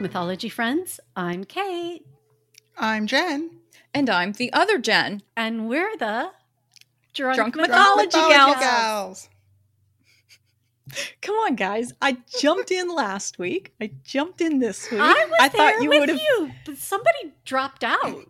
Drunk 0.00 0.12
Mythology 0.14 0.48
friends. 0.48 0.98
I'm 1.14 1.44
Kate, 1.44 2.06
I'm 2.78 3.06
Jen. 3.06 3.50
And 3.92 4.08
I'm 4.08 4.32
the 4.32 4.50
other 4.50 4.78
Jen. 4.78 5.22
and 5.36 5.68
we're 5.68 5.94
the 5.98 6.30
Drunk, 7.12 7.36
Drunk 7.36 7.56
Mythology, 7.56 8.06
Mythology 8.06 8.34
Gals. 8.34 8.60
Gals. 8.60 9.28
Come 11.20 11.34
on, 11.34 11.54
guys. 11.54 11.92
I 12.00 12.16
jumped 12.40 12.70
in 12.70 12.88
last 12.88 13.38
week. 13.38 13.74
I 13.78 13.90
jumped 14.02 14.40
in 14.40 14.58
this 14.58 14.90
week. 14.90 15.02
I 15.02 15.26
was 15.26 15.38
thought 15.38 15.52
there 15.52 15.82
you 15.82 15.90
with 15.90 16.00
would 16.00 16.08
have. 16.08 16.18
you, 16.18 16.50
but 16.64 16.78
somebody 16.78 17.34
dropped 17.44 17.84
out. 17.84 18.24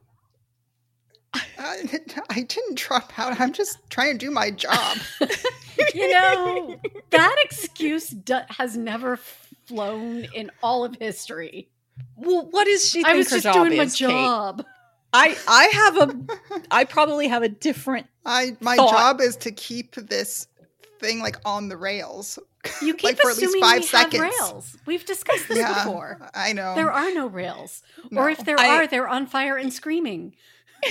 I, 1.32 1.44
I 2.30 2.42
didn't 2.42 2.78
drop 2.78 3.16
out. 3.16 3.40
I'm 3.40 3.52
just 3.52 3.78
trying 3.90 4.18
to 4.18 4.18
do 4.18 4.32
my 4.32 4.50
job. 4.50 4.98
you 5.94 6.12
know, 6.12 6.80
that 7.10 7.36
excuse 7.44 8.08
do- 8.08 8.40
has 8.48 8.76
never 8.76 9.20
flown 9.70 10.26
in 10.34 10.50
all 10.62 10.84
of 10.84 10.94
history. 10.96 11.70
Well, 12.16 12.46
what 12.50 12.66
is 12.66 12.88
she? 12.90 13.04
I 13.04 13.14
was 13.14 13.30
her 13.30 13.36
just 13.36 13.44
job 13.44 13.54
doing 13.54 13.76
my 13.76 13.84
is, 13.84 13.94
Kate? 13.96 14.08
job. 14.08 14.64
I 15.12 15.36
I 15.48 15.64
have 15.72 15.96
a. 16.10 16.16
I 16.70 16.84
probably 16.84 17.28
have 17.28 17.42
a 17.42 17.48
different. 17.48 18.06
I 18.26 18.56
my 18.60 18.76
Thought. 18.76 18.90
job 18.90 19.20
is 19.20 19.36
to 19.36 19.50
keep 19.52 19.94
this 19.94 20.46
thing 20.98 21.20
like 21.20 21.36
on 21.44 21.68
the 21.68 21.76
rails. 21.76 22.38
You 22.82 22.94
keep 22.94 23.04
Like, 23.04 23.18
for 23.18 23.30
at 23.30 23.36
least 23.38 23.42
assuming 23.44 23.62
five 23.62 23.80
we 23.80 23.86
seconds. 23.86 24.22
have 24.22 24.32
rails. 24.52 24.76
We've 24.86 25.04
discussed 25.06 25.48
this 25.48 25.58
yeah, 25.58 25.84
before. 25.84 26.18
I 26.34 26.52
know. 26.52 26.74
There 26.74 26.92
are 26.92 27.12
no 27.14 27.26
rails, 27.26 27.82
No. 28.10 28.22
or 28.22 28.30
if 28.30 28.44
there 28.44 28.58
I- 28.60 28.68
are, 28.76 28.86
they're 28.86 29.08
on 29.08 29.26
fire 29.26 29.56
and 29.56 29.72
screaming. 29.72 30.34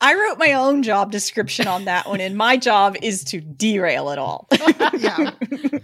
I 0.00 0.14
wrote 0.14 0.38
my 0.38 0.52
own 0.52 0.82
job 0.84 1.10
description 1.10 1.66
on 1.66 1.86
that 1.86 2.06
one, 2.08 2.20
and 2.20 2.36
my 2.36 2.56
job 2.56 2.96
is 3.02 3.24
to 3.24 3.40
derail 3.40 4.10
it 4.10 4.18
all. 4.18 4.46
yeah. 4.98 5.32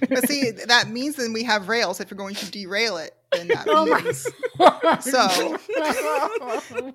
But 0.07 0.29
see, 0.29 0.51
that 0.53 0.89
means 0.91 1.17
then 1.17 1.33
we 1.33 1.43
have 1.45 1.69
rails. 1.69 1.99
If 2.01 2.09
you're 2.11 2.19
going 2.19 2.37
to 2.37 2.49
derail 2.51 2.99
it, 2.99 3.17
then 3.33 3.49
that 3.49 3.67
Oh 3.69 3.85
my- 3.87 4.01
means. 4.01 4.29
So, 5.05 5.59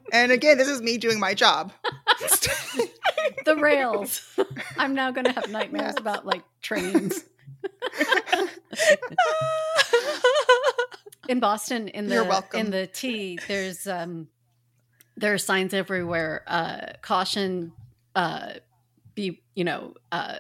and 0.14 0.32
again, 0.32 0.58
this 0.58 0.70
is 0.70 0.82
me 0.82 0.98
doing 0.98 1.20
my 1.20 1.34
job. 1.34 1.74
the 3.46 3.58
rails. 3.58 4.22
I'm 4.78 4.94
now 4.94 5.12
going 5.12 5.26
to 5.26 5.34
have 5.34 5.50
nightmares 5.50 5.96
about 5.98 6.26
like 6.26 6.44
trains 6.62 7.26
in 11.28 11.40
Boston. 11.40 11.88
In 11.90 12.08
the 12.08 12.16
You're 12.16 12.24
welcome. 12.24 12.60
in 12.60 12.72
the 12.72 12.88
T, 12.88 13.38
there's 13.48 13.86
um, 13.88 14.28
there 15.20 15.34
are 15.34 15.38
signs 15.38 15.74
everywhere. 15.74 16.44
Uh, 16.48 16.94
caution. 17.02 17.72
Uh, 18.16 18.54
be 19.16 19.42
you 19.56 19.64
know, 19.64 19.94
uh, 20.12 20.38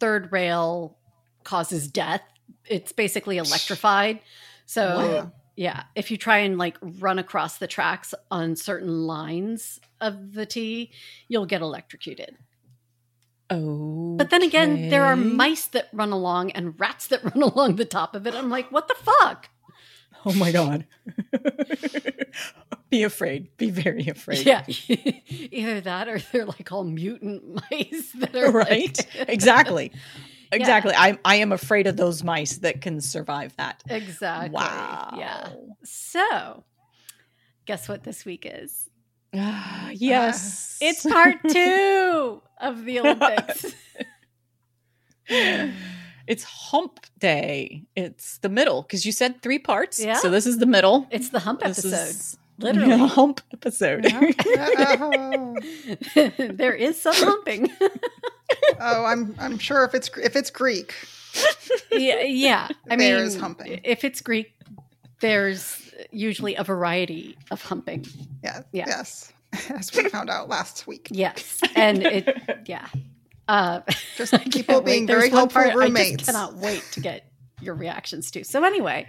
third 0.00 0.32
rail 0.32 0.96
causes 1.44 1.88
death. 1.88 2.22
It's 2.68 2.92
basically 2.92 3.38
electrified. 3.38 4.20
So 4.66 4.82
Wow. 4.96 5.32
yeah, 5.54 5.84
if 5.94 6.10
you 6.10 6.16
try 6.16 6.38
and 6.38 6.58
like 6.58 6.76
run 6.82 7.18
across 7.18 7.58
the 7.58 7.66
tracks 7.68 8.14
on 8.30 8.56
certain 8.56 9.06
lines 9.06 9.80
of 10.00 10.32
the 10.34 10.44
T, 10.44 10.90
you'll 11.28 11.46
get 11.46 11.62
electrocuted. 11.62 12.36
oh, 13.50 14.16
But 14.16 14.30
then 14.30 14.42
again, 14.42 14.88
there 14.88 15.04
are 15.04 15.16
mice 15.16 15.66
that 15.66 15.88
run 15.92 16.10
along 16.12 16.50
and 16.52 16.78
rats 16.78 17.06
that 17.08 17.22
run 17.34 17.42
along 17.42 17.76
the 17.76 17.84
top 17.84 18.14
of 18.14 18.26
it. 18.26 18.34
I'm 18.34 18.50
like, 18.50 18.70
what 18.72 18.88
the 18.88 18.96
fuck? 18.96 19.48
Oh 20.26 20.32
my 20.34 20.50
god. 20.52 20.86
Be 22.90 23.02
afraid. 23.04 23.56
Be 23.56 23.70
very 23.70 24.08
afraid. 24.08 24.44
Yeah, 24.46 24.64
either 25.28 25.80
that 25.82 26.08
or 26.08 26.18
they're 26.32 26.44
like 26.46 26.70
all 26.72 26.84
mutant 26.84 27.44
mice 27.70 28.12
that 28.18 28.34
are 28.36 28.50
Right? 28.52 28.96
like- 29.16 29.28
exactly. 29.28 29.92
Exactly. 30.52 30.94
I 30.96 31.18
I 31.24 31.36
am 31.36 31.50
afraid 31.52 31.86
of 31.86 31.96
those 31.96 32.22
mice 32.22 32.58
that 32.58 32.80
can 32.80 33.00
survive 33.00 33.54
that. 33.56 33.82
exactly. 33.88 34.50
Wow. 34.50 35.14
Yeah. 35.18 35.48
So, 35.84 36.64
guess 37.66 37.88
what 37.88 38.04
this 38.04 38.24
week 38.24 38.46
is? 38.48 38.88
Ah, 39.34 39.90
yes. 39.94 40.78
It's 40.80 41.04
part 41.04 41.38
two 41.48 42.42
of 42.60 42.84
the 42.84 43.00
Olympics. 43.00 43.74
It's 46.26 46.44
hump 46.44 47.00
day. 47.18 47.82
It's 47.94 48.38
the 48.38 48.48
middle 48.48 48.82
because 48.82 49.04
you 49.06 49.12
said 49.12 49.42
three 49.42 49.58
parts. 49.58 50.02
Yeah. 50.02 50.14
So 50.18 50.30
this 50.30 50.46
is 50.46 50.58
the 50.58 50.66
middle. 50.66 51.06
It's 51.10 51.30
the 51.30 51.40
hump 51.40 51.60
This 51.62 51.78
episode. 51.84 52.08
is 52.10 52.36
Literally. 52.58 52.92
a 52.92 53.06
hump 53.06 53.40
episode. 53.52 54.04
there 56.14 56.74
is 56.74 57.00
some 57.00 57.14
humping. 57.14 57.70
Oh, 58.78 59.04
I'm 59.04 59.34
I'm 59.40 59.58
sure 59.58 59.84
if 59.84 59.92
it's 59.94 60.08
if 60.18 60.36
it's 60.36 60.50
Greek, 60.50 60.94
yeah, 61.90 62.20
yeah. 62.22 62.68
I 62.88 62.94
mean, 62.96 63.12
There 63.14 63.24
is 63.24 63.36
humping. 63.36 63.80
if 63.82 64.04
it's 64.04 64.20
Greek, 64.20 64.52
there's 65.20 65.90
usually 66.12 66.54
a 66.54 66.62
variety 66.62 67.36
of 67.50 67.60
humping. 67.62 68.06
yeah, 68.44 68.62
Yeah. 68.72 68.84
yes, 68.86 69.32
as 69.70 69.92
we 69.96 70.08
found 70.08 70.30
out 70.30 70.48
last 70.48 70.86
week. 70.86 71.08
Yes, 71.10 71.58
and 71.74 72.04
it, 72.04 72.38
yeah. 72.66 72.86
Uh, 73.48 73.80
Just 74.16 74.34
I 74.34 74.38
people 74.38 74.80
being 74.80 75.06
wait. 75.06 75.12
Very 75.14 75.28
one 75.28 75.38
helpful 75.38 75.62
part 75.62 75.74
I 75.74 75.84
roommates. 75.84 76.24
just 76.24 76.26
cannot 76.26 76.54
wait 76.54 76.82
to 76.92 77.00
get 77.00 77.30
your 77.60 77.74
reactions 77.74 78.30
to. 78.32 78.44
So 78.44 78.64
anyway, 78.64 79.06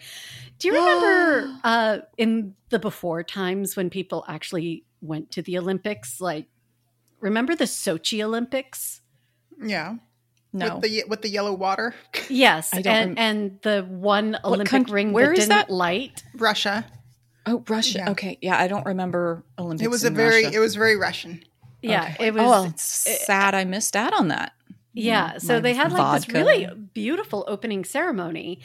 do 0.60 0.68
you 0.68 0.74
remember 0.76 1.60
uh, 1.64 1.98
in 2.18 2.54
the 2.70 2.80
before 2.80 3.24
times 3.24 3.76
when 3.76 3.90
people 3.90 4.24
actually 4.28 4.86
went 5.02 5.32
to 5.32 5.42
the 5.42 5.58
Olympics? 5.58 6.22
Like, 6.22 6.48
remember 7.20 7.56
the 7.56 7.66
Sochi 7.66 8.24
Olympics? 8.24 9.02
Yeah, 9.62 9.96
no. 10.54 10.76
with 10.76 10.84
the 10.84 11.04
with 11.08 11.22
the 11.24 11.30
yellow 11.30 11.54
water, 11.54 11.96
Yes, 12.30 12.72
and 12.74 12.86
rem- 12.86 13.16
and 13.18 13.60
the 13.64 13.84
one 13.90 14.38
Olympic 14.46 14.68
country- 14.70 14.94
ring 14.94 15.14
where 15.14 15.28
that 15.28 15.32
is 15.34 15.40
didn't 15.40 15.50
that? 15.50 15.70
light. 15.72 16.24
Russia. 16.36 16.86
oh, 17.48 17.64
Russia. 17.68 17.98
Yeah. 18.00 18.12
Okay. 18.12 18.38
Yeah, 18.42 18.58
I 18.60 18.68
don't 18.68 18.86
remember 18.86 19.44
Olympics. 19.58 19.84
It 19.86 19.90
was 19.90 20.04
a 20.04 20.10
very 20.12 20.44
Russia. 20.46 20.56
it 20.56 20.60
was 20.60 20.76
very 20.76 20.96
Russian. 20.96 21.44
Yeah, 21.82 22.12
Okay. 22.16 22.28
it 22.28 22.32
oh, 22.32 22.44
was. 22.44 22.66
Oh, 22.66 22.70
it's 22.70 23.08
eh, 23.08 23.16
sad 23.26 23.56
I 23.56 23.64
missed 23.66 23.96
out 23.96 24.14
on 24.14 24.30
that. 24.30 24.54
Yeah, 24.94 25.38
so 25.38 25.60
they 25.60 25.74
had 25.76 25.92
like 25.92 26.22
this 26.26 26.34
really 26.34 26.68
beautiful 26.94 27.46
opening 27.48 27.86
ceremony. 27.86 28.62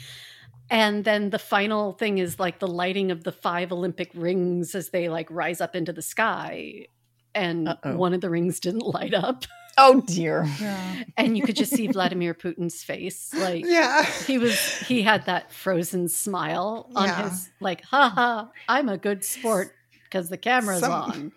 And 0.71 1.05
then 1.05 1.29
the 1.29 1.39
final 1.39 1.93
thing 1.93 2.17
is 2.17 2.41
like 2.41 2.59
the 2.59 2.67
lighting 2.67 3.11
of 3.11 3.25
the 3.25 3.33
five 3.33 3.71
Olympic 3.71 4.11
rings 4.15 4.75
as 4.75 4.89
they 4.89 5.11
like 5.11 5.27
rise 5.31 5.61
up 5.61 5.77
into 5.77 5.93
the 5.93 6.01
sky. 6.01 6.87
And 7.35 7.69
Uh-oh. 7.69 7.97
one 7.97 8.15
of 8.15 8.23
the 8.23 8.31
rings 8.31 8.61
didn't 8.61 8.87
light 8.87 9.15
up. 9.15 9.45
Oh 9.79 10.03
dear. 10.03 10.45
Yeah, 10.61 11.05
And 11.17 11.35
you 11.35 11.43
could 11.45 11.57
just 11.57 11.73
see 11.75 11.87
Vladimir 11.87 12.35
Putin's 12.35 12.83
face. 12.85 13.33
Like 13.33 13.65
yeah. 13.67 14.05
he 14.05 14.37
was, 14.37 14.59
he 14.81 15.01
had 15.01 15.25
that 15.25 15.51
frozen 15.51 16.09
smile 16.09 16.91
on 16.95 17.07
Yeah. 17.09 17.31
his, 17.31 17.49
like, 17.59 17.83
haha, 17.85 18.49
I'm 18.69 18.91
a 18.91 18.99
good 18.99 19.25
sport 19.25 19.75
because 20.05 20.29
the 20.29 20.37
camera's 20.37 20.81
Some- 20.81 20.93
on. 20.93 21.33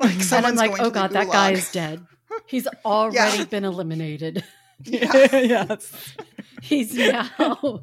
Like 0.00 0.12
mm-hmm. 0.12 0.34
And 0.34 0.46
I'm 0.46 0.54
like, 0.56 0.70
going 0.70 0.80
oh 0.82 0.84
to 0.86 0.90
God, 0.90 1.10
that 1.12 1.28
guy 1.30 1.52
is 1.52 1.70
dead. 1.70 2.04
He's 2.46 2.66
already 2.84 3.38
Yeah. 3.38 3.44
been 3.44 3.64
eliminated. 3.64 4.42
Yeah. 4.82 5.12
yes. 5.30 6.14
He's 6.62 6.94
now. 6.96 7.82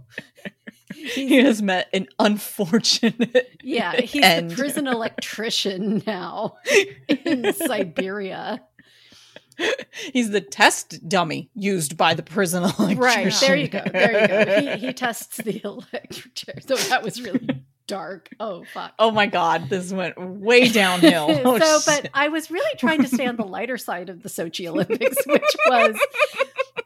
He 0.96 1.36
has 1.36 1.62
met 1.62 1.90
an 1.94 2.08
unfortunate. 2.18 3.60
Yeah, 3.62 4.02
he's 4.02 4.24
end. 4.24 4.50
the 4.50 4.56
prison 4.56 4.88
electrician 4.88 6.02
now 6.08 6.58
in 7.08 7.54
Siberia. 7.54 8.64
He's 10.12 10.32
the 10.32 10.42
test 10.42 11.08
dummy 11.08 11.52
used 11.54 11.98
by 11.98 12.16
the 12.16 12.24
prison 12.24 12.64
electrician. 12.64 12.98
Right, 12.98 13.34
there 13.42 13.56
you 13.56 13.68
go. 13.68 13.84
There 13.92 14.22
you 14.22 14.28
go. 14.28 14.78
He, 14.78 14.88
he 14.88 14.94
tests 14.94 15.38
the 15.38 15.62
electric 15.64 16.34
chair. 16.34 16.56
So 16.66 16.76
that 16.78 17.04
was 17.04 17.22
really 17.22 17.64
dark. 17.88 18.30
Oh, 18.40 18.64
fuck. 18.74 18.94
Oh 19.00 19.12
my 19.12 19.26
god, 19.26 19.70
this 19.70 19.92
went 19.92 20.20
way 20.20 20.68
downhill. 20.70 21.28
Oh, 21.46 21.58
so, 21.58 21.80
shit. 21.80 22.04
but 22.04 22.12
I 22.14 22.28
was 22.28 22.52
really 22.52 22.76
trying 22.78 23.02
to 23.02 23.08
stay 23.08 23.26
on 23.26 23.36
the 23.38 23.46
lighter 23.58 23.78
side 23.78 24.10
of 24.10 24.22
the 24.24 24.30
Sochi 24.30 24.68
Olympics, 24.68 25.18
which 25.26 25.56
was 25.68 25.98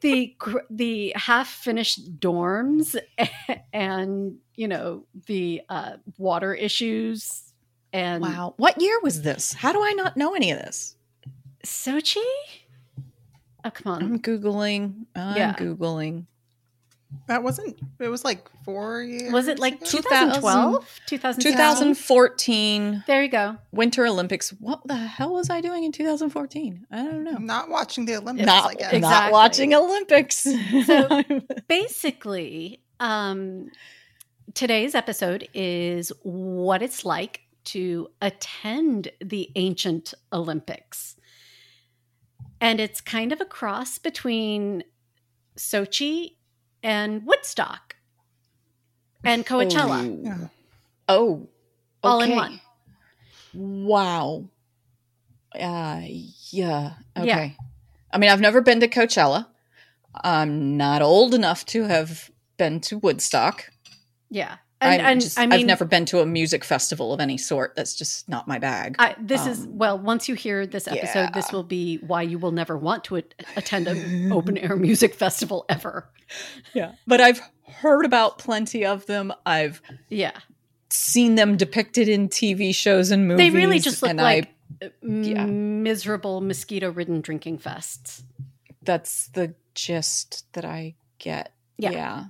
the 0.02 0.36
the 0.70 1.14
half 1.16 1.48
finished 1.50 2.20
dorms 2.20 2.96
and 3.74 4.38
you 4.56 4.68
know 4.68 5.04
the 5.28 5.62
uh, 5.70 5.94
water 6.18 6.54
issues 6.54 7.44
and 7.94 8.22
wow, 8.24 8.54
what 8.58 8.80
year 8.82 9.00
was 9.02 9.22
this? 9.22 9.54
How 9.54 9.74
do 9.74 9.84
I 9.84 9.92
not 9.92 10.16
know 10.16 10.34
any 10.36 10.52
of 10.52 10.60
this? 10.60 10.96
Sochi. 11.66 12.18
Oh 13.64 13.70
come 13.72 13.94
on! 13.94 14.02
I'm 14.04 14.20
googling. 14.20 15.06
I'm 15.16 15.36
Yeah. 15.38 15.54
googling. 15.54 16.26
That 17.28 17.44
wasn't. 17.44 17.80
It 18.00 18.08
was 18.08 18.24
like 18.24 18.50
four 18.64 19.02
years. 19.04 19.32
Was 19.32 19.48
it 19.48 19.60
like 19.60 19.76
ago? 19.76 19.86
2012? 19.86 21.00
2012? 21.08 21.38
2014 21.40 23.04
There 23.08 23.24
you 23.24 23.30
go. 23.30 23.58
Winter 23.72 24.06
Olympics. 24.06 24.50
What 24.60 24.86
the 24.88 24.96
hell 24.96 25.34
was 25.34 25.50
I 25.50 25.62
doing 25.62 25.84
in 25.84 25.92
2014? 25.92 26.88
I 26.92 27.04
don't 27.04 27.24
know. 27.24 27.34
I'm 27.36 27.46
not 27.46 27.70
watching 27.70 28.06
the 28.06 28.16
Olympics. 28.18 28.46
Not, 28.46 28.72
I 28.72 28.74
guess. 28.74 28.94
Exactly. 28.94 29.00
not 29.02 29.32
watching 29.32 29.74
Olympics. 29.74 30.48
So- 30.86 31.24
Basically, 31.68 32.82
um, 33.00 33.70
today's 34.54 34.96
episode 34.96 35.48
is 35.54 36.12
what 36.24 36.82
it's 36.82 37.06
like 37.06 37.42
to 37.66 38.08
attend 38.22 39.12
the 39.24 39.52
ancient 39.56 40.14
Olympics. 40.34 41.16
And 42.60 42.80
it's 42.80 43.02
kind 43.02 43.32
of 43.32 43.42
a 43.42 43.46
cross 43.46 43.98
between 43.98 44.84
Sochi 45.58 46.36
and 46.84 47.26
Woodstock. 47.26 47.96
and 49.24 49.46
Coachella, 49.46 50.26
Oh. 50.28 50.50
Oh. 51.08 51.50
all 52.04 52.22
in 52.22 52.36
one. 52.36 52.60
Wow. 53.54 54.46
Uh, 55.54 56.02
yeah. 56.50 56.94
Okay. 57.18 57.28
Yeah. 57.28 57.50
I 58.14 58.18
mean, 58.18 58.30
I've 58.30 58.42
never 58.42 58.62
been 58.62 58.80
to 58.80 58.88
Coachella. 58.88 59.48
I'm 60.16 60.76
not 60.78 61.02
old 61.02 61.34
enough 61.34 61.66
to 61.68 61.84
have 61.84 62.32
been 62.58 62.80
to 62.82 62.98
Woodstock. 62.98 63.70
Yeah, 64.30 64.58
and, 64.82 65.02
and 65.02 65.22
just- 65.22 65.38
I 65.40 65.46
mean, 65.46 65.60
I've 65.62 65.66
never 65.66 65.86
been 65.86 66.06
to 66.06 66.20
a 66.22 66.26
music 66.26 66.64
festival 66.64 67.14
of 67.14 67.20
any 67.20 67.38
sort. 67.38 67.76
That's 67.76 67.94
just 67.96 68.28
not 68.28 68.48
my 68.48 68.60
bag. 68.60 68.96
I, 69.00 69.16
this 69.20 69.46
is 69.46 69.62
Um, 69.66 69.78
well. 69.78 70.00
Once 70.00 70.28
you 70.28 70.36
hear 70.36 70.66
this 70.66 70.88
episode, 70.88 71.34
this 71.34 71.52
will 71.52 71.64
be 71.64 71.98
why 71.98 72.22
you 72.24 72.40
will 72.40 72.52
never 72.52 72.78
want 72.78 73.04
to 73.06 73.18
attend 73.56 73.88
an 73.88 74.32
open 74.32 74.58
air 74.58 74.76
music 74.88 75.14
festival 75.16 75.66
ever. 75.70 76.10
yeah. 76.74 76.94
But 77.06 77.22
I've 77.22 77.42
heard 77.68 78.06
about 78.06 78.38
plenty 78.40 78.86
of 78.86 79.06
them. 79.06 79.32
I've 79.46 79.82
Yeah, 80.10 80.32
seen 80.90 81.36
them 81.36 81.56
depicted 81.58 82.10
in 82.10 82.28
TV 82.30 82.74
shows 82.76 83.12
and 83.12 83.28
movies. 83.28 83.52
they 83.52 83.58
really 83.58 83.80
just 83.80 84.02
look 84.02 84.10
and 84.12 84.20
like 84.20 84.50
I, 84.82 84.86
uh, 84.88 84.90
yeah. 85.04 85.46
miserable 85.46 86.42
mosquito-ridden 86.42 87.22
drinking 87.22 87.60
fests. 87.60 88.24
that's 88.82 89.28
the 89.30 89.54
gist 89.76 90.46
that 90.54 90.66
I 90.66 90.96
get. 91.20 91.54
Yeah. 91.78 91.92
yeah. 91.92 92.24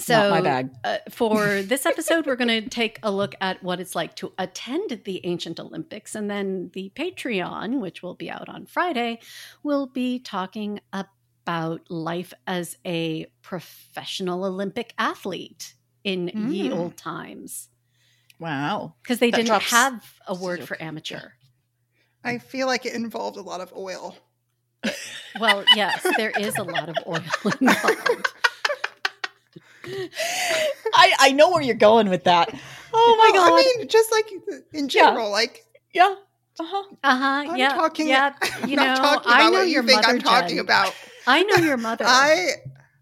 So 0.00 0.14
not 0.14 0.30
my 0.30 0.40
bag. 0.40 0.70
uh, 0.84 0.98
for 1.10 1.62
this 1.62 1.86
episode, 1.86 2.26
we're 2.26 2.36
going 2.36 2.62
to 2.62 2.68
take 2.68 2.98
a 3.02 3.10
look 3.10 3.34
at 3.40 3.62
what 3.62 3.80
it's 3.80 3.94
like 3.94 4.16
to 4.16 4.32
attend 4.38 5.02
the 5.04 5.20
ancient 5.24 5.58
Olympics, 5.60 6.14
and 6.14 6.30
then 6.30 6.70
the 6.74 6.90
Patreon, 6.94 7.80
which 7.80 8.02
will 8.02 8.14
be 8.14 8.30
out 8.30 8.48
on 8.48 8.66
Friday, 8.66 9.18
will 9.62 9.86
be 9.86 10.18
talking 10.18 10.80
about 10.92 11.80
life 11.90 12.32
as 12.46 12.76
a 12.86 13.26
professional 13.42 14.44
Olympic 14.44 14.94
athlete 14.98 15.74
in 16.04 16.28
ye 16.50 16.68
Mm. 16.68 16.76
old 16.76 16.96
times 16.96 17.68
Wow. 18.38 18.94
because 19.02 19.18
they 19.18 19.30
That 19.30 19.36
didn't 19.38 19.48
drops- 19.48 19.70
have 19.70 20.04
a 20.26 20.34
word 20.34 20.64
for 20.66 20.80
amateur. 20.82 21.30
I 22.24 22.38
feel 22.38 22.66
like 22.66 22.86
it 22.86 22.94
involved 22.94 23.36
a 23.36 23.42
lot 23.42 23.60
of 23.60 23.72
oil. 23.74 24.16
Well, 25.38 25.64
yes, 25.76 26.06
there 26.16 26.30
is 26.38 26.56
a 26.56 26.62
lot 26.64 26.88
of 26.88 26.96
oil 27.06 27.22
involved. 27.60 28.26
I 30.94 31.12
I 31.18 31.32
know 31.32 31.50
where 31.50 31.62
you're 31.62 31.74
going 31.74 32.08
with 32.10 32.24
that. 32.24 32.52
Oh 32.92 33.14
my 33.18 33.30
Well, 33.32 33.44
god. 33.50 33.52
I 33.60 33.74
mean, 33.78 33.88
just 33.88 34.10
like 34.12 34.26
in 34.72 34.88
general, 34.88 35.30
like 35.30 35.64
yeah. 35.94 36.14
Uh-huh. 36.58 36.82
Uh 37.02 37.16
huh. 37.16 37.24
I'm 37.52 37.56
Yeah. 37.58 37.74
talking. 37.74 38.08
yeah. 38.08 38.34
I'm 38.42 38.68
You 38.68 38.76
not 38.76 38.96
know, 38.96 39.02
talking 39.02 39.32
I 39.32 39.36
about 39.36 39.52
know 39.52 39.58
what 39.60 39.68
your 39.68 39.82
you 39.82 39.88
think 39.88 40.02
mother. 40.02 40.14
I'm 40.14 40.20
talking 40.20 40.58
about. 40.58 40.94
I 41.26 41.42
know 41.44 41.56
your 41.56 41.76
mother. 41.88 42.04
I 42.06 42.50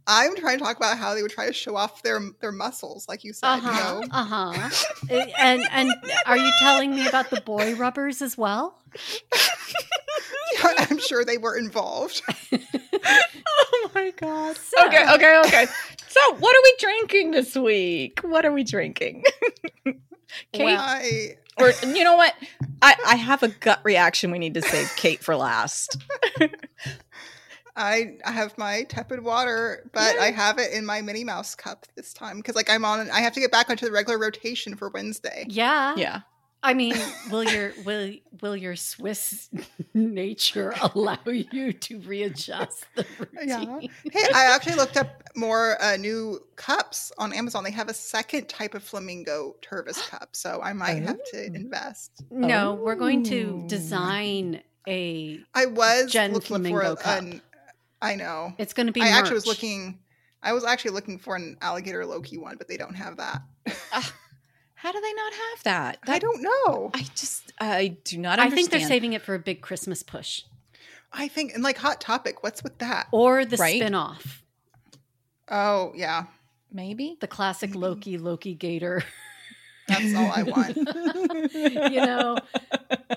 I'm 0.06 0.36
trying 0.36 0.58
to 0.58 0.64
talk 0.64 0.76
about 0.76 0.96
how 0.98 1.14
they 1.14 1.22
would 1.22 1.30
try 1.30 1.46
to 1.46 1.52
show 1.52 1.76
off 1.76 2.02
their 2.02 2.20
their 2.40 2.52
muscles, 2.52 3.06
like 3.08 3.24
you 3.24 3.32
said. 3.32 3.48
Uh 3.48 3.56
You 3.56 3.62
huh. 3.62 3.78
know, 3.78 4.04
Uh 4.12 4.24
huh. 4.24 4.70
and 5.10 5.62
and 5.72 5.94
are 6.26 6.36
you 6.36 6.50
telling 6.52 6.94
me 6.94 7.06
about 7.06 7.30
the 7.30 7.36
boy 7.36 7.74
rubbers 7.74 8.22
as 8.22 8.38
well? 8.38 8.78
I'm 10.78 10.98
sure 10.98 11.24
they 11.24 11.38
were 11.38 11.56
involved. 11.56 12.22
Oh 12.52 13.90
my 13.94 14.12
god. 14.16 14.56
So- 14.56 14.86
Okay, 14.86 15.04
okay, 15.14 15.40
okay. 15.46 15.66
So, 16.08 16.34
what 16.36 16.56
are 16.56 16.60
we 16.64 16.74
drinking 16.78 17.30
this 17.32 17.54
week? 17.54 18.20
What 18.22 18.44
are 18.44 18.52
we 18.52 18.64
drinking? 18.64 19.24
Kate, 20.52 20.64
Well- 20.64 20.80
I 20.80 21.36
or 21.58 21.72
you 21.86 22.04
know 22.04 22.16
what? 22.16 22.34
I 22.82 22.94
I 23.06 23.16
have 23.16 23.42
a 23.42 23.48
gut 23.48 23.80
reaction. 23.84 24.30
We 24.30 24.38
need 24.38 24.54
to 24.54 24.62
save 24.62 24.94
Kate 24.96 25.22
for 25.22 25.36
last. 25.36 25.96
I 27.76 28.16
I 28.24 28.30
have 28.32 28.56
my 28.58 28.84
tepid 28.84 29.22
water, 29.22 29.88
but 29.92 30.18
I 30.18 30.30
have 30.30 30.58
it 30.58 30.72
in 30.72 30.84
my 30.86 31.00
Minnie 31.00 31.24
Mouse 31.24 31.54
cup 31.54 31.86
this 31.96 32.12
time 32.12 32.38
because 32.38 32.56
like 32.56 32.70
I'm 32.70 32.84
on. 32.84 33.10
I 33.10 33.20
have 33.20 33.32
to 33.34 33.40
get 33.40 33.50
back 33.50 33.70
onto 33.70 33.86
the 33.86 33.92
regular 33.92 34.18
rotation 34.18 34.76
for 34.76 34.88
Wednesday. 34.90 35.46
Yeah. 35.48 35.94
Yeah. 35.96 36.20
I 36.62 36.74
mean, 36.74 36.96
will 37.30 37.44
your 37.44 37.72
will 37.84 38.12
will 38.40 38.56
your 38.56 38.74
Swiss 38.74 39.48
nature 39.94 40.74
allow 40.94 41.18
you 41.26 41.72
to 41.72 42.00
readjust 42.00 42.84
the 42.96 43.06
Yeah. 43.44 43.60
routine? 43.64 43.90
Hey, 44.10 44.24
I 44.34 44.46
actually 44.54 44.74
looked 44.74 44.96
up 44.96 45.22
more 45.36 45.80
uh, 45.80 45.96
new 45.96 46.40
cups 46.56 47.12
on 47.16 47.32
Amazon. 47.32 47.62
They 47.62 47.70
have 47.70 47.88
a 47.88 47.94
second 47.94 48.48
type 48.48 48.74
of 48.74 48.82
flamingo 48.82 49.54
Tervis 49.62 50.00
cup, 50.10 50.30
so 50.32 50.60
I 50.62 50.72
might 50.72 51.02
have 51.04 51.22
to 51.32 51.42
Oh. 51.50 51.54
invest. 51.54 52.24
No, 52.30 52.74
we're 52.74 52.96
going 52.96 53.22
to 53.24 53.60
Oh. 53.64 53.68
design 53.68 54.60
a. 54.88 55.38
I 55.54 55.66
was 55.66 56.12
looking 56.14 56.40
Flamingo 56.40 56.96
for 56.96 57.02
cup. 57.02 57.22
an. 57.22 57.42
I 58.02 58.16
know. 58.16 58.52
It's 58.58 58.72
going 58.74 58.86
to 58.88 58.92
be. 58.92 59.00
I 59.02 59.08
actually 59.08 59.34
was 59.34 59.46
looking. 59.46 60.00
I 60.42 60.52
was 60.52 60.64
actually 60.64 60.92
looking 60.92 61.18
for 61.18 61.36
an 61.36 61.56
alligator 61.62 62.04
Loki 62.06 62.36
one, 62.38 62.56
but 62.56 62.66
they 62.68 62.76
don't 62.76 62.94
have 62.94 63.16
that. 63.18 63.42
How 64.80 64.92
do 64.92 65.00
they 65.00 65.12
not 65.12 65.32
have 65.32 65.62
that? 65.64 65.98
I 66.06 66.18
don't 66.18 66.42
know. 66.42 66.90
I 66.94 67.02
just 67.14 67.52
I 67.60 67.96
do 68.04 68.16
not 68.18 68.38
I 68.38 68.48
think 68.50 68.70
they're 68.70 68.80
saving 68.80 69.12
it 69.12 69.22
for 69.22 69.34
a 69.34 69.38
big 69.38 69.60
Christmas 69.60 70.02
push 70.02 70.42
I 71.12 71.26
think 71.28 71.54
and 71.54 71.62
like 71.62 71.78
Hot 71.78 72.00
Topic. 72.00 72.42
What's 72.42 72.62
with 72.62 72.78
that? 72.78 73.08
or 73.12 73.44
the 73.44 73.56
Right? 73.56 73.80
spin-off, 73.80 74.42
Oh 75.50 75.92
yeah, 75.96 76.24
maybe. 76.70 77.16
the 77.20 77.26
classic 77.26 77.74
Loki 77.74 78.18
Loki 78.18 78.54
Gator. 78.54 79.02
that's 79.88 80.14
all 80.14 80.30
I 80.30 80.42
want. 80.42 80.76
you 81.92 82.00
know, 82.04 82.36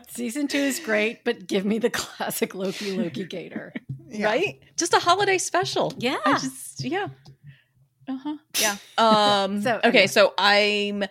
season 0.10 0.48
two 0.48 0.57
is 0.57 0.80
great, 0.80 1.24
but 1.25 1.46
give 1.48 1.66
me 1.66 1.78
the 1.80 1.90
classic 1.90 2.56
Loki 2.56 2.94
Loki 2.98 3.25
Gator. 3.25 3.74
Yeah. 4.10 4.25
Right? 4.28 4.62
Just 4.78 4.94
a 4.94 5.00
holiday 5.00 5.38
special. 5.38 5.94
Yeah. 5.98 6.18
I 6.25 6.34
just 6.40 6.84
yeah. 6.84 7.07
Uh-huh. 8.07 8.38
Yeah. 8.60 8.78
Um 8.98 9.62
So, 9.64 9.75
okay, 9.78 9.88
anyway. 9.90 10.07
so 10.07 10.34
I'm 10.38 11.04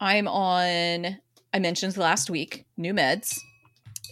I'm 0.00 0.28
on 0.28 1.18
I 1.52 1.58
mentioned 1.58 1.96
last 1.96 2.30
week 2.30 2.66
new 2.76 2.92
meds. 2.94 3.38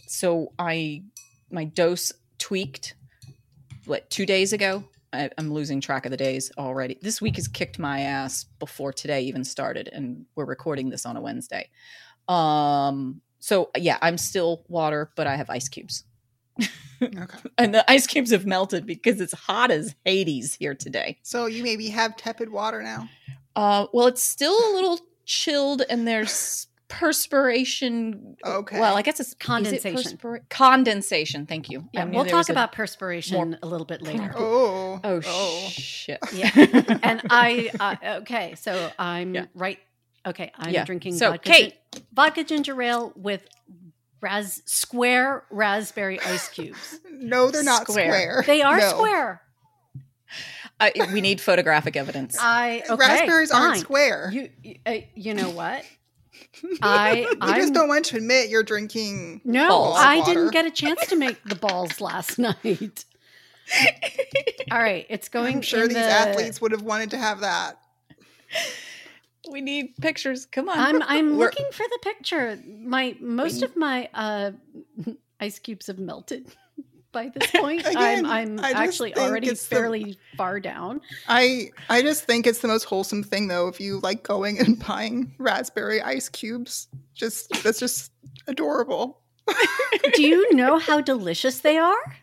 So 0.07 0.53
I 0.59 1.03
my 1.51 1.65
dose 1.65 2.13
tweaked 2.39 2.95
what 3.87 4.09
2 4.11 4.27
days 4.27 4.53
ago. 4.53 4.85
I, 5.13 5.31
I'm 5.39 5.53
losing 5.53 5.81
track 5.81 6.05
of 6.05 6.11
the 6.11 6.17
days 6.17 6.51
already. 6.59 6.99
This 7.01 7.23
week 7.23 7.37
has 7.37 7.47
kicked 7.47 7.79
my 7.79 8.01
ass 8.01 8.45
before 8.59 8.93
today 8.93 9.23
even 9.23 9.45
started 9.45 9.89
and 9.93 10.27
we're 10.35 10.45
recording 10.45 10.91
this 10.91 11.07
on 11.07 11.17
a 11.17 11.21
Wednesday. 11.21 11.71
Um 12.29 13.21
so 13.39 13.71
yeah, 13.77 13.99
I'm 14.03 14.19
still 14.19 14.65
water, 14.69 15.13
but 15.15 15.27
I 15.27 15.37
have 15.37 15.51
ice 15.51 15.69
cubes. 15.69 16.05
Okay. 17.03 17.39
And 17.59 17.75
the 17.75 17.91
ice 17.91 18.07
cubes 18.07 18.31
have 18.31 18.47
melted 18.47 18.87
because 18.87 19.21
it's 19.21 19.35
hot 19.35 19.71
as 19.71 19.95
Hades 20.07 20.55
here 20.55 20.75
today. 20.75 21.19
So 21.23 21.45
you 21.45 21.63
maybe 21.63 21.89
have 21.89 22.17
tepid 22.17 22.49
water 22.49 22.83
now. 22.83 23.11
Uh, 23.55 23.87
well, 23.93 24.07
it's 24.07 24.23
still 24.23 24.55
a 24.55 24.73
little 24.75 25.01
chilled, 25.27 25.83
and 25.91 26.09
there's 26.09 26.67
perspiration. 26.89 28.37
Okay. 28.45 28.81
Well, 28.81 28.97
I 28.97 29.03
guess 29.03 29.21
it's 29.21 29.31
is 29.31 29.35
it 29.35 29.39
Condensation. 29.41 30.17
perspira- 30.19 30.49
condensation. 30.49 31.47
Thank 31.47 31.69
you. 31.71 31.89
Yeah, 31.93 32.05
we'll 32.07 32.25
talk 32.25 32.35
was 32.35 32.49
a- 32.49 32.53
about 32.53 32.73
perspiration 32.73 33.37
more- 33.37 33.59
a 33.63 33.67
little 33.67 33.87
bit 33.87 34.03
later. 34.03 34.33
Oh. 34.37 35.01
Oh, 35.05 35.21
shit. 35.69 36.19
Yeah. 36.33 36.51
and 37.03 37.21
I 37.31 37.71
uh, 37.79 37.97
okay, 38.21 38.55
so 38.57 38.91
I'm 38.99 39.35
Yeah. 39.35 39.47
right. 39.55 39.79
Okay, 40.25 40.51
I'm 40.57 40.73
Yeah. 40.73 40.85
drinking 40.85 41.17
So, 41.17 41.31
vodka, 41.33 41.51
Kate. 41.51 41.75
gin- 41.93 42.03
vodka 42.13 42.45
ginger 42.45 42.81
ale 42.83 43.13
with 43.15 43.43
ras 44.21 44.63
square 44.65 45.45
raspberry 45.51 46.19
ice 46.21 46.49
cubes. 46.49 46.99
No, 47.19 47.51
they're 47.51 47.63
not 47.63 47.83
Square. 47.89 48.07
square. 48.13 48.45
They 48.47 48.61
are 48.63 48.79
No. 48.79 48.89
square. 48.91 49.41
I, 50.81 50.93
we 51.13 51.21
need 51.21 51.41
photographic 51.41 51.97
evidence. 51.97 52.37
I 52.41 52.83
okay, 52.89 52.95
Raspberries 52.97 53.51
aren't 53.51 53.79
square. 53.79 54.31
You 54.33 54.51
you- 54.63 54.77
uh, 54.85 54.97
you 55.15 55.35
know 55.35 55.51
what? 55.51 55.85
I 56.83 57.21
you 57.31 57.37
I 57.41 57.59
just 57.59 57.73
don't 57.73 57.89
want 57.89 58.05
to 58.07 58.17
admit 58.19 58.51
you're 58.51 58.63
drinking. 58.63 59.41
no, 59.45 59.69
Balls. 59.69 59.97
I 59.99 60.19
Water. 60.19 60.35
didn't 60.35 60.53
get 60.53 60.67
a 60.67 60.71
chance 60.71 61.07
to 61.09 61.17
make 61.17 61.43
the 61.45 61.55
balls 61.55 62.01
last 62.01 62.39
night. 62.39 63.05
All 64.71 64.79
right, 64.79 65.07
it's 65.09 65.29
going. 65.29 65.57
I'm 65.57 65.63
sure 65.63 65.83
in 65.85 65.89
these 65.89 65.97
the- 65.97 66.03
athletes 66.03 66.61
would 66.61 66.73
have 66.73 66.83
wanted 66.83 67.11
to 67.11 67.19
have 67.19 67.41
that. 67.41 67.79
we 69.51 69.61
need 69.61 69.95
pictures. 70.01 70.47
Come 70.47 70.69
on. 70.69 70.79
I'm 70.79 71.03
I'm 71.03 71.37
We're- 71.37 71.47
looking 71.51 71.67
for 71.73 71.85
the 71.91 71.99
picture. 72.03 72.59
My 72.67 73.17
most 73.21 73.63
of 73.63 73.77
my 73.77 74.09
uh, 74.13 74.53
ice 75.41 75.59
cubes 75.59 75.87
have 75.87 75.99
melted 75.99 76.55
by 77.13 77.29
this 77.29 77.51
point. 77.51 77.81
Again, 77.87 78.27
I'm 78.27 78.59
I'm 78.61 78.77
actually 78.77 79.15
already 79.17 79.49
it's 79.49 79.67
the- 79.69 79.77
fairly 79.77 80.19
far 80.37 80.61
down. 80.61 81.01
I 81.29 81.71
I 81.89 82.03
just 82.03 82.25
think 82.25 82.47
it's 82.47 82.61
the 82.61 82.69
most 82.69 82.85
wholesome 82.85 83.23
thing 83.23 83.49
though 83.49 83.69
if 83.69 83.81
you 83.81 84.01
like 84.01 84.23
going 84.23 84.59
and 84.59 84.79
buying 84.87 85.35
raspberry 85.39 86.01
ice 86.03 86.29
cubes. 86.29 86.89
Just 87.15 87.51
that's 87.63 87.79
just 87.81 88.13
adorable. 88.47 89.21
Do 90.15 90.23
you 90.23 90.53
know 90.55 90.79
how 90.79 91.01
delicious 91.01 91.61
they 91.61 91.79
are? 91.79 92.17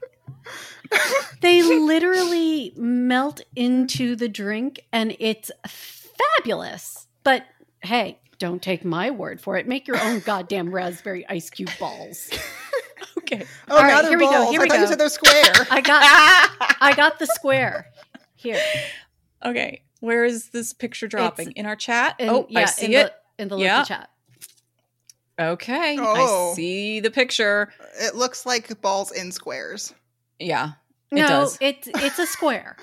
They 1.42 1.64
literally 1.64 2.74
melt 2.76 3.42
into 3.56 4.16
the 4.16 4.28
drink 4.30 4.86
and 4.92 5.16
it's 5.20 5.50
fabulous. 5.68 7.08
But 7.24 7.46
hey, 7.82 8.20
don't 8.40 8.62
take 8.62 8.84
my 8.86 9.10
word 9.10 9.40
for 9.42 9.58
it. 9.58 9.68
Make 9.68 9.88
your 9.88 10.00
own 10.02 10.20
goddamn 10.20 10.74
raspberry 10.74 11.26
ice 11.28 11.50
cube 11.50 11.70
balls. 11.80 12.30
okay. 13.34 13.46
Oh, 13.70 13.76
All 13.78 13.82
now 13.84 13.88
right, 13.88 14.02
they're 14.02 14.12
here 14.12 14.20
we 14.20 14.26
go, 14.26 14.52
here 14.52 14.60
I 14.60 14.64
we 14.64 14.70
thought 14.70 14.76
you 14.80 14.84
go. 14.86 14.90
said 14.90 15.00
they're 15.00 15.10
square. 15.10 15.54
I 15.72 15.82
got 15.82 16.78
I 16.82 16.94
got 16.96 17.20
the 17.20 17.28
square. 17.28 17.88
Here. 18.36 18.62
okay. 19.46 19.82
Where 20.00 20.26
is 20.26 20.50
this 20.50 20.74
picture 20.74 21.08
dropping? 21.08 21.52
in 21.52 21.66
our 21.66 21.76
chat? 21.76 22.16
In- 22.20 22.30
oh, 22.30 22.44
I 22.56 22.60
yeah, 22.62 22.66
see 22.66 22.86
in 22.88 22.94
it. 22.94 23.14
the, 23.38 23.42
in 23.44 23.48
the 23.50 23.56
local 23.56 23.66
Yeah. 23.66 23.84
chat. 23.84 24.10
Okay. 25.40 25.98
Oh. 26.00 26.52
I 26.52 26.56
see 26.56 27.00
the 27.00 27.10
picture. 27.12 27.72
It 28.00 28.16
looks 28.16 28.46
like 28.46 28.82
balls 28.82 29.12
in 29.12 29.32
squares. 29.32 29.94
Yeah. 30.40 30.74
It 31.12 31.16
no, 31.16 31.28
does. 31.28 31.58
it's 31.62 31.88
it's 31.88 32.20
a 32.20 32.26
square. 32.26 32.76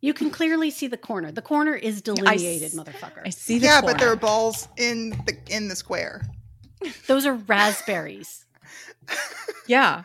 you 0.00 0.12
can 0.14 0.30
clearly 0.30 0.70
see 0.70 0.86
the 0.88 0.96
corner. 0.96 1.30
The 1.30 1.42
corner 1.42 1.74
is 1.74 2.02
delineated, 2.02 2.72
motherfucker. 2.72 3.22
I 3.24 3.30
see 3.30 3.58
the 3.58 3.68
corner. 3.68 3.86
But 3.86 3.98
there 3.98 4.10
are 4.10 4.16
balls 4.16 4.68
in 4.76 5.10
the 5.10 5.36
in 5.48 5.68
the 5.68 5.76
square. 5.76 6.22
Those 7.06 7.26
are 7.26 7.34
raspberries. 7.34 8.45
Yeah. 9.68 10.04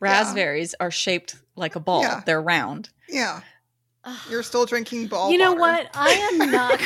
Raspberries 0.00 0.74
are 0.80 0.90
shaped 0.90 1.36
like 1.54 1.76
a 1.76 1.80
ball. 1.80 2.02
Yeah. 2.02 2.22
They're 2.24 2.40
round. 2.40 2.88
Yeah, 3.08 3.40
you're 4.30 4.42
still 4.42 4.64
drinking 4.64 5.08
ball. 5.08 5.30
you 5.30 5.38
know 5.38 5.52
water. 5.52 5.60
what? 5.60 5.90
I 5.94 6.08
am 6.08 6.38
not. 6.50 6.80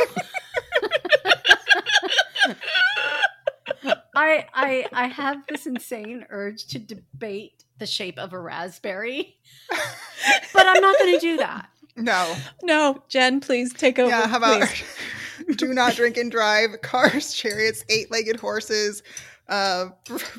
I 4.14 4.46
I 4.52 4.86
I 4.92 5.06
have 5.06 5.46
this 5.48 5.66
insane 5.66 6.26
urge 6.30 6.66
to 6.68 6.78
debate 6.78 7.64
the 7.78 7.86
shape 7.86 8.18
of 8.18 8.32
a 8.32 8.38
raspberry, 8.38 9.36
but 9.70 10.66
I'm 10.66 10.80
not 10.80 10.98
going 10.98 11.14
to 11.14 11.20
do 11.20 11.36
that. 11.38 11.68
No. 11.96 12.34
No, 12.62 13.02
Jen, 13.08 13.40
please 13.40 13.72
take 13.72 13.98
over. 13.98 14.10
Yeah, 14.10 14.26
how 14.26 14.38
about 14.38 14.68
do 15.56 15.72
not 15.72 15.94
drink 15.94 16.16
and 16.16 16.30
drive 16.30 16.80
cars, 16.82 17.32
chariots, 17.32 17.84
eight-legged 17.88 18.36
horses, 18.40 19.02
uh, 19.48 19.86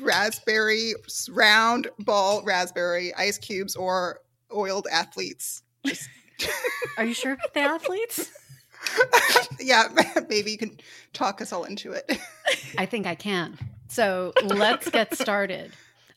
raspberry 0.00 0.94
round 1.30 1.88
ball 2.00 2.42
raspberry 2.42 3.14
ice 3.14 3.38
cubes, 3.38 3.76
or 3.76 4.20
oiled 4.54 4.86
athletes. 4.90 5.62
Just 5.84 6.08
Are 6.96 7.04
you 7.04 7.14
sure 7.14 7.32
about 7.32 7.54
the 7.54 7.60
athletes? 7.60 8.30
yeah, 9.60 9.88
maybe 10.28 10.50
you 10.50 10.58
can 10.58 10.78
talk 11.12 11.40
us 11.40 11.52
all 11.52 11.64
into 11.64 11.92
it. 11.92 12.18
I 12.76 12.86
think 12.86 13.06
I 13.06 13.14
can. 13.14 13.58
So 13.88 14.32
let's 14.42 14.90
get 14.90 15.16
started. 15.16 15.72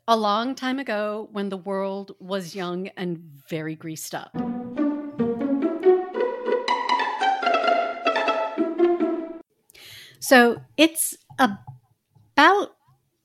A 0.07 0.17
long 0.17 0.55
time 0.55 0.79
ago, 0.79 1.29
when 1.31 1.49
the 1.49 1.57
world 1.57 2.15
was 2.19 2.55
young 2.55 2.87
and 2.97 3.19
very 3.49 3.75
greased 3.75 4.13
up. 4.13 4.35
So 10.19 10.61
it's 10.77 11.15
about 11.39 12.75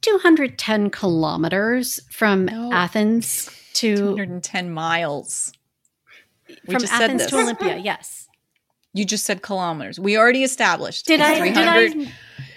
210 0.07 0.91
kilometers 0.91 2.01
from 2.11 2.45
No. 2.47 2.73
Athens 2.73 3.51
to 3.75 3.97
210 3.97 4.71
miles. 4.71 5.53
We 6.49 6.75
from 6.75 6.81
just 6.81 6.93
said 6.93 7.05
Athens 7.05 7.23
this. 7.23 7.31
to 7.31 7.39
Olympia. 7.39 7.77
Yes. 7.85 8.29
You 8.93 9.05
just 9.05 9.27
said 9.27 9.43
kilometers. 9.43 10.01
We 10.01 10.17
already 10.17 10.43
established. 10.43 11.05
Did 11.07 11.21
it's 11.21 11.29
I? 11.29 11.39
300, 11.39 11.93
Did 11.93 12.09
I? 12.09 12.13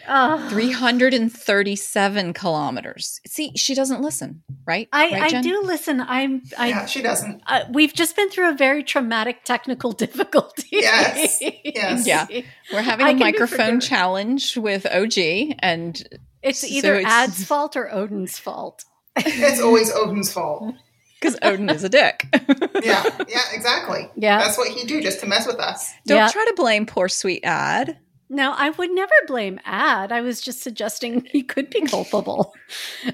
Uh, 0.08 0.50
337 0.50 2.34
kilometers. 2.34 3.20
See, 3.28 3.52
she 3.56 3.76
doesn't 3.76 4.02
listen, 4.02 4.42
right? 4.66 4.88
I, 4.92 5.12
right, 5.12 5.34
I 5.36 5.42
do 5.42 5.62
listen. 5.64 6.00
I'm. 6.02 6.42
I. 6.58 6.86
she 6.88 7.02
doesn't. 7.04 7.44
Uh, 7.46 7.66
we've 7.72 7.94
just 7.94 8.16
been 8.16 8.30
through 8.30 8.50
a 8.50 8.56
very 8.56 8.84
traumatic 8.84 9.44
technical 9.44 9.92
difficulty. 10.06 10.68
Yes, 10.72 11.40
yes. 11.64 12.08
Yeah. 12.08 12.26
We're 12.74 12.82
having 12.82 13.08
a 13.08 13.14
microphone 13.14 13.80
challenge 13.82 14.58
with 14.58 14.88
OG, 14.88 15.58
and 15.60 16.02
It's 16.42 16.60
So 16.62 16.68
either 16.68 16.96
it's- 16.96 17.12
Ad's 17.12 17.44
fault 17.46 17.76
or 17.76 17.94
Odin's 17.94 18.38
fault. 18.38 18.86
It's 19.16 19.60
always 19.62 19.92
Odin's 19.94 20.32
fault. 20.32 20.74
because 21.20 21.38
Odin 21.42 21.70
is 21.70 21.84
a 21.84 21.90
dick. 21.90 22.26
Yeah, 22.82 23.04
yeah, 23.28 23.42
exactly. 23.52 24.10
Yeah. 24.16 24.40
That's 24.40 24.58
what 24.58 24.70
he 24.70 24.86
do 24.86 25.02
just 25.02 25.20
to 25.20 25.26
mess 25.26 25.46
with 25.46 25.60
us. 25.60 25.92
Don't 26.08 26.18
Yeah. 26.18 26.30
try 26.30 26.46
to 26.46 26.54
blame 26.56 26.86
poor 26.86 27.10
sweet 27.10 27.42
Ad. 27.44 27.98
No, 28.30 28.54
I 28.56 28.70
would 28.70 28.92
never 28.92 29.12
blame 29.28 29.60
Ad. 29.66 30.14
I 30.14 30.22
was 30.22 30.40
just 30.40 30.62
suggesting 30.62 31.26
he 31.30 31.44
could 31.44 31.70
be 31.70 31.82
culpable. 31.82 32.54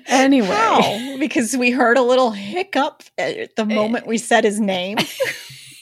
anyway. 0.05 0.48
How? 0.48 1.17
Because 1.17 1.58
we 1.58 1.72
heard 1.72 1.98
a 1.98 2.03
little 2.03 2.29
hiccup 2.32 3.01
at 3.17 3.55
the 3.55 3.63
eh. 3.63 3.65
moment 3.65 4.05
we 4.05 4.20
said 4.20 4.44
his 4.44 4.60
name. 4.60 4.98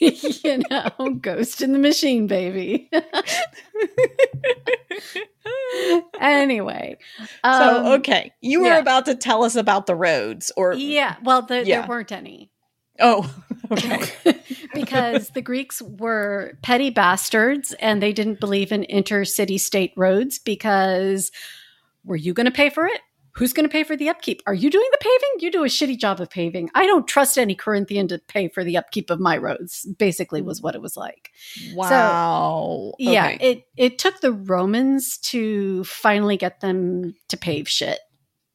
you 0.00 0.62
know, 0.70 1.10
ghost 1.20 1.62
in 1.62 1.72
the 1.72 1.78
machine, 1.78 2.26
baby. 2.26 2.90
anyway. 6.20 6.96
um, 7.42 7.58
so, 7.58 7.92
okay. 7.94 8.32
You 8.40 8.60
were 8.60 8.68
yeah. 8.68 8.78
about 8.78 9.06
to 9.06 9.14
tell 9.14 9.44
us 9.44 9.56
about 9.56 9.86
the 9.86 9.94
roads, 9.94 10.52
or. 10.56 10.74
Yeah, 10.74 11.16
well, 11.22 11.42
the, 11.42 11.64
Yeah. 11.64 11.80
there 11.80 11.88
weren't 11.88 12.12
any. 12.12 12.50
Oh, 13.00 13.34
okay. 13.72 14.38
because 14.72 15.30
the 15.30 15.42
Greeks 15.42 15.82
were 15.82 16.56
petty 16.62 16.90
bastards 16.90 17.74
and 17.80 18.00
they 18.00 18.12
didn't 18.12 18.38
believe 18.38 18.70
in 18.70 18.86
intercity 18.88 19.58
state 19.58 19.92
roads 19.96 20.38
because 20.38 21.32
were 22.04 22.16
you 22.16 22.34
going 22.34 22.46
to 22.46 22.52
pay 22.52 22.70
for 22.70 22.86
it? 22.86 23.00
Who's 23.36 23.52
going 23.52 23.68
to 23.68 23.72
pay 23.72 23.82
for 23.82 23.96
the 23.96 24.08
upkeep? 24.08 24.42
Are 24.46 24.54
you 24.54 24.70
doing 24.70 24.86
the 24.92 24.98
paving? 25.00 25.40
You 25.40 25.50
do 25.50 25.64
a 25.64 25.68
shitty 25.68 25.98
job 25.98 26.20
of 26.20 26.30
paving. 26.30 26.70
I 26.74 26.86
don't 26.86 27.06
trust 27.08 27.36
any 27.36 27.54
Corinthian 27.56 28.06
to 28.08 28.18
pay 28.28 28.48
for 28.48 28.62
the 28.62 28.76
upkeep 28.76 29.10
of 29.10 29.18
my 29.18 29.36
roads, 29.36 29.84
basically, 29.98 30.40
was 30.40 30.62
what 30.62 30.74
it 30.76 30.80
was 30.82 30.96
like. 30.96 31.30
Wow. 31.72 32.92
Yeah, 32.98 33.26
Okay. 33.34 33.38
it, 33.40 33.66
it 33.76 33.98
took 33.98 34.20
the 34.20 34.32
Romans 34.32 35.18
to 35.18 35.82
finally 35.84 36.36
get 36.36 36.60
them 36.60 37.14
to 37.28 37.36
pave 37.36 37.68
shit. 37.68 37.98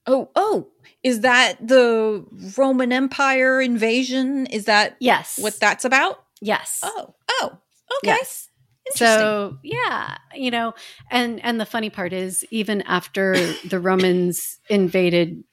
Oh, 0.08 0.30
oh. 0.36 0.68
Is 1.04 1.22
that 1.22 1.56
the 1.66 2.26
Roman 2.58 2.92
Empire 2.92 3.62
invasion? 3.62 4.46
Is 4.48 4.66
that 4.66 4.96
Yes. 5.00 5.38
what 5.40 5.60
that's 5.60 5.86
about? 5.86 6.24
Yes. 6.42 6.80
Oh, 6.84 7.16
oh, 7.30 7.58
okay. 7.98 8.16
Yes. 8.18 8.49
So 8.96 9.58
yeah, 9.64 10.18
you 10.36 10.52
know, 10.52 10.74
and 11.12 11.44
and 11.44 11.60
the 11.60 11.66
funny 11.66 11.90
part 11.90 12.14
is, 12.14 12.46
even 12.52 12.82
after 12.84 13.36
the 13.68 13.80
Romans 13.80 14.60
invaded 14.70 15.44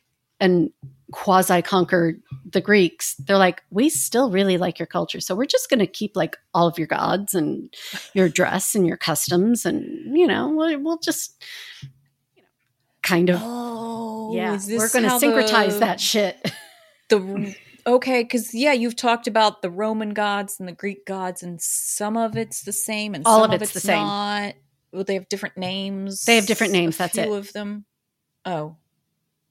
and 0.40 0.70
quasi 1.12 1.62
conquered 1.62 2.20
the 2.50 2.60
Greeks, 2.60 3.14
they're 3.16 3.38
like, 3.38 3.62
we 3.70 3.88
still 3.88 4.30
really 4.30 4.58
like 4.58 4.78
your 4.78 4.86
culture, 4.86 5.20
so 5.20 5.34
we're 5.34 5.46
just 5.46 5.70
going 5.70 5.78
to 5.80 5.86
keep 5.86 6.16
like 6.16 6.36
all 6.52 6.66
of 6.66 6.78
your 6.78 6.88
gods 6.88 7.34
and 7.34 7.72
your 8.12 8.28
dress 8.28 8.74
and 8.74 8.86
your 8.86 8.96
customs, 8.96 9.64
and 9.64 10.16
you 10.16 10.26
know, 10.26 10.48
we'll, 10.50 10.80
we'll 10.80 10.98
just 10.98 11.42
you 12.34 12.42
know, 12.42 12.48
kind 13.02 13.30
of 13.30 13.40
oh, 13.42 14.34
yeah, 14.34 14.58
we're 14.68 14.88
going 14.88 15.04
to 15.04 15.10
syncretize 15.10 15.74
the- 15.74 15.80
that 15.80 16.00
shit. 16.00 16.52
The 17.08 17.54
okay, 17.86 18.22
because 18.22 18.52
yeah, 18.54 18.72
you've 18.72 18.96
talked 18.96 19.26
about 19.26 19.62
the 19.62 19.70
Roman 19.70 20.10
gods 20.14 20.58
and 20.58 20.68
the 20.68 20.72
Greek 20.72 21.06
gods, 21.06 21.42
and 21.42 21.60
some 21.60 22.16
of 22.16 22.36
it's 22.36 22.62
the 22.62 22.72
same, 22.72 23.14
and 23.14 23.24
All 23.26 23.42
some 23.42 23.52
of 23.52 23.62
it's 23.62 23.72
the 23.72 23.80
same. 23.80 24.06
Not. 24.06 24.54
Well, 24.92 25.04
they 25.04 25.14
have 25.14 25.28
different 25.28 25.56
names. 25.56 26.24
They 26.24 26.36
have 26.36 26.46
different 26.46 26.72
names, 26.72 26.96
that's 26.96 27.18
it. 27.18 27.28
of 27.28 27.52
them. 27.52 27.84
Oh, 28.44 28.76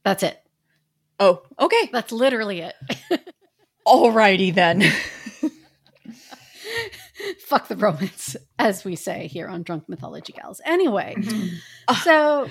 That's 0.04 0.24
it. 0.24 0.40
oh, 1.20 1.42
okay. 1.60 1.90
That's 1.92 2.12
literally 2.12 2.62
it. 2.62 2.76
Alrighty 3.88 4.54
then. 4.54 4.82
Fuck 7.48 7.68
the 7.68 7.76
Romans, 7.76 8.36
as 8.58 8.84
we 8.86 8.96
say 8.96 9.28
here 9.28 9.48
on 9.48 9.64
Drunk 9.64 9.88
Mythology 9.88 10.34
Gals. 10.34 10.62
Anyway. 10.66 11.16
Ah. 11.88 12.02
So, 12.04 12.50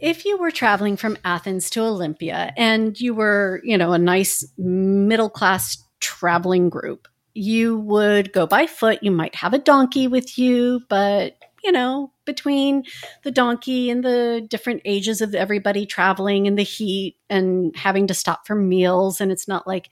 if 0.00 0.24
you 0.24 0.36
were 0.38 0.50
traveling 0.50 0.96
from 0.96 1.18
Athens 1.24 1.70
to 1.70 1.82
Olympia 1.82 2.52
and 2.56 2.98
you 3.00 3.14
were, 3.14 3.60
you 3.64 3.76
know, 3.78 3.92
a 3.92 3.98
nice 3.98 4.46
middle 4.58 5.30
class 5.30 5.82
traveling 6.00 6.68
group, 6.68 7.08
you 7.34 7.78
would 7.78 8.32
go 8.32 8.46
by 8.46 8.66
foot. 8.66 9.02
You 9.02 9.10
might 9.10 9.34
have 9.34 9.54
a 9.54 9.58
donkey 9.58 10.08
with 10.08 10.38
you, 10.38 10.80
but, 10.88 11.36
you 11.62 11.72
know, 11.72 12.12
between 12.24 12.84
the 13.24 13.30
donkey 13.30 13.90
and 13.90 14.04
the 14.04 14.46
different 14.48 14.82
ages 14.84 15.20
of 15.20 15.34
everybody 15.34 15.86
traveling 15.86 16.46
and 16.46 16.58
the 16.58 16.62
heat 16.62 17.16
and 17.28 17.76
having 17.76 18.06
to 18.06 18.14
stop 18.14 18.46
for 18.46 18.54
meals, 18.54 19.20
and 19.20 19.30
it's 19.30 19.48
not 19.48 19.66
like 19.66 19.90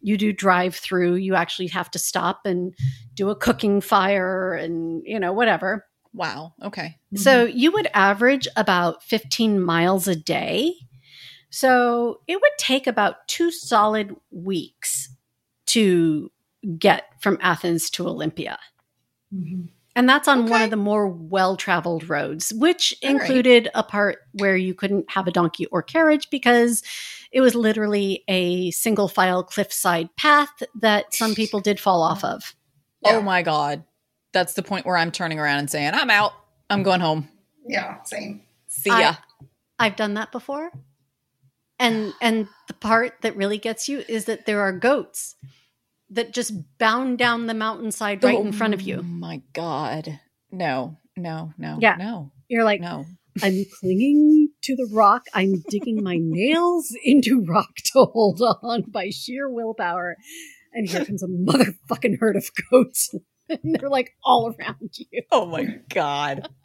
you 0.00 0.18
do 0.18 0.32
drive 0.32 0.74
through, 0.74 1.14
you 1.14 1.34
actually 1.34 1.68
have 1.68 1.90
to 1.92 1.98
stop 1.98 2.44
and 2.44 2.74
do 3.14 3.30
a 3.30 3.36
cooking 3.36 3.80
fire 3.80 4.52
and, 4.52 5.02
you 5.06 5.18
know, 5.18 5.32
whatever. 5.32 5.86
Wow. 6.12 6.54
Okay. 6.62 6.98
So 7.14 7.44
you 7.44 7.72
would 7.72 7.88
average 7.94 8.48
about 8.56 9.02
15 9.02 9.60
miles 9.60 10.08
a 10.08 10.16
day. 10.16 10.74
So 11.50 12.20
it 12.26 12.36
would 12.40 12.52
take 12.58 12.86
about 12.86 13.26
two 13.28 13.50
solid 13.50 14.16
weeks 14.30 15.08
to 15.66 16.30
get 16.78 17.04
from 17.20 17.38
Athens 17.40 17.90
to 17.90 18.06
Olympia. 18.08 18.58
Mhm. 19.34 19.68
And 19.94 20.08
that's 20.08 20.26
on 20.28 20.46
one 20.46 20.62
of 20.62 20.70
the 20.70 20.76
more 20.76 21.06
well 21.06 21.56
traveled 21.56 22.08
roads, 22.08 22.52
which 22.54 22.94
All 23.02 23.12
right. 23.12 23.20
included 23.20 23.68
a 23.74 23.82
part 23.82 24.20
where 24.32 24.56
you 24.56 24.74
couldn't 24.74 25.10
have 25.10 25.26
a 25.26 25.30
donkey 25.30 25.66
or 25.66 25.82
carriage 25.82 26.30
because 26.30 26.82
it 27.30 27.42
was 27.42 27.54
literally 27.54 28.24
a 28.28 28.70
single 28.70 29.08
file 29.08 29.42
cliffside 29.42 30.14
path 30.16 30.62
that 30.80 31.12
some 31.12 31.34
people 31.34 31.60
did 31.60 31.78
fall 31.78 32.02
off 32.02 32.24
of. 32.24 32.54
Yeah. 33.04 33.16
Oh 33.16 33.22
my 33.22 33.42
god. 33.42 33.84
That's 34.32 34.54
the 34.54 34.62
point 34.62 34.86
where 34.86 34.96
I'm 34.96 35.12
turning 35.12 35.38
around 35.38 35.58
and 35.58 35.70
saying, 35.70 35.92
"I'm 35.94 36.10
out. 36.10 36.32
I'm 36.70 36.82
going 36.82 37.00
home. 37.00 37.28
Yeah, 37.66 38.02
same. 38.04 38.42
See 38.66 38.90
ya." 38.90 39.14
I've 39.78 39.96
done 39.96 40.14
that 40.14 40.32
before. 40.32 40.70
And 41.78 42.12
and 42.20 42.48
the 42.68 42.74
part 42.74 43.14
that 43.22 43.36
really 43.36 43.58
gets 43.58 43.88
you 43.88 44.04
is 44.08 44.26
that 44.26 44.46
there 44.46 44.60
are 44.60 44.72
goats 44.72 45.34
that 46.10 46.32
just 46.32 46.52
bound 46.78 47.18
down 47.18 47.46
the 47.46 47.54
mountainside 47.54 48.22
right 48.22 48.38
in 48.38 48.52
front 48.52 48.74
of 48.74 48.80
Oh 48.80 48.84
you. 48.84 49.02
my 49.02 49.42
god. 49.54 50.20
No, 50.50 50.98
no, 51.16 51.52
no. 51.58 51.78
Yeah. 51.80 51.96
No, 51.96 52.30
You're 52.48 52.64
like, 52.64 52.80
no. 52.80 53.06
I'm 53.42 53.64
clinging 53.80 54.50
to 54.62 54.76
the 54.76 54.88
rock. 54.92 55.24
I'm 55.34 55.62
digging 55.70 56.02
my 56.02 56.18
nails 56.20 56.94
into 57.02 57.42
rock 57.44 57.76
to 57.86 58.04
hold 58.04 58.42
on 58.62 58.82
by 58.82 59.08
sheer 59.10 59.48
willpower. 59.50 60.16
And 60.74 60.88
here 60.88 61.04
comes 61.06 61.22
a 61.22 61.26
motherfucking 61.26 62.18
herd 62.20 62.36
of 62.36 62.50
goats. 62.70 63.14
And 63.48 63.74
they're 63.80 63.88
like 63.88 64.14
all 64.24 64.54
around 64.58 64.90
you. 64.94 65.22
Oh 65.32 65.46
my 65.46 65.78
god. 65.88 66.48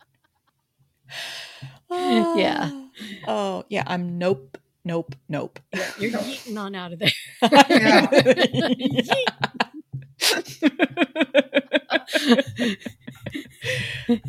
Ah. 1.89 2.35
Yeah. 2.35 2.87
Oh, 3.29 3.63
yeah. 3.69 3.83
I'm 3.87 4.17
nope, 4.17 4.57
nope, 4.83 5.15
nope. 5.29 5.57
You're 5.97 6.11
yeeting 6.11 6.59
on 6.59 6.75
out 6.75 6.91
of 6.91 6.99
there. 6.99 7.11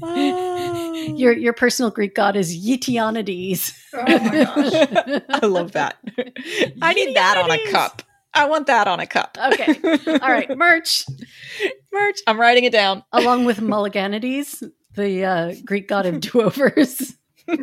Oh. 0.02 1.14
Your 1.17 1.33
your 1.33 1.52
personal 1.52 1.90
Greek 1.90 2.14
god 2.14 2.37
is 2.37 2.57
Yetionides. 2.57 3.76
Oh 3.95 4.02
my 4.02 4.45
gosh. 4.45 5.23
I 5.28 5.47
love 5.47 5.73
that. 5.73 5.97
I 6.83 6.95
need 6.95 7.17
that 7.17 7.37
on 7.38 7.50
a 7.50 7.71
cup. 7.71 8.02
I 8.35 8.45
want 8.47 8.67
that 8.67 8.87
on 8.87 9.00
a 9.00 9.07
cup. 9.07 9.37
Okay. 9.52 9.75
All 10.07 10.31
right, 10.31 10.57
merch. 10.57 11.05
Merch. 11.99 12.21
I'm 12.26 12.40
writing 12.40 12.64
it 12.64 12.73
down. 12.73 13.05
Along 13.12 13.45
with 13.45 13.59
Mulliganides, 13.59 14.62
the 14.95 15.25
uh, 15.25 15.55
Greek 15.64 15.88
god 15.88 16.07
of 16.07 16.21
do-overs. 16.21 17.14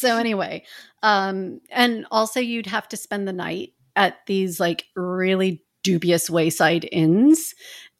So 0.00 0.16
anyway, 0.16 0.64
um, 1.02 1.60
and 1.70 2.06
also 2.10 2.40
you'd 2.40 2.66
have 2.66 2.88
to 2.88 2.96
spend 2.96 3.28
the 3.28 3.34
night 3.34 3.74
at 3.96 4.24
these 4.26 4.58
like 4.58 4.86
really 4.96 5.62
dubious 5.82 6.30
wayside 6.30 6.88
inns. 6.90 7.54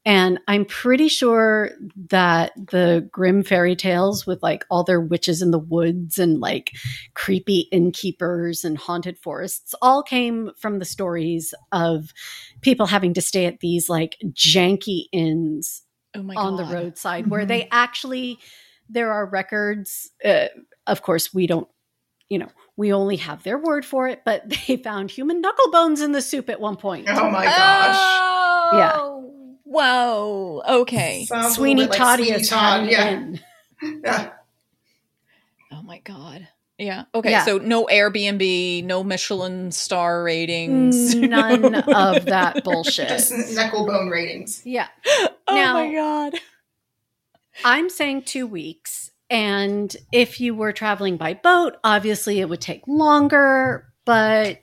And 0.06 0.38
I'm 0.48 0.64
pretty 0.64 1.08
sure 1.08 1.72
that 2.08 2.52
the 2.56 3.06
Grimm 3.12 3.42
fairy 3.42 3.76
tales 3.76 4.26
with 4.26 4.42
like 4.42 4.64
all 4.70 4.82
their 4.82 5.00
witches 5.00 5.42
in 5.42 5.50
the 5.50 5.58
woods 5.58 6.18
and 6.18 6.40
like 6.40 6.72
creepy 7.14 7.68
innkeepers 7.70 8.64
and 8.64 8.78
haunted 8.78 9.18
forests 9.18 9.74
all 9.82 10.02
came 10.02 10.52
from 10.58 10.78
the 10.78 10.86
stories 10.86 11.52
of 11.70 12.12
people 12.62 12.86
having 12.86 13.12
to 13.14 13.20
stay 13.20 13.44
at 13.44 13.60
these 13.60 13.88
like 13.90 14.16
janky 14.32 15.04
inns 15.12 15.82
Oh 16.14 16.22
my 16.22 16.34
on 16.34 16.56
the 16.56 16.64
roadside 16.64 17.28
where 17.28 17.44
they 17.44 17.68
actually 17.70 18.38
there 18.88 19.12
are 19.12 19.26
records 19.26 20.10
uh, 20.24 20.46
of 20.86 21.02
course 21.02 21.32
we 21.32 21.46
don't 21.46 21.68
you 22.28 22.38
know 22.38 22.48
we 22.76 22.92
only 22.92 23.16
have 23.16 23.42
their 23.44 23.58
word 23.58 23.84
for 23.84 24.08
it 24.08 24.22
but 24.24 24.48
they 24.66 24.76
found 24.76 25.10
human 25.10 25.40
knuckle 25.40 25.70
bones 25.70 26.00
in 26.00 26.12
the 26.12 26.22
soup 26.22 26.48
at 26.50 26.60
one 26.60 26.76
point 26.76 27.06
Oh 27.08 27.30
my 27.30 27.44
gosh. 27.44 27.96
Oh, 27.96 28.70
Yeah. 28.72 29.19
Whoa. 29.70 30.62
Okay. 30.68 31.26
Sounds 31.26 31.54
sweeney 31.54 31.82
like 31.86 31.96
todd 31.96 32.18
Sweeney 32.18 32.32
is 32.32 32.48
Todd. 32.48 32.86
Yeah. 32.88 33.08
in. 33.10 33.40
Yeah. 34.04 34.32
Oh 35.72 35.82
my 35.82 36.00
god. 36.00 36.48
Yeah. 36.76 37.04
Okay. 37.14 37.30
Yeah. 37.30 37.44
So 37.44 37.58
no 37.58 37.86
Airbnb, 37.86 38.82
no 38.84 39.04
Michelin 39.04 39.70
star 39.70 40.24
ratings. 40.24 41.14
none 41.14 41.74
of 41.76 42.24
that 42.24 42.64
bullshit 42.64 43.08
Just 43.08 43.54
knuckle 43.54 43.86
bone 43.86 44.08
ratings. 44.08 44.62
yeah 44.64 44.88
oh 45.48 45.54
Now- 45.54 45.74
my 45.74 45.94
god. 45.94 46.34
i'm 47.64 47.88
saying 47.90 48.22
two 48.22 48.46
weeks 48.46 49.10
and 49.30 49.94
if 50.12 50.40
you 50.40 50.54
were 50.54 50.72
traveling 50.72 51.16
by 51.16 51.34
boat 51.34 51.76
obviously 51.84 52.40
it 52.40 52.48
would 52.48 52.60
take 52.60 52.82
longer 52.88 53.86
but 54.04 54.60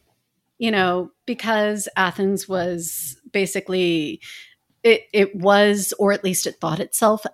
you 0.58 0.72
know 0.72 1.12
because 1.26 1.88
athens 1.96 2.48
was 2.48 3.18
basically 3.32 4.20
it 4.88 5.04
it 5.14 5.36
was 5.36 5.94
or 6.00 6.12
at 6.14 6.24
least 6.24 6.48
it 6.48 6.60
thought 6.60 6.80
itself 6.80 7.26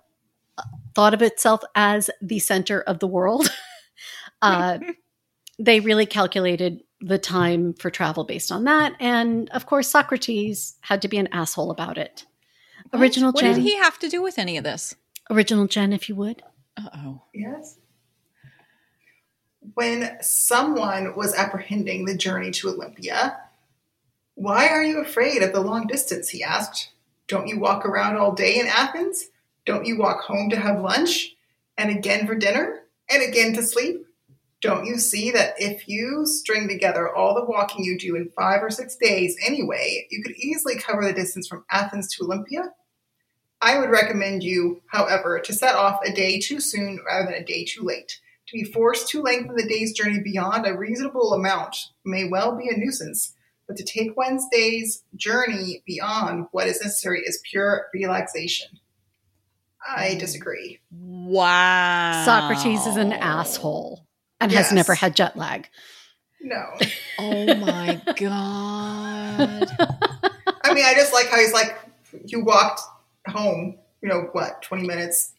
thought 0.94 1.14
of 1.14 1.22
itself 1.22 1.60
as 1.74 2.10
the 2.20 2.38
center 2.38 2.80
of 2.82 2.98
the 2.98 3.06
world 3.06 3.48
uh, 4.42 4.78
they 5.58 5.80
really 5.80 6.06
calculated 6.06 6.82
the 7.00 7.18
time 7.18 7.72
for 7.74 7.90
travel 7.90 8.24
based 8.24 8.50
on 8.52 8.64
that 8.64 8.94
and 9.00 9.48
of 9.50 9.66
course 9.66 9.88
socrates 9.88 10.76
had 10.80 11.02
to 11.02 11.08
be 11.08 11.18
an 11.18 11.28
asshole 11.32 11.70
about 11.70 11.98
it 11.98 12.26
original 12.92 13.32
What 13.32 13.40
jen 13.42 13.54
did 13.54 13.62
he 13.62 13.76
have 13.76 13.98
to 14.00 14.08
do 14.08 14.22
with 14.22 14.38
any 14.38 14.56
of 14.56 14.64
this? 14.64 14.94
original 15.30 15.66
jen 15.66 15.92
if 15.92 16.08
you 16.08 16.14
would 16.16 16.42
Uh 16.76 16.88
oh. 16.96 17.22
Yes. 17.32 17.78
When 19.74 20.18
someone 20.20 21.14
was 21.16 21.34
apprehending 21.34 22.04
the 22.04 22.16
journey 22.16 22.50
to 22.50 22.68
Olympia, 22.68 23.38
why 24.34 24.68
are 24.68 24.82
you 24.82 25.00
afraid 25.00 25.42
of 25.42 25.52
the 25.52 25.60
long 25.60 25.86
distance? 25.86 26.28
He 26.30 26.42
asked. 26.42 26.90
Don't 27.26 27.48
you 27.48 27.58
walk 27.58 27.86
around 27.86 28.16
all 28.16 28.32
day 28.32 28.58
in 28.58 28.66
Athens? 28.66 29.26
Don't 29.64 29.86
you 29.86 29.98
walk 29.98 30.20
home 30.20 30.50
to 30.50 30.56
have 30.56 30.80
lunch? 30.80 31.34
And 31.78 31.90
again 31.90 32.26
for 32.26 32.34
dinner? 32.34 32.82
And 33.10 33.22
again 33.22 33.54
to 33.54 33.62
sleep? 33.62 34.06
Don't 34.60 34.86
you 34.86 34.98
see 34.98 35.30
that 35.30 35.54
if 35.58 35.88
you 35.88 36.24
string 36.24 36.68
together 36.68 37.14
all 37.14 37.34
the 37.34 37.44
walking 37.44 37.84
you 37.84 37.98
do 37.98 38.16
in 38.16 38.30
five 38.30 38.62
or 38.62 38.70
six 38.70 38.96
days 38.96 39.36
anyway, 39.46 40.06
you 40.10 40.22
could 40.22 40.36
easily 40.36 40.76
cover 40.76 41.04
the 41.04 41.12
distance 41.12 41.46
from 41.46 41.64
Athens 41.70 42.08
to 42.14 42.24
Olympia? 42.24 42.72
I 43.60 43.78
would 43.78 43.90
recommend 43.90 44.42
you, 44.42 44.82
however, 44.86 45.38
to 45.38 45.52
set 45.52 45.74
off 45.74 46.00
a 46.04 46.12
day 46.12 46.38
too 46.38 46.60
soon 46.60 47.00
rather 47.06 47.26
than 47.26 47.42
a 47.42 47.44
day 47.44 47.64
too 47.64 47.82
late. 47.82 48.20
To 48.48 48.52
be 48.52 48.64
forced 48.64 49.08
to 49.08 49.22
lengthen 49.22 49.56
the 49.56 49.66
day's 49.66 49.92
journey 49.92 50.20
beyond 50.20 50.66
a 50.66 50.76
reasonable 50.76 51.32
amount 51.32 51.76
may 52.04 52.28
well 52.28 52.56
be 52.56 52.68
a 52.68 52.76
nuisance, 52.76 53.34
but 53.66 53.76
to 53.76 53.84
take 53.84 54.16
Wednesday's 54.16 55.02
journey 55.16 55.82
beyond 55.86 56.46
what 56.52 56.66
is 56.66 56.82
necessary 56.82 57.22
is 57.24 57.40
pure 57.50 57.86
relaxation. 57.92 58.68
I 59.86 60.10
mm. 60.10 60.18
disagree. 60.18 60.80
Wow. 60.90 62.22
Socrates 62.24 62.86
is 62.86 62.96
an 62.96 63.12
asshole 63.12 64.06
and 64.40 64.52
has 64.52 64.72
never 64.72 64.94
had 64.94 65.16
jet 65.16 65.36
lag. 65.36 65.68
No. 66.40 66.64
Oh 67.16 67.54
my 67.54 68.00
god. 68.16 69.68
I 70.64 70.74
mean, 70.74 70.84
I 70.84 70.94
just 70.94 71.12
like 71.12 71.28
how 71.28 71.36
he's 71.36 71.52
like, 71.52 71.78
you 72.26 72.42
walked 72.42 72.80
home, 73.28 73.78
you 74.02 74.08
know, 74.08 74.28
what, 74.32 74.62
20 74.62 74.84
minutes? 74.84 75.32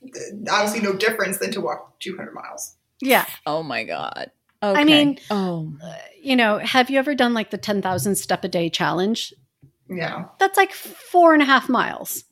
Obviously, 0.49 0.79
no 0.79 0.93
difference 0.93 1.37
than 1.37 1.51
to 1.51 1.59
walk 1.59 1.99
200 1.99 2.33
miles. 2.33 2.77
Yeah. 3.01 3.25
Oh 3.45 3.61
my 3.61 3.83
god. 3.83 4.31
Okay. 4.71 4.81
I 4.81 4.83
mean, 4.83 5.19
oh. 5.29 5.73
you 6.21 6.35
know, 6.35 6.57
have 6.59 6.89
you 6.89 6.99
ever 6.99 7.15
done 7.15 7.33
like 7.33 7.51
the 7.51 7.57
10,000 7.57 8.15
step 8.15 8.43
a 8.43 8.47
day 8.47 8.69
challenge? 8.69 9.33
Yeah. 9.89 10.25
That's 10.39 10.57
like 10.57 10.71
four 10.71 11.33
and 11.33 11.41
a 11.41 11.45
half 11.45 11.69
miles. 11.69 12.23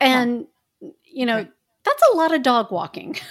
And, 0.00 0.46
you 1.04 1.26
know, 1.26 1.38
Okay. 1.38 1.50
that's 1.84 2.02
a 2.12 2.16
lot 2.16 2.34
of 2.34 2.42
dog 2.42 2.70
walking. 2.70 3.16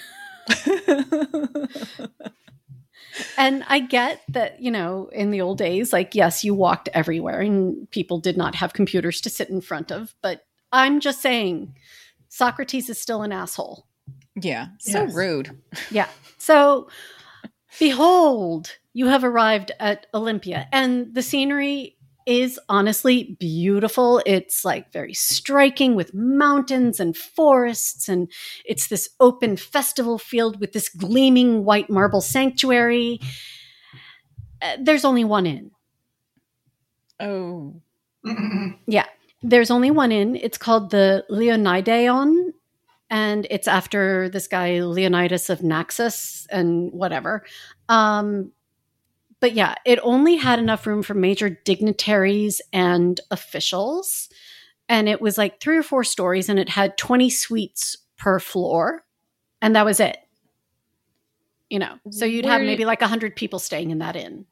And 3.37 3.63
I 3.67 3.79
get 3.79 4.21
that, 4.29 4.61
you 4.61 4.71
know, 4.71 5.09
in 5.11 5.31
the 5.31 5.41
old 5.41 5.57
days, 5.57 5.91
like, 5.91 6.15
yes, 6.15 6.43
you 6.43 6.53
walked 6.53 6.89
everywhere 6.93 7.41
and 7.41 7.89
people 7.91 8.19
did 8.19 8.37
not 8.37 8.55
have 8.55 8.73
computers 8.73 9.21
to 9.21 9.29
sit 9.29 9.49
in 9.49 9.61
front 9.61 9.91
of. 9.91 10.15
But 10.21 10.45
I'm 10.71 10.99
just 10.99 11.21
saying, 11.21 11.75
Socrates 12.29 12.89
is 12.89 12.99
still 12.99 13.21
an 13.23 13.31
asshole. 13.31 13.85
Yeah. 14.35 14.67
So 14.79 15.03
Yes. 15.03 15.13
rude. 15.13 15.61
Yeah. 15.89 16.07
So, 16.37 16.89
behold, 17.79 18.77
you 18.93 19.07
have 19.07 19.23
arrived 19.23 19.71
at 19.79 20.07
Olympia, 20.13 20.67
and 20.71 21.13
the 21.13 21.21
scenery 21.21 21.97
is 22.27 22.59
honestly 22.69 23.35
beautiful. 23.39 24.21
It's 24.25 24.63
like 24.63 24.91
very 24.93 25.13
striking 25.13 25.95
with 25.95 26.13
mountains 26.13 26.99
and 26.99 27.15
forests, 27.17 28.07
and 28.07 28.31
it's 28.65 28.87
this 28.87 29.09
open 29.19 29.57
festival 29.57 30.17
field 30.17 30.59
with 30.59 30.73
this 30.73 30.89
gleaming 30.89 31.63
white 31.65 31.89
marble 31.89 32.21
sanctuary. 32.21 33.19
Uh, 34.61 34.77
there's 34.79 35.05
only 35.05 35.23
one 35.23 35.45
inn. 35.45 35.71
Oh. 37.19 37.81
Mm-mm. 38.25 38.77
There's 39.43 39.71
only 39.71 39.89
one 39.89 40.11
inn. 40.11 40.35
It's 40.35 40.59
called 40.59 40.91
the 40.91 41.25
Leonidaion, 41.31 42.40
and 43.11 43.45
it's 43.51 43.67
after 43.67 44.29
this 44.29 44.47
guy 44.47 44.79
Leonidas 44.79 45.49
of 45.49 45.61
Naxos 45.61 46.47
and 46.49 46.91
whatever. 46.93 47.43
Um, 47.89 48.53
but 49.41 49.53
yeah, 49.53 49.75
it 49.85 49.99
only 50.01 50.37
had 50.37 50.59
enough 50.59 50.87
room 50.87 51.03
for 51.03 51.13
major 51.13 51.49
dignitaries 51.49 52.61
and 52.71 53.19
officials, 53.29 54.29
and 54.87 55.09
it 55.09 55.21
was 55.21 55.37
like 55.37 55.59
three 55.59 55.77
or 55.77 55.83
four 55.83 56.03
stories, 56.03 56.47
and 56.47 56.57
it 56.57 56.69
had 56.69 56.97
20 56.97 57.29
suites 57.29 57.97
per 58.17 58.39
floor, 58.39 59.03
and 59.61 59.75
that 59.75 59.85
was 59.85 59.99
it. 59.99 60.17
You 61.69 61.79
know, 61.79 61.95
so 62.09 62.25
you'd 62.25 62.45
have 62.45 62.59
Where- 62.59 62.65
maybe 62.67 62.85
like 62.85 63.01
a 63.01 63.05
100 63.05 63.35
people 63.35 63.59
staying 63.59 63.91
in 63.91 63.99
that 63.99 64.15
inn. 64.15 64.45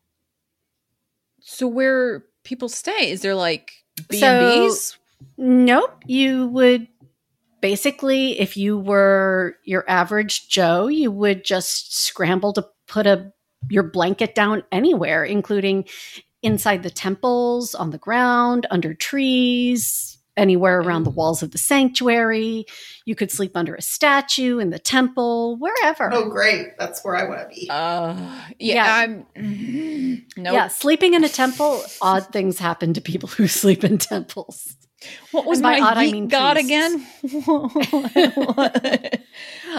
So 1.42 1.68
where 1.68 2.26
people 2.44 2.68
stay? 2.68 3.12
Is 3.12 3.22
there 3.22 3.36
like 3.36 3.72
B&Bs? 4.10 4.98
Nope. 5.38 6.04
You 6.08 6.48
would 6.48 6.88
basically, 7.62 8.40
if 8.40 8.58
you 8.58 8.78
were 8.78 9.56
your 9.64 9.84
average 9.88 10.50
Joe, 10.50 10.88
you 10.88 11.12
would 11.12 11.44
just 11.44 11.96
scramble 11.98 12.54
to 12.54 12.66
put 12.88 13.08
a 13.08 13.32
your 13.70 13.84
blanket 13.84 14.36
down 14.36 14.64
anywhere, 14.72 15.24
including 15.24 15.86
inside 16.42 16.84
the 16.84 16.90
temples, 16.90 17.76
on 17.76 17.92
the 17.92 17.98
ground, 17.98 18.66
under 18.72 18.94
trees, 18.94 20.18
anywhere 20.38 20.80
around 20.80 21.04
the 21.04 21.10
walls 21.10 21.44
of 21.44 21.52
the 21.52 21.58
sanctuary. 21.58 22.66
You 23.06 23.16
could 23.16 23.30
sleep 23.30 23.56
under 23.56 23.76
a 23.76 23.82
statue 23.82 24.58
in 24.60 24.70
the 24.70 24.80
temple, 24.80 25.58
wherever. 25.58 26.10
Oh, 26.12 26.30
great. 26.30 26.78
That's 26.80 27.04
where 27.04 27.16
I 27.16 27.28
want 27.28 27.42
to 27.42 27.48
be. 27.56 27.70
Uh, 27.70 28.16
yeah, 28.58 28.76
Yeah. 28.76 28.96
I'm. 28.96 30.26
No. 30.38 30.54
Yeah, 30.54 30.70
sleeping 30.70 31.14
in 31.14 31.24
a 31.24 31.30
temple, 31.30 31.84
odd 32.02 32.28
things 32.28 32.60
happen 32.60 32.94
to 32.94 33.02
people 33.02 33.28
who 33.30 33.48
sleep 33.62 33.84
in 33.84 33.98
temples. 33.98 34.76
What 35.32 35.46
was 35.46 35.60
And 35.60 35.64
by 35.64 35.80
my 35.80 35.88
odd, 35.88 35.98
I 35.98 36.12
mean 36.12 36.28
god 36.28 36.56
priests. 36.56 36.70
again? 36.70 37.08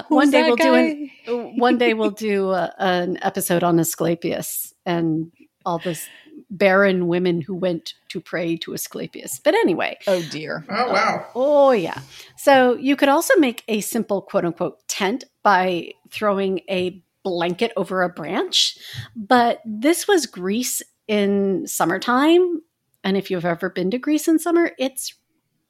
One 0.09 0.31
day 0.31 0.43
we'll 0.43 0.57
do 0.57 0.75
an 0.75 1.11
one 1.57 1.79
day 1.79 1.95
we'll 1.95 2.11
do 2.11 2.51
a, 2.51 2.73
an 2.79 3.19
episode 3.23 3.63
on 3.63 3.79
Asclepius 3.79 4.73
and 4.87 5.31
all 5.67 5.79
those 5.79 6.07
barren 6.51 7.07
women 7.07 7.41
who 7.41 7.55
went 7.55 7.95
to 8.09 8.21
pray 8.21 8.57
to 8.59 8.73
Asclepius. 8.75 9.41
But 9.43 9.55
anyway, 9.55 9.99
Oh 10.07 10.23
dear. 10.31 10.65
Oh, 10.69 10.93
wow. 10.93 11.27
oh 11.35 11.71
yeah. 11.73 12.01
So 12.37 12.77
you 12.77 12.97
could 12.97 13.09
also 13.09 13.37
make 13.37 13.63
a 13.69 13.81
simple 13.81 14.23
quote 14.23 14.45
unquote 14.45 14.87
tent 14.89 15.25
by 15.43 15.93
throwing 16.11 16.61
a 16.71 17.03
blanket 17.23 17.73
over 17.77 18.03
a 18.03 18.09
branch. 18.09 18.79
But 19.15 19.61
this 19.65 20.09
was 20.09 20.27
Greece 20.27 20.83
in 21.07 21.67
summertime. 21.67 22.63
And 23.03 23.17
if 23.17 23.31
you've 23.31 23.45
ever 23.45 23.71
been 23.71 23.91
to 23.91 23.99
Greece 23.99 24.29
in 24.29 24.39
summer, 24.39 24.73
it's 24.79 25.15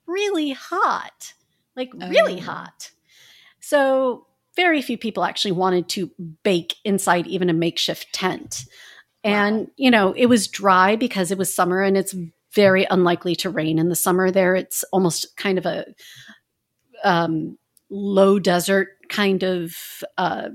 really 0.06 0.50
hot. 0.50 1.34
Like 1.76 1.92
really 1.94 2.38
Oh. 2.38 2.44
hot. 2.44 2.90
So 3.60 4.26
very 4.56 4.82
few 4.82 4.98
people 4.98 5.24
actually 5.24 5.52
wanted 5.52 5.88
to 5.90 6.10
bake 6.42 6.74
inside 6.84 7.26
even 7.26 7.48
a 7.48 7.54
makeshift 7.54 8.12
tent. 8.12 8.64
And, 9.22 9.70
you 9.76 9.90
know, 9.90 10.12
it 10.12 10.26
was 10.26 10.48
dry 10.48 10.96
because 10.96 11.30
it 11.30 11.38
was 11.38 11.54
summer 11.54 11.82
and 11.82 11.96
it's 11.96 12.14
very 12.54 12.86
unlikely 12.90 13.36
to 13.36 13.50
rain 13.50 13.78
in 13.78 13.88
the 13.88 13.94
summer 13.94 14.30
there. 14.30 14.56
It's 14.56 14.82
almost 14.92 15.36
kind 15.36 15.56
of 15.58 15.66
a 15.66 15.84
um, 17.04 17.58
low 17.90 18.38
desert 18.38 18.88
kind 19.08 19.42
of 19.42 19.76
uh, 20.18 20.48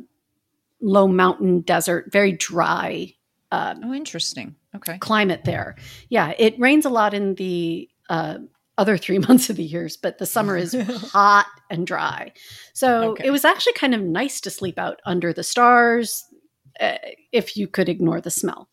low 0.81 1.07
mountain 1.07 1.61
desert, 1.61 2.11
very 2.11 2.33
dry 2.33 3.13
um, 3.51 3.81
Oh, 3.83 3.93
interesting. 3.93 4.55
Okay. 4.75 4.97
climate 4.99 5.43
there. 5.45 5.75
Yeah, 6.09 6.33
it 6.37 6.59
rains 6.59 6.85
a 6.85 6.89
lot 6.89 7.13
in 7.13 7.35
the 7.35 7.89
uh, 8.09 8.37
other 8.77 8.97
three 8.97 9.19
months 9.27 9.49
of 9.49 9.55
the 9.55 9.63
years, 9.63 9.97
but 9.97 10.17
the 10.17 10.25
summer 10.25 10.57
is 10.57 10.73
hot 11.11 11.47
and 11.69 11.87
dry. 11.87 12.31
So 12.73 13.11
Okay. 13.11 13.27
it 13.27 13.31
was 13.31 13.45
actually 13.45 13.73
kind 13.73 13.95
of 13.95 14.01
nice 14.01 14.41
to 14.41 14.49
sleep 14.49 14.77
out 14.77 15.01
under 15.05 15.31
the 15.33 15.43
stars 15.43 16.23
uh, 16.79 16.97
if 17.31 17.55
you 17.57 17.67
could 17.67 17.89
ignore 17.89 18.21
the 18.21 18.31
smell. 18.31 18.69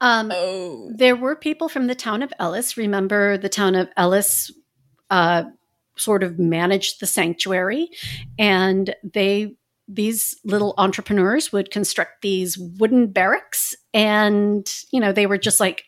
Um, 0.00 0.30
Oh. 0.34 0.90
there 0.94 1.16
were 1.16 1.36
people 1.36 1.68
from 1.68 1.86
the 1.86 1.94
town 1.94 2.22
of 2.22 2.32
Elis. 2.38 2.76
Remember, 2.76 3.38
the 3.38 3.48
town 3.48 3.74
of 3.74 3.88
Elis 3.96 4.50
uh, 5.10 5.44
sort 5.96 6.22
of 6.22 6.38
managed 6.38 7.00
the 7.00 7.06
sanctuary, 7.06 7.88
and 8.38 8.94
they 9.04 9.56
these 9.88 10.34
little 10.44 10.74
entrepreneurs 10.78 11.52
would 11.52 11.70
construct 11.70 12.22
these 12.22 12.56
wooden 12.58 13.08
barracks, 13.12 13.74
and 13.92 14.66
you 14.90 15.00
know 15.00 15.12
they 15.12 15.26
were 15.26 15.38
just 15.38 15.60
like 15.60 15.84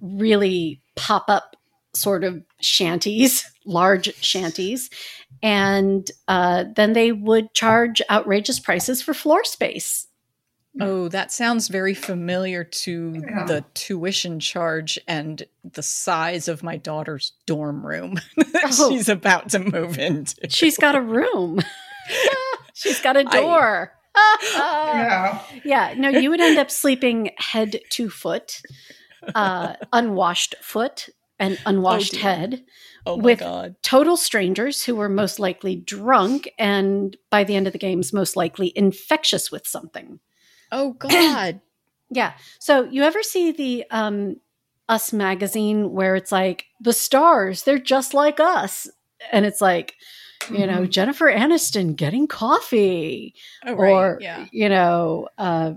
really 0.00 0.80
pop 0.96 1.24
up 1.28 1.56
sort 1.94 2.24
of 2.24 2.42
shanties, 2.60 3.44
large 3.66 4.14
shanties, 4.22 4.90
and 5.42 6.10
uh, 6.28 6.64
then 6.76 6.92
they 6.92 7.12
would 7.12 7.52
charge 7.54 8.00
outrageous 8.10 8.58
prices 8.60 9.02
for 9.02 9.14
floor 9.14 9.44
space. 9.44 10.06
Oh, 10.80 11.08
that 11.08 11.30
sounds 11.30 11.68
very 11.68 11.92
familiar 11.92 12.64
to 12.64 13.12
Yeah. 13.28 13.44
the 13.44 13.62
tuition 13.74 14.40
charge 14.40 14.98
and 15.06 15.42
the 15.70 15.82
size 15.82 16.48
of 16.48 16.62
my 16.62 16.78
daughter's 16.78 17.32
dorm 17.44 17.84
room 17.86 18.14
that 18.38 18.74
Oh. 18.78 18.88
she's 18.90 19.10
about 19.10 19.50
to 19.50 19.58
move 19.58 19.98
into. 19.98 20.34
She's 20.48 20.78
got 20.78 20.94
a 20.96 21.00
room. 21.02 21.60
She's 22.82 23.00
got 23.00 23.16
a 23.16 23.20
I- 23.26 23.40
door. 23.40 23.92
Yeah. 24.54 25.42
yeah, 25.64 25.94
no, 25.96 26.08
you 26.10 26.28
would 26.30 26.40
end 26.40 26.58
up 26.58 26.70
sleeping 26.70 27.30
head 27.38 27.80
to 27.90 28.10
foot, 28.10 28.60
uh, 29.34 29.74
unwashed 29.92 30.54
foot, 30.60 31.08
and 31.38 31.58
unwashed 31.64 32.12
dear. 32.12 32.20
head. 32.20 32.64
oh 33.06 33.16
with- 33.16 33.38
god. 33.40 33.76
Total 33.82 34.16
strangers 34.16 34.84
who 34.84 34.96
were 34.96 35.08
most 35.08 35.38
likely 35.38 35.76
drunk 35.76 36.50
and 36.58 37.16
by 37.30 37.42
the 37.44 37.56
end 37.56 37.66
of 37.66 37.72
the 37.72 37.78
games, 37.78 38.12
most 38.12 38.36
likely 38.36 38.72
infectious 38.76 39.50
with 39.50 39.66
something. 39.66 40.20
Oh 40.70 40.92
god. 40.94 41.60
Yeah. 42.14 42.34
So 42.58 42.84
you 42.84 43.04
ever 43.04 43.22
see 43.22 43.52
the 43.52 43.86
um, 43.90 44.36
Us 44.86 45.14
magazine 45.14 45.92
where 45.92 46.14
it's 46.14 46.30
like 46.30 46.66
the 46.78 46.92
stars, 46.92 47.62
they're 47.62 47.78
just 47.78 48.12
like 48.12 48.38
us, 48.38 48.86
and 49.32 49.46
it's 49.46 49.62
like. 49.62 49.94
You 50.50 50.66
know, 50.66 50.80
Mhm. 50.82 50.90
Jennifer 50.90 51.26
Aniston 51.30 51.94
getting 51.96 52.26
coffee, 52.26 53.34
Oh 53.66 53.74
right. 53.74 53.90
or 53.90 54.18
yeah. 54.20 54.46
you 54.52 54.68
know 54.68 55.28
uh, 55.38 55.74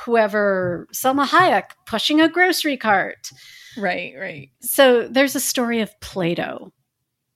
whoever 0.00 0.86
Salma 0.92 1.26
Hayek 1.26 1.70
pushing 1.86 2.20
a 2.20 2.28
grocery 2.28 2.76
cart. 2.76 3.30
Right, 3.76 4.14
right. 4.18 4.50
So 4.60 5.06
there's 5.08 5.34
a 5.36 5.40
story 5.40 5.80
of 5.80 5.98
Plato 6.00 6.72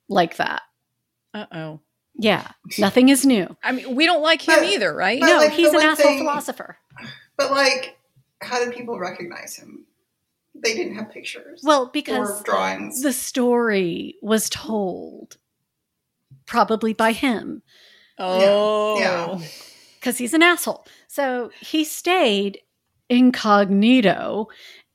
like 0.09 0.37
that. 0.37 0.63
Uh-oh. 1.35 1.81
Yeah, 2.15 2.49
nothing 2.79 3.09
is 3.09 3.25
new. 3.25 3.57
I 3.63 3.73
mean, 3.73 3.95
we 3.95 4.05
don't 4.07 4.23
like 4.23 4.47
him 4.47 4.57
But- 4.61 4.69
either, 4.69 4.95
right? 4.95 5.19
No, 5.21 5.37
like, 5.39 5.53
he's 5.53 5.69
an 5.69 5.77
one 5.77 5.87
asshole 5.87 6.11
thing- 6.11 6.19
philosopher. 6.19 6.77
But, 7.39 7.51
like, 7.53 7.97
how 8.43 8.63
did 8.63 8.75
people 8.75 8.99
recognize 8.99 9.57
him? 9.57 9.87
They 10.55 10.75
didn't 10.75 10.97
have 10.97 11.11
pictures 11.11 11.63
Well, 11.65 11.85
or 11.85 11.91
because 11.91 12.43
drawings. 12.43 13.01
the 13.03 13.13
story 13.15 14.17
was 14.21 14.51
told 14.51 15.39
probably 16.53 16.93
by 16.93 17.13
him 17.13 17.63
oh. 18.19 18.99
yeah. 18.99 19.39
because 19.99 20.19
he's 20.19 20.35
an 20.35 20.43
asshole. 20.43 20.85
So 21.09 21.51
he 21.61 21.83
stayed 21.83 22.59
incognito 23.09 24.49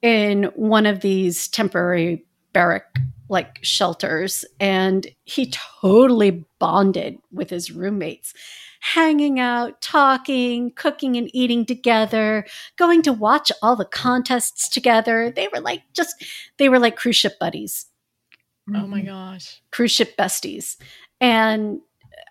in 0.03 0.43
one 0.55 0.85
of 0.85 0.99
these 1.01 1.47
temporary 1.47 2.23
barrack 2.53 2.99
like 3.27 3.57
shelters 3.63 4.45
and 4.59 5.07
he 5.25 5.51
totally 5.81 6.45
bonded 6.59 7.17
with 7.31 7.49
his 7.49 7.71
roommates 7.71 8.35
hanging 8.79 9.39
out 9.39 9.81
talking 9.81 10.71
cooking 10.71 11.17
and 11.17 11.29
eating 11.33 11.65
together 11.65 12.45
going 12.77 13.01
to 13.01 13.11
watch 13.11 13.51
all 13.61 13.75
the 13.75 13.83
contests 13.83 14.69
together 14.69 15.29
they 15.35 15.49
were 15.53 15.59
like 15.59 15.81
just 15.93 16.23
they 16.57 16.69
were 16.69 16.79
like 16.79 16.95
cruise 16.95 17.17
ship 17.17 17.33
buddies 17.39 17.87
Oh 18.75 18.87
my 18.87 19.01
gosh. 19.01 19.61
cruise 19.71 19.91
ship 19.91 20.17
besties. 20.17 20.75
And 21.19 21.81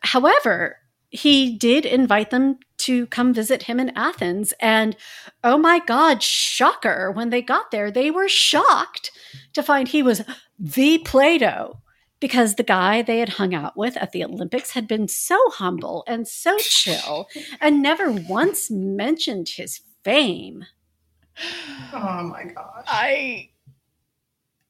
however, 0.02 0.78
he 1.10 1.56
did 1.56 1.86
invite 1.86 2.30
them 2.30 2.58
to 2.78 3.06
come 3.06 3.32
visit 3.32 3.64
him 3.64 3.80
in 3.80 3.96
Athens. 3.96 4.52
And 4.60 4.96
oh 5.42 5.58
my 5.58 5.80
God, 5.80 6.22
shocker. 6.22 7.10
When 7.10 7.30
they 7.30 7.42
got 7.42 7.70
there, 7.70 7.90
they 7.90 8.10
were 8.10 8.28
shocked 8.28 9.10
to 9.54 9.62
find 9.62 9.88
he 9.88 10.02
was 10.02 10.22
the 10.58 10.98
Plato 10.98 11.80
because 12.20 12.54
the 12.54 12.62
guy 12.62 13.02
they 13.02 13.18
had 13.18 13.30
hung 13.30 13.54
out 13.54 13.76
with 13.76 13.96
at 13.96 14.12
the 14.12 14.24
Olympics 14.24 14.72
had 14.72 14.88
been 14.88 15.08
so 15.08 15.38
humble 15.50 16.04
and 16.06 16.26
so 16.26 16.56
chill 16.58 17.28
and 17.60 17.82
never 17.82 18.10
once 18.10 18.70
mentioned 18.70 19.48
his 19.50 19.80
fame. 20.02 20.64
Oh 21.92 22.22
my 22.22 22.44
gosh. 22.44 22.84
I 22.86 23.50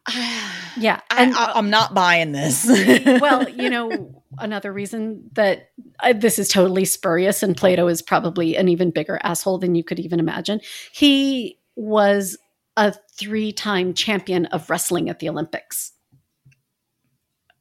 Yeah. 0.79 1.01
I, 1.11 1.23
And 1.23 1.35
I, 1.35 1.53
I'm 1.55 1.71
not 1.71 1.95
buying 1.95 2.33
this. 2.33 2.67
well, 3.21 3.49
you 3.49 3.71
know, 3.71 4.23
another 4.39 4.71
reason 4.73 5.31
that 5.35 5.71
uh, 6.01 6.13
this 6.13 6.39
is 6.39 6.49
totally 6.49 6.85
spurious 6.85 7.43
and 7.43 7.57
Plato 7.57 7.89
is 7.89 8.03
probably 8.03 8.57
an 8.57 8.69
even 8.69 8.91
bigger 8.91 9.19
asshole 9.23 9.57
than 9.59 9.75
you 9.75 9.83
could 9.83 9.99
even 9.99 10.21
imagine. 10.21 10.61
He 10.93 11.59
was 11.77 12.37
a 12.77 12.95
three 13.19 13.53
time 13.53 13.95
champion 13.95 14.45
of 14.47 14.69
wrestling 14.69 15.09
at 15.09 15.19
the 15.19 15.31
Olympics. 15.31 15.93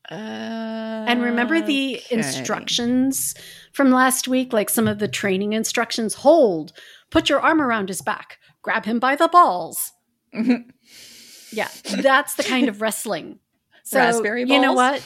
And 0.09 1.21
remember 1.21 1.61
the 1.61 1.95
Okay. 1.95 2.13
instructions 2.15 3.33
from 3.73 3.91
last 3.91 4.27
week? 4.27 4.53
Like 4.53 4.69
some 4.69 4.87
of 4.87 4.99
the 4.99 5.07
training 5.07 5.53
instructions 5.53 6.13
hold, 6.15 6.73
put 7.09 7.29
your 7.29 7.39
arm 7.39 7.61
around 7.61 7.87
his 7.89 8.01
back, 8.01 8.37
grab 8.61 8.85
him 8.85 8.99
by 8.99 9.15
the 9.15 9.27
balls. 9.29 9.93
Mhm. 10.33 10.65
Yeah, 11.55 11.69
that's 12.01 12.35
the 12.35 12.43
kind 12.43 12.69
of 12.69 12.81
wrestling. 12.81 13.39
So, 13.87 13.99
Raspberry 13.99 14.45
you 14.47 14.59
know 14.59 14.73
what? 14.73 14.99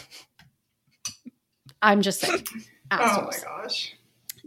I'm 1.82 2.02
just 2.02 2.22
saying. 2.22 2.46
oh 2.92 3.28
my 3.30 3.38
gosh. 3.44 3.94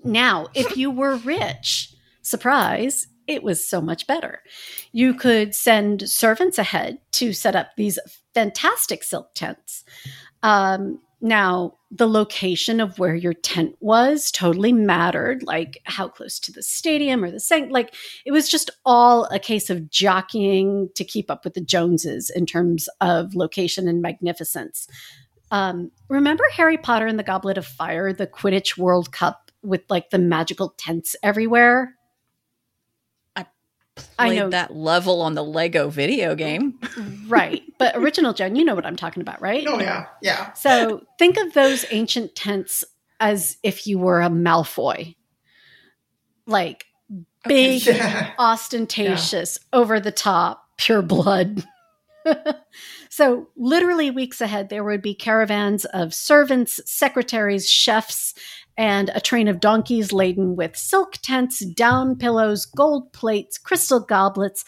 Now, 0.02 0.46
if 0.54 0.74
you 0.74 0.90
were 0.90 1.16
rich, 1.16 1.94
surprise, 2.22 3.08
it 3.26 3.42
was 3.42 3.68
so 3.68 3.82
much 3.82 4.06
better. 4.06 4.40
You 4.90 5.12
could 5.12 5.54
send 5.54 6.08
servants 6.08 6.58
ahead 6.58 6.98
to 7.12 7.34
set 7.34 7.54
up 7.54 7.72
these 7.76 7.98
fantastic 8.32 9.04
silk 9.04 9.34
tents. 9.34 9.84
Um, 10.42 11.00
Now, 11.24 11.76
the 11.92 12.08
location 12.08 12.80
of 12.80 12.98
where 12.98 13.14
your 13.14 13.32
tent 13.32 13.76
was 13.78 14.32
totally 14.32 14.72
mattered, 14.72 15.44
like 15.44 15.80
how 15.84 16.08
close 16.08 16.40
to 16.40 16.52
the 16.52 16.64
stadium 16.64 17.22
or 17.22 17.30
the 17.30 17.38
sanct. 17.38 17.70
Like 17.70 17.94
it 18.26 18.32
was 18.32 18.48
just 18.48 18.70
all 18.84 19.26
a 19.26 19.38
case 19.38 19.70
of 19.70 19.88
jockeying 19.88 20.90
to 20.96 21.04
keep 21.04 21.30
up 21.30 21.44
with 21.44 21.54
the 21.54 21.60
Joneses 21.60 22.28
in 22.28 22.44
terms 22.44 22.88
of 23.00 23.36
location 23.36 23.86
and 23.86 24.02
magnificence. 24.02 24.88
Um, 25.52 25.92
remember 26.08 26.42
Harry 26.54 26.76
Potter 26.76 27.06
and 27.06 27.20
the 27.20 27.22
Goblet 27.24 27.56
of 27.56 27.66
Fire, 27.66 28.12
the 28.12 28.26
Quidditch 28.26 28.76
World 28.76 29.12
Cup 29.12 29.52
with 29.62 29.82
like 29.88 30.10
the 30.10 30.18
magical 30.18 30.74
tents 30.76 31.14
everywhere? 31.22 31.94
I 34.18 34.34
know- 34.36 34.50
that 34.50 34.74
level 34.74 35.20
on 35.22 35.34
the 35.34 35.44
Lego 35.44 35.88
video 35.88 36.34
game. 36.34 36.78
right. 37.28 37.62
But 37.78 37.96
original 37.96 38.32
Jen, 38.32 38.56
you 38.56 38.64
know 38.64 38.74
what 38.74 38.86
I'm 38.86 38.96
talking 38.96 39.20
about, 39.20 39.40
right? 39.42 39.64
Oh 39.66 39.80
yeah, 39.80 40.06
yeah. 40.22 40.52
So 40.54 41.02
think 41.18 41.36
of 41.36 41.52
those 41.54 41.84
ancient 41.90 42.34
tents 42.34 42.84
as 43.20 43.56
if 43.62 43.86
you 43.86 43.98
were 43.98 44.20
a 44.22 44.28
Malfoy. 44.28 45.14
Like 46.46 46.86
big, 47.46 47.82
Yeah. 47.86 48.32
ostentatious, 48.38 49.58
over 49.72 50.00
the 50.00 50.12
top, 50.12 50.64
pure 50.76 51.02
blood. 51.02 51.64
so, 53.10 53.48
literally 53.56 54.10
weeks 54.10 54.40
ahead, 54.40 54.68
there 54.68 54.84
would 54.84 55.02
be 55.02 55.14
caravans 55.14 55.84
of 55.86 56.14
servants, 56.14 56.80
secretaries, 56.86 57.68
chefs, 57.68 58.34
and 58.82 59.12
a 59.14 59.20
train 59.20 59.46
of 59.46 59.60
donkeys 59.60 60.12
laden 60.12 60.56
with 60.56 60.76
silk 60.76 61.12
tents, 61.22 61.64
down 61.64 62.16
pillows, 62.16 62.66
gold 62.66 63.12
plates, 63.12 63.56
crystal 63.56 64.00
goblets, 64.00 64.64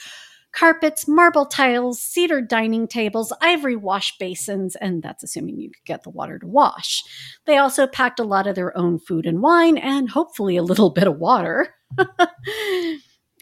carpets, 0.53 1.09
marble 1.09 1.44
tiles, 1.46 2.00
cedar 2.00 2.40
dining 2.40 2.87
tables, 2.87 3.33
ivory 3.40 3.74
wash 3.74 4.16
basins, 4.18 4.77
and 4.77 5.03
that's 5.03 5.24
assuming 5.24 5.59
you 5.59 5.68
could 5.68 5.85
get 5.85 6.05
the 6.05 6.11
water 6.11 6.38
to 6.38 6.46
wash. 6.46 7.03
They 7.46 7.57
also 7.57 7.88
packed 7.88 8.20
a 8.20 8.24
lot 8.24 8.46
of 8.46 8.55
their 8.55 8.77
own 8.79 9.00
food 9.00 9.27
and 9.27 9.42
wine, 9.42 9.77
and 9.77 10.09
hopefully 10.09 10.57
a 10.57 10.62
little 10.62 10.90
bit 10.90 11.09
of 11.09 11.18
water. 11.18 11.74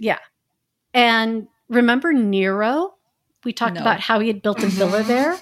yeah. 0.01 0.21
And 0.95 1.49
remember 1.69 2.15
Nero? 2.15 2.95
We 3.45 3.53
talked 3.53 3.75
No. 3.75 3.83
about 3.83 4.01
how 4.01 4.21
he 4.21 4.29
had 4.29 4.41
built 4.41 4.63
a 4.63 4.69
villa 4.69 5.03
Mhm. 5.03 5.07
there. 5.07 5.37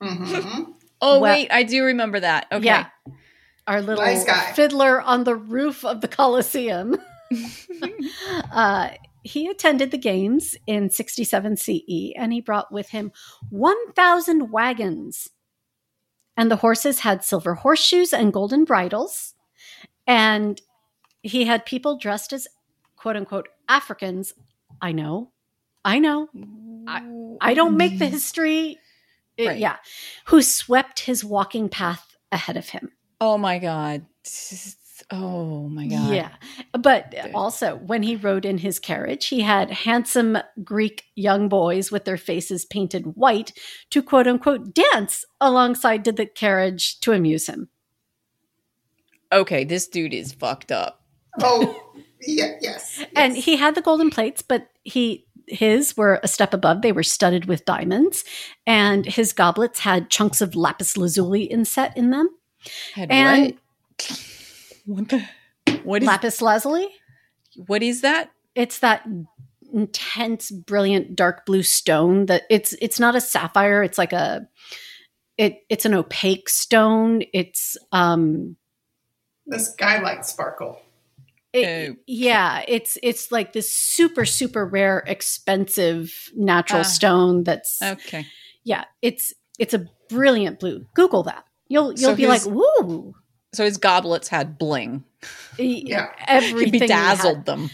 hmm 0.00 0.62
Oh 1.02 1.20
Well- 1.20 1.34
wait, 1.34 1.48
I 1.52 1.64
do 1.64 1.84
remember 1.84 2.18
that. 2.20 2.46
Okay. 2.50 2.64
Yeah. 2.64 2.86
Our 3.66 3.80
little 3.80 4.04
Nice 4.04 4.24
fiddler 4.54 5.00
on 5.00 5.24
the 5.24 5.36
roof 5.36 5.84
of 5.84 6.00
the 6.00 6.08
Colosseum. 6.08 6.96
uh, 8.52 8.90
he 9.22 9.48
attended 9.48 9.90
the 9.90 9.98
games 9.98 10.54
in 10.66 10.90
67 10.90 11.56
CE 11.56 12.12
and 12.14 12.32
he 12.32 12.42
brought 12.42 12.70
with 12.70 12.90
him 12.90 13.10
1,000 13.48 14.50
wagons. 14.50 15.30
And 16.36 16.50
the 16.50 16.56
horses 16.56 17.00
had 17.00 17.24
silver 17.24 17.54
horseshoes 17.54 18.12
and 18.12 18.32
golden 18.32 18.64
bridles. 18.64 19.34
And 20.06 20.60
he 21.22 21.44
had 21.44 21.64
people 21.64 21.96
dressed 21.96 22.32
as 22.32 22.46
quote 22.96 23.16
unquote 23.16 23.48
Africans. 23.68 24.34
I 24.82 24.92
know. 24.92 25.30
I 25.84 25.98
know. 25.98 26.28
I 27.40 27.54
don't 27.54 27.76
make 27.76 27.98
the 27.98 28.06
history. 28.06 28.78
Right. 29.38 29.58
Yeah. 29.58 29.76
Who 30.26 30.42
swept 30.42 31.00
his 31.00 31.24
walking 31.24 31.68
path 31.68 32.16
ahead 32.30 32.56
of 32.56 32.68
him. 32.68 32.90
Oh 33.20 33.38
my 33.38 33.58
god. 33.58 34.06
Oh 35.10 35.68
my 35.68 35.86
god. 35.86 36.14
Yeah. 36.14 36.30
But 36.72 37.10
Good. 37.10 37.32
also, 37.34 37.76
when 37.76 38.02
he 38.02 38.16
rode 38.16 38.44
in 38.44 38.58
his 38.58 38.78
carriage, 38.78 39.26
he 39.26 39.40
had 39.40 39.70
handsome 39.70 40.38
Greek 40.62 41.04
young 41.14 41.48
boys 41.48 41.90
with 41.90 42.04
their 42.04 42.16
faces 42.16 42.64
painted 42.64 43.16
white 43.16 43.52
to 43.90 44.02
quote 44.02 44.26
unquote 44.26 44.74
dance 44.74 45.24
alongside 45.40 46.04
the 46.04 46.26
carriage 46.26 47.00
to 47.00 47.12
amuse 47.12 47.46
him. 47.46 47.68
Okay, 49.32 49.64
this 49.64 49.88
dude 49.88 50.14
is 50.14 50.32
fucked 50.32 50.70
up. 50.70 51.02
Oh, 51.40 51.92
yeah, 52.22 52.56
yes. 52.60 53.04
And 53.16 53.36
he 53.36 53.56
had 53.56 53.74
the 53.74 53.82
golden 53.82 54.10
plates, 54.10 54.42
but 54.42 54.68
he 54.84 55.26
his 55.46 55.96
were 55.96 56.20
a 56.22 56.28
step 56.28 56.54
above. 56.54 56.80
They 56.82 56.92
were 56.92 57.02
studded 57.02 57.46
with 57.46 57.64
diamonds, 57.64 58.24
and 58.66 59.04
his 59.04 59.32
goblets 59.32 59.80
had 59.80 60.10
chunks 60.10 60.40
of 60.40 60.54
lapis 60.54 60.96
lazuli 60.96 61.44
inset 61.44 61.96
in 61.96 62.10
them. 62.10 62.28
Had 62.94 63.10
And 63.10 63.54
what? 63.54 64.20
What 64.86 65.08
the? 65.08 65.24
What 65.82 66.02
is 66.02 66.06
lapis 66.06 66.42
lazuli? 66.42 66.88
what 67.66 67.82
is 67.82 68.00
that? 68.02 68.30
it's 68.56 68.80
that 68.80 69.04
intense 69.72 70.50
brilliant 70.50 71.16
dark 71.16 71.44
blue 71.46 71.62
stone 71.62 72.26
that 72.26 72.42
it's 72.50 72.72
it's 72.80 73.00
not 73.00 73.16
a 73.16 73.20
sapphire 73.20 73.82
it's 73.82 73.98
like 73.98 74.12
a 74.12 74.46
it 75.38 75.62
it's 75.68 75.84
an 75.84 75.94
opaque 75.94 76.48
stone 76.48 77.22
it's 77.32 77.76
um 77.90 78.56
this 79.46 79.74
guy 79.74 80.00
likes 80.00 80.28
sparkle. 80.28 80.80
it- 81.52 81.58
Okay. 81.64 81.96
yeah 82.06 82.62
it's 82.68 82.98
it's 83.02 83.32
like 83.32 83.52
this 83.52 83.72
super 83.72 84.24
super 84.24 84.64
rare 84.66 85.02
expensive 85.06 86.30
natural 86.36 86.80
Ah. 86.80 86.84
stone 86.84 87.42
that's 87.44 87.80
Okay. 87.82 88.26
yeah 88.64 88.84
it's 89.02 89.32
it's 89.58 89.74
a 89.74 89.88
brilliant 90.08 90.60
blue 90.60 90.86
google 90.94 91.22
that 91.24 91.44
you'll 91.68 91.88
you'll 91.92 92.10
So 92.10 92.16
be 92.16 92.26
like 92.26 92.40
his- 92.42 92.48
woo 92.48 93.14
So 93.52 93.64
his 93.64 93.76
goblets 93.78 94.28
had 94.28 94.58
bling. 94.58 95.04
yeah 95.58 96.10
everything 96.26 96.72
He 96.72 96.78
he 96.78 96.78
had. 96.78 96.88
bedazzled 96.88 97.46
them. 97.46 97.70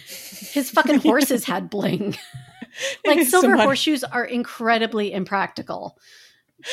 his 0.52 0.70
fucking 0.70 1.00
horses 1.00 1.44
had 1.44 1.70
bling 1.70 2.16
like 3.06 3.26
silver 3.26 3.56
much- 3.56 3.64
horseshoes 3.64 4.04
are 4.04 4.24
incredibly 4.24 5.12
impractical 5.12 5.98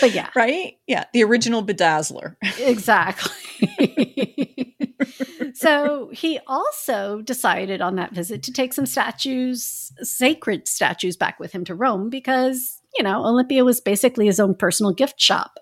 but 0.01 0.11
yeah 0.13 0.29
Right? 0.35 0.77
Yeah. 0.85 1.05
The 1.13 1.23
original 1.23 1.63
bedazzler. 1.65 2.35
exactly 2.59 3.33
so 5.53 6.09
he 6.13 6.39
also 6.47 7.21
decided 7.21 7.81
on 7.81 7.95
that 7.95 8.11
visit 8.13 8.43
to 8.43 8.51
take 8.51 8.73
some 8.73 8.85
statues 8.85 9.91
sacred 10.01 10.67
statues 10.67 11.15
back 11.15 11.39
with 11.39 11.51
him 11.53 11.63
to 11.65 11.73
rome 11.75 12.09
because 12.09 12.81
you 12.97 13.03
know 13.03 13.23
olympia 13.23 13.63
was 13.63 13.79
basically 13.81 14.25
his 14.25 14.39
own 14.39 14.53
personal 14.55 14.91
gift 14.93 15.19
shop 15.21 15.57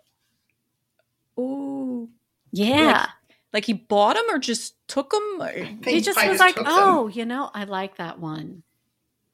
Ooh. 1.40 2.10
yeah 2.52 3.08
Like 3.54 3.66
he 3.66 3.74
bought 3.74 4.16
them 4.16 4.26
or 4.30 4.40
just 4.40 4.76
took 4.88 5.12
them? 5.12 5.42
Or... 5.42 5.52
he 5.52 6.02
just 6.02 6.18
was 6.18 6.26
just 6.26 6.40
like 6.40 6.56
took 6.56 6.66
them. 6.66 6.74
oh 6.76 7.08
you 7.08 7.26
know 7.26 7.50
i 7.54 7.64
like 7.64 7.98
that 7.98 8.20
one 8.20 8.64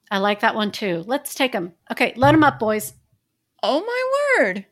i 0.09 0.17
like 0.17 0.41
that 0.41 0.55
one 0.55 0.71
too 0.71 1.03
let's 1.07 1.35
take 1.35 1.51
them 1.51 1.73
okay 1.91 2.13
let 2.15 2.31
them 2.31 2.43
up 2.43 2.59
boys 2.59 2.93
Oh 3.63 3.81
my 3.81 4.43
word. 4.43 4.65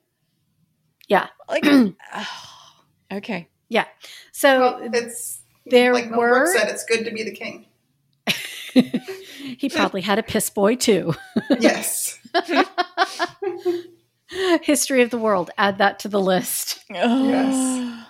Yeah. 1.07 1.27
Like, 1.47 1.65
okay. 3.11 3.47
Yeah. 3.67 3.85
so 4.31 4.59
Well, 4.59 4.89
it's 4.93 5.41
there 5.67 5.93
like 5.93 6.09
Mel 6.09 6.19
were 6.19 6.51
said, 6.51 6.69
it's 6.69 6.85
good 6.85 7.05
to 7.05 7.11
be 7.11 7.23
the 7.23 7.31
king. 7.31 7.67
he 9.57 9.69
probably 9.69 10.01
had 10.01 10.19
a 10.19 10.23
piss 10.23 10.49
boy 10.49 10.75
too 10.75 11.13
Yes. 11.59 12.19
history 14.61 15.01
of 15.01 15.09
the 15.09 15.17
world 15.17 15.49
add 15.57 15.77
that 15.79 15.99
to 15.99 16.07
the 16.07 16.19
list 16.21 16.83
Oh. 16.93 18.05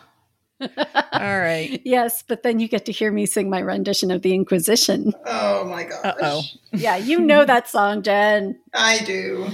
All 0.62 1.40
right. 1.40 1.82
yes 1.86 2.22
but 2.28 2.44
then 2.44 2.60
you 2.60 2.68
get 2.68 2.86
to 2.86 2.92
hear 2.92 3.12
me 3.12 3.26
sing 3.26 3.50
my 3.50 3.62
rendition 3.62 4.12
of 4.12 4.22
the 4.22 4.34
inquisition 4.34 5.14
Oh 5.26 5.64
my 5.66 5.84
gosh. 5.86 6.04
Uh-oh. 6.04 6.42
yeah 6.74 6.98
you 6.98 7.20
know 7.22 7.46
that 7.46 7.70
song 7.70 8.02
jen 8.04 8.60
I 8.74 9.00
do. 9.00 9.48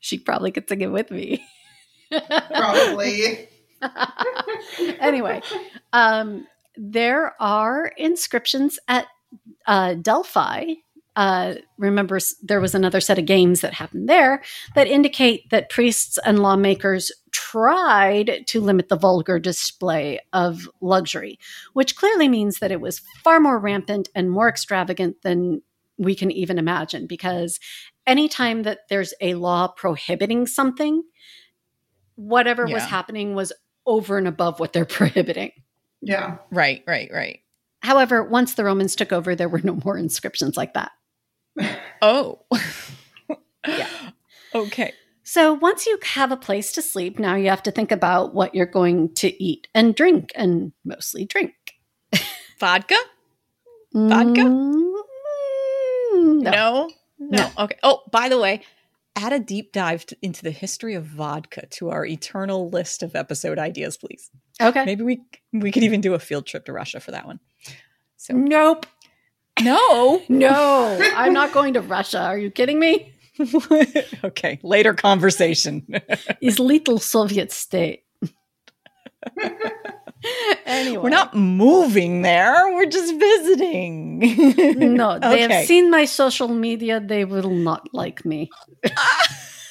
she 0.00 0.18
probably 0.18 0.50
could 0.50 0.68
sing 0.68 0.82
it 0.82 0.88
with 0.92 1.10
me 1.10 1.42
Probably. 2.50 3.48
anyway 5.00 5.40
um 5.92 6.46
there 6.76 7.34
are 7.40 7.86
inscriptions 7.96 8.78
at 8.88 9.06
uh 9.66 9.94
delphi 9.94 10.74
uh, 11.18 11.56
remember, 11.78 12.20
there 12.44 12.60
was 12.60 12.76
another 12.76 13.00
set 13.00 13.18
of 13.18 13.26
games 13.26 13.60
that 13.60 13.74
happened 13.74 14.08
there 14.08 14.40
that 14.76 14.86
indicate 14.86 15.50
that 15.50 15.68
priests 15.68 16.16
and 16.24 16.38
lawmakers 16.38 17.10
tried 17.32 18.44
to 18.46 18.60
limit 18.60 18.88
the 18.88 18.96
vulgar 18.96 19.40
display 19.40 20.20
of 20.32 20.68
luxury, 20.80 21.36
which 21.72 21.96
clearly 21.96 22.28
means 22.28 22.60
that 22.60 22.70
it 22.70 22.80
was 22.80 23.00
far 23.24 23.40
more 23.40 23.58
rampant 23.58 24.08
and 24.14 24.30
more 24.30 24.48
extravagant 24.48 25.16
than 25.22 25.60
we 25.96 26.14
can 26.14 26.30
even 26.30 26.56
imagine. 26.56 27.08
Because 27.08 27.58
anytime 28.06 28.62
that 28.62 28.82
there's 28.88 29.12
a 29.20 29.34
law 29.34 29.66
prohibiting 29.66 30.46
something, 30.46 31.02
whatever 32.14 32.64
was 32.64 32.84
happening 32.84 33.34
was 33.34 33.52
over 33.86 34.18
and 34.18 34.28
above 34.28 34.60
what 34.60 34.72
they're 34.72 34.84
prohibiting. 34.84 35.50
Yeah. 36.00 36.36
Right, 36.52 36.84
right, 36.86 37.10
right. 37.12 37.40
However, 37.80 38.22
once 38.22 38.54
the 38.54 38.64
Romans 38.64 38.94
took 38.94 39.12
over, 39.12 39.34
there 39.34 39.48
were 39.48 39.62
no 39.64 39.80
more 39.84 39.98
inscriptions 39.98 40.56
like 40.56 40.74
that. 40.74 40.92
Oh. 42.00 42.40
Yeah. 43.66 43.88
Okay. 44.54 44.92
So 45.24 45.52
once 45.52 45.84
you 45.84 45.98
have 46.02 46.32
a 46.32 46.36
place 46.36 46.72
to 46.72 46.80
sleep, 46.80 47.18
now 47.18 47.34
you 47.34 47.50
have 47.50 47.62
to 47.64 47.70
think 47.70 47.92
about 47.92 48.34
what 48.34 48.54
you're 48.54 48.64
going 48.66 49.12
to 49.16 49.42
eat 49.42 49.68
and 49.74 49.94
drink, 49.94 50.32
and 50.34 50.72
mostly 50.84 51.24
drink. 51.26 51.54
Vodka? 52.58 52.96
Vodka? 53.92 54.40
Mm, 54.40 55.02
no. 56.14 56.50
No. 56.50 56.90
No. 57.18 57.50
Okay. 57.58 57.76
Oh, 57.82 58.02
by 58.10 58.28
the 58.28 58.38
way, 58.38 58.62
add 59.16 59.32
a 59.32 59.38
deep 59.38 59.72
dive 59.72 60.06
t- 60.06 60.16
into 60.22 60.42
the 60.42 60.50
history 60.50 60.94
of 60.94 61.04
vodka 61.04 61.66
to 61.72 61.90
our 61.90 62.06
eternal 62.06 62.70
list 62.70 63.02
of 63.02 63.14
episode 63.16 63.58
ideas, 63.58 63.96
please. 63.98 64.30
Okay. 64.60 64.84
Maybe 64.84 65.02
we 65.02 65.20
we 65.52 65.70
could 65.72 65.82
even 65.82 66.00
do 66.00 66.14
a 66.14 66.18
field 66.18 66.46
trip 66.46 66.64
to 66.66 66.72
Russia 66.72 67.00
for 67.00 67.10
that 67.10 67.26
one. 67.26 67.40
So 68.16 68.34
Nope. 68.34 68.86
No, 69.62 70.22
No, 70.28 70.98
I'm 71.16 71.32
not 71.32 71.52
going 71.52 71.74
to 71.74 71.80
Russia. 71.80 72.20
Are 72.20 72.38
you 72.38 72.50
kidding 72.50 72.78
me? 72.80 73.12
okay, 74.24 74.58
later 74.62 74.94
conversation. 74.94 75.86
Is 76.40 76.58
little 76.58 76.98
Soviet 76.98 77.52
state. 77.52 78.04
anyway, 80.66 81.02
We're 81.02 81.08
not 81.10 81.34
moving 81.36 82.22
there. 82.22 82.72
We're 82.74 82.86
just 82.90 83.14
visiting. 83.14 84.18
No, 84.96 85.18
they 85.18 85.44
Okay. 85.44 85.54
have 85.54 85.66
seen 85.66 85.90
my 85.90 86.04
social 86.04 86.48
media. 86.48 87.00
They 87.00 87.24
will 87.24 87.50
not 87.50 87.88
like 87.92 88.24
me. 88.24 88.50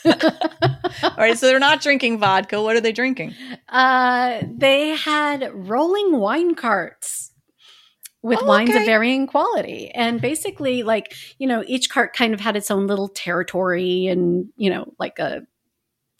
All 0.05 0.13
right, 1.17 1.37
so 1.37 1.47
they're 1.47 1.59
not 1.59 1.81
drinking 1.81 2.19
vodka. 2.19 2.61
What 2.61 2.75
are 2.77 2.81
they 2.81 2.93
drinking? 2.93 3.35
Uh, 3.67 4.41
they 4.57 4.89
had 4.89 5.51
rolling 5.53 6.17
wine 6.17 6.55
carts 6.55 7.26
with 8.27 8.39
Oh, 8.41 8.45
wines 8.45 8.75
of 8.75 8.83
varying 8.83 9.25
quality. 9.25 9.89
And 9.91 10.19
basically, 10.19 10.83
like, 10.83 11.15
you 11.39 11.47
know, 11.47 11.63
each 11.65 11.89
cart 11.89 12.13
kind 12.13 12.33
of 12.33 12.41
had 12.41 12.57
its 12.57 12.69
own 12.69 12.85
little 12.85 13.07
territory 13.07 14.07
and, 14.07 14.49
you 14.57 14.69
know, 14.69 14.93
like 14.99 15.17
a 15.17 15.43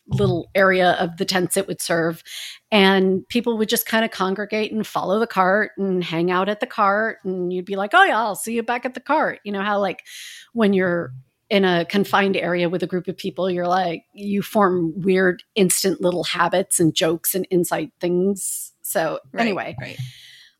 little 0.07 0.49
area 0.55 0.91
of 0.91 1.17
the 1.17 1.25
tents 1.25 1.57
it 1.57 1.67
would 1.67 1.81
serve. 1.81 2.23
And 2.71 3.27
people 3.27 3.57
would 3.57 3.67
just 3.67 3.85
kind 3.85 4.05
of 4.05 4.11
congregate 4.11 4.71
and 4.71 4.87
follow 4.87 5.19
the 5.19 5.27
cart 5.27 5.71
and 5.77 6.01
hang 6.01 6.31
out 6.31 6.47
at 6.47 6.61
the 6.61 6.65
cart. 6.65 7.17
And 7.25 7.51
you'd 7.51 7.65
be 7.65 7.75
like, 7.75 7.91
oh, 7.93 8.05
yeah, 8.05 8.17
I'll 8.17 8.35
see 8.35 8.53
you 8.53 8.63
back 8.63 8.85
at 8.85 8.93
the 8.93 9.01
cart. 9.01 9.39
You 9.43 9.51
know 9.51 9.61
how, 9.61 9.79
like, 9.81 10.05
when 10.53 10.71
you're 10.71 11.11
in 11.49 11.65
a 11.65 11.83
confined 11.83 12.37
area 12.37 12.69
with 12.69 12.83
a 12.83 12.87
group 12.87 13.09
of 13.09 13.17
people, 13.17 13.49
you're 13.49 13.67
like, 13.67 14.05
you 14.13 14.41
form 14.41 14.93
weird, 15.01 15.43
instant 15.55 15.99
little 15.99 16.23
habits 16.23 16.79
and 16.79 16.95
jokes 16.95 17.35
and 17.35 17.45
inside 17.51 17.91
things. 17.99 18.71
So, 18.81 19.19
Right, 19.33 19.41
anyway, 19.41 19.75
right. 19.81 19.97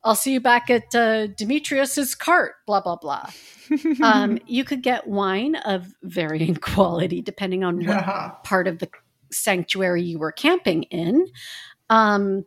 I'll 0.03 0.15
see 0.15 0.33
you 0.33 0.39
back 0.39 0.69
at 0.69 0.95
uh, 0.95 1.27
Demetrius's 1.27 2.15
cart, 2.15 2.55
blah, 2.65 2.81
blah, 2.81 2.97
blah. 2.97 3.29
Um, 4.01 4.39
you 4.47 4.63
could 4.63 4.81
get 4.81 5.07
wine 5.07 5.55
of 5.55 5.93
varying 6.01 6.55
quality 6.61 7.21
depending 7.21 7.65
on 7.65 7.85
what 7.85 8.43
part 8.45 8.65
of 8.65 8.79
the 8.79 8.89
sanctuary 9.29 10.03
you 10.03 10.19
were 10.19 10.31
camping 10.31 10.83
in. 10.83 11.27
Um, 11.89 12.45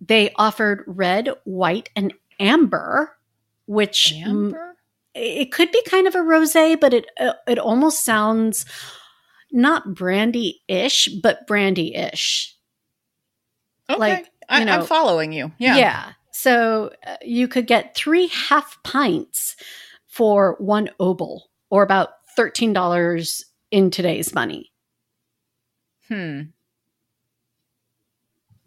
they 0.00 0.32
offered 0.34 0.82
red, 0.88 1.28
white, 1.44 1.88
and 1.94 2.12
amber, 2.40 3.16
which 3.66 4.12
Amber? 4.12 4.76
it 5.14 5.52
could 5.52 5.70
be 5.70 5.82
kind 5.88 6.08
of 6.08 6.16
a 6.16 6.18
rosé, 6.18 6.78
but 6.80 6.92
it 6.92 7.06
uh, 7.20 7.34
it 7.46 7.58
almost 7.60 8.04
sounds 8.04 8.66
not 9.52 9.94
brandy-ish, 9.94 11.08
but 11.22 11.46
brandy-ish. 11.46 12.56
Okay. 13.88 13.98
like, 14.00 14.26
I, 14.48 14.64
I'm 14.64 14.84
following 14.84 15.32
you. 15.32 15.52
Yeah. 15.58 15.76
Yeah. 15.76 16.12
So 16.36 16.90
uh, 17.06 17.16
you 17.22 17.46
could 17.46 17.66
get 17.68 17.94
three 17.94 18.26
half 18.26 18.76
pints 18.82 19.54
for 20.08 20.56
one 20.58 20.90
obol, 21.00 21.42
or 21.70 21.82
about 21.84 22.10
thirteen 22.36 22.72
dollars 22.72 23.44
in 23.70 23.90
today's 23.90 24.34
money. 24.34 24.72
Hmm. 26.08 26.40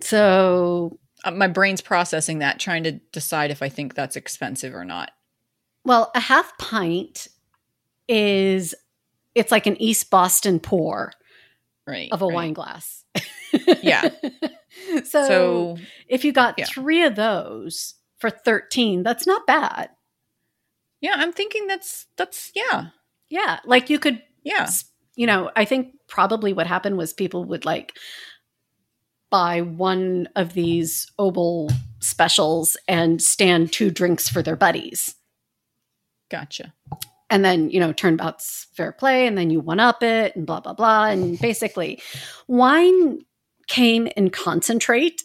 So, 0.02 0.98
Uh, 1.24 1.32
my 1.32 1.48
brain's 1.48 1.82
processing 1.82 2.40
that, 2.40 2.60
trying 2.60 2.84
to 2.84 2.92
decide 3.12 3.50
if 3.52 3.62
I 3.62 3.70
think 3.70 3.96
that's 3.96 4.16
expensive 4.16 4.74
or 4.74 4.86
not. 4.86 5.12
well, 5.84 6.12
a 6.16 6.20
half 6.20 6.58
pint 6.58 7.28
is 8.08 8.76
it's 9.36 9.52
like 9.52 9.68
an 9.68 9.80
East 9.82 10.10
Boston 10.10 10.60
pour 10.60 11.12
Right. 11.86 12.12
of 12.12 12.22
a 12.22 12.26
right. 12.26 12.34
wine 12.34 12.54
glass. 12.54 13.04
Yeah. 13.82 14.10
so, 15.06 15.28
So 15.28 15.78
if 16.08 16.24
you 16.26 16.32
got 16.32 16.56
yeah. 16.58 16.66
three 16.66 17.04
of 17.04 17.16
those 17.16 17.96
for 18.20 18.30
13, 18.30 19.04
that's 19.04 19.28
not 19.28 19.46
bad. 19.48 19.90
yeah, 21.02 21.16
I'm 21.16 21.32
thinking 21.34 21.68
that's 21.68 22.08
that's 22.16 22.52
yeah 22.56 22.88
Yeah. 23.30 23.60
Like 23.66 23.90
you 23.90 24.00
could 24.00 24.24
yeah 24.44 24.68
you 25.18 25.26
know, 25.26 25.52
I 25.56 25.66
think 25.66 25.96
probably 26.08 26.54
what 26.54 26.68
happened 26.68 26.98
was 26.98 27.12
people 27.12 27.44
would 27.46 27.66
like 27.66 27.98
buy 29.30 29.62
one 29.62 30.30
of 30.36 30.54
these 30.54 31.12
Obol 31.20 31.72
specials 32.00 32.78
and 32.88 33.22
stand 33.22 33.74
two 33.74 33.92
drinks 33.92 34.30
for 34.30 34.42
their 34.42 34.56
buddies. 34.56 35.16
gotcha. 36.30 36.74
And 37.30 37.44
then, 37.44 37.70
you 37.70 37.82
know, 37.82 37.92
turnabout's 37.92 38.68
fair 38.74 38.94
play, 38.94 39.28
and 39.28 39.38
then 39.38 39.50
you 39.50 39.60
one 39.60 39.82
up 39.82 40.02
it 40.02 40.34
and 40.38 40.46
blah, 40.46 40.62
blah, 40.62 40.72
blah. 40.72 41.08
And 41.08 41.38
basically, 41.40 42.02
wine 42.48 43.20
came 43.68 44.08
in 44.08 44.30
concentrate. 44.30 45.24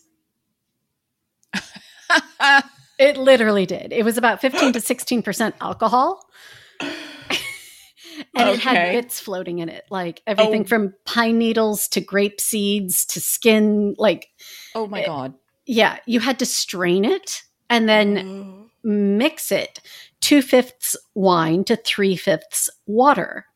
It 2.98 3.16
literally 3.16 3.66
did. 3.66 3.92
It 3.92 4.05
was 4.05 4.16
about 4.16 4.40
15 4.40 4.74
to 4.74 4.78
16% 4.78 5.55
alcohol. 5.61 6.24
and 6.81 8.48
it 8.48 8.61
had 8.61 8.92
bits 8.92 9.18
floating 9.18 9.59
in 9.59 9.68
it, 9.68 9.85
like 9.90 10.22
everything 10.26 10.62
Oh. 10.62 10.68
from 10.68 10.94
pine 11.05 11.38
needles 11.38 11.88
to 11.88 12.00
grape 12.00 12.40
seeds 12.40 13.05
to 13.07 13.20
skin. 13.20 13.94
Like, 13.98 14.28
oh 14.74 14.87
my 14.87 15.05
god. 15.05 15.35
yeah, 15.66 15.98
you 16.07 16.20
had 16.20 16.38
to 16.40 16.46
strain 16.46 17.05
it 17.05 17.42
and 17.70 17.88
then 17.88 18.16
mm. 18.16 18.68
mix 18.85 19.50
it 19.50 19.81
two 20.20 20.42
fifths 20.42 20.96
wine 21.14 21.64
to 21.64 21.76
three 21.76 22.14
fifths 22.16 22.70
water. 22.87 23.46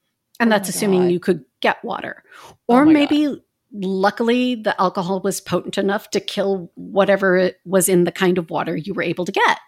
And 0.40 0.51
Oh 0.51 0.57
that's 0.57 0.68
assuming 0.68 1.03
God. 1.03 1.12
you 1.12 1.20
could 1.20 1.44
get 1.61 1.83
water. 1.85 2.25
Oh 2.51 2.57
Or 2.68 2.85
maybe, 2.87 3.40
luckily, 3.72 4.55
the 4.55 4.79
alcohol 4.81 5.20
was 5.20 5.40
potent 5.40 5.79
enough 5.79 6.11
to 6.11 6.20
kill 6.20 6.70
whatever 6.74 7.37
it 7.37 7.57
was 7.64 7.88
in 7.88 8.05
the 8.05 8.12
kind 8.12 8.38
of 8.38 8.50
water 8.50 8.76
you 8.76 8.94
were 8.94 9.02
able 9.02 9.24
to 9.24 9.33
get. 9.33 9.59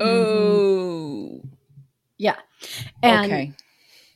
Oh. 0.00 1.42
Yeah. 2.18 2.36
And 3.02 3.32
okay. 3.32 3.52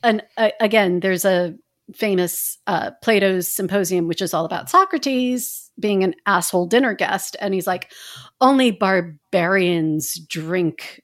and 0.03 0.23
uh, 0.37 0.49
again, 0.59 1.01
there's 1.01 1.25
a 1.25 1.55
famous 1.93 2.57
uh, 2.67 2.91
Plato's 3.01 3.47
symposium, 3.47 4.07
which 4.07 4.21
is 4.21 4.33
all 4.33 4.45
about 4.45 4.69
Socrates 4.69 5.71
being 5.79 6.03
an 6.03 6.15
asshole 6.25 6.67
dinner 6.67 6.93
guest, 6.93 7.35
and 7.39 7.53
he's 7.53 7.67
like, 7.67 7.91
only 8.41 8.71
barbarians 8.71 10.15
drink 10.15 11.03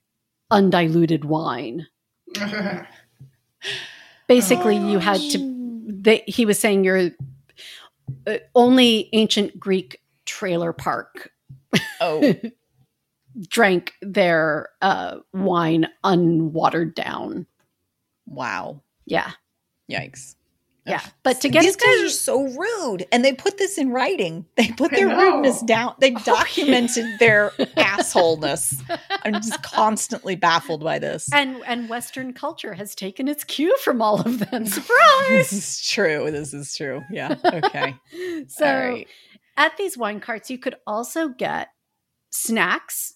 undiluted 0.49 1.25
wine. 1.25 1.87
Basically, 4.27 4.77
you 4.77 4.99
had 4.99 5.19
to. 5.31 5.83
They, 5.85 6.23
he 6.27 6.45
was 6.45 6.59
saying 6.59 6.83
you're 6.83 7.11
uh, 8.27 8.37
only 8.55 9.09
ancient 9.13 9.59
Greek 9.59 9.99
trailer 10.25 10.73
park 10.73 11.31
Oh. 12.01 12.33
drank 13.49 13.93
their 14.01 14.69
uh, 14.81 15.17
wine 15.33 15.87
unwatered 16.03 16.93
down. 16.95 17.47
wow. 18.27 18.81
Yeah, 19.05 19.31
Yikes. 19.91 20.35
Yeah. 20.85 21.01
But 21.23 21.39
to 21.41 21.49
get 21.49 21.63
These 21.63 21.75
guys 21.77 21.97
to- 21.99 22.05
are 22.05 22.09
so 22.09 22.43
rude, 22.43 23.05
and 23.11 23.23
they 23.23 23.31
put 23.33 23.57
this 23.57 23.77
in 23.77 23.89
writing. 23.91 24.45
They 24.55 24.67
put 24.69 24.91
their 24.91 25.07
rudeness 25.07 25.61
down. 25.61 25.95
They 25.99 26.11
Oh, 26.15 26.21
documented 26.25 27.19
their 27.19 27.49
assholeness. 27.77 28.81
I'm 29.23 29.33
just 29.35 29.63
constantly 29.63 30.35
baffled 30.35 30.83
by 30.83 30.99
this. 30.99 31.31
and 31.33 31.61
and 31.65 31.87
Western 31.89 32.33
culture 32.33 32.73
has 32.73 32.95
taken 32.95 33.27
its 33.27 33.43
cue 33.43 33.75
from 33.77 34.01
all 34.01 34.19
of 34.21 34.39
them. 34.51 34.65
Surprise! 34.65 35.29
this 35.29 35.53
is 35.53 35.87
true. 35.87 36.29
This 36.31 36.53
is 36.53 36.75
true. 36.75 37.01
Yeah. 37.11 37.35
Okay. 37.45 37.95
so 38.47 38.65
right. 38.65 39.07
at 39.57 39.77
these 39.77 39.97
wine 39.97 40.19
carts, 40.19 40.49
you 40.49 40.57
could 40.57 40.75
also 40.85 41.29
get 41.29 41.69
snacks, 42.31 43.13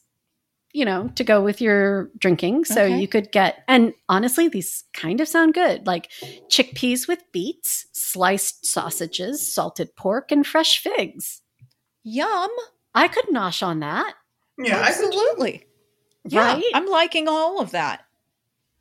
you 0.78 0.86
know, 0.86 1.10
to 1.16 1.24
go 1.24 1.42
with 1.42 1.60
your 1.60 2.12
drinking. 2.20 2.64
So 2.66 2.84
Okay. 2.84 3.00
you 3.00 3.08
could 3.08 3.32
get, 3.32 3.64
and 3.68 3.96
honestly, 4.10 4.48
these 4.48 4.84
kind 4.94 5.20
of 5.20 5.28
sound 5.28 5.56
good, 5.56 5.88
like 5.88 6.12
chickpeas 6.52 7.08
with 7.08 7.24
beets, 7.32 7.88
sliced 7.94 8.64
sausages, 8.64 9.42
salted 9.42 9.96
pork, 9.96 10.32
and 10.32 10.46
fresh 10.46 10.78
figs. 10.80 11.42
Yum. 12.04 12.52
I 12.94 13.08
could 13.08 13.26
nosh 13.26 13.64
on 13.66 13.80
that, 13.80 14.14
Yeah, 14.60 14.78
Absolutely. 14.88 15.66
Yeah, 16.26 16.54
right? 16.54 16.64
I'm 16.76 16.86
liking 16.88 17.28
all 17.28 17.60
of 17.60 17.72
that. 17.72 18.02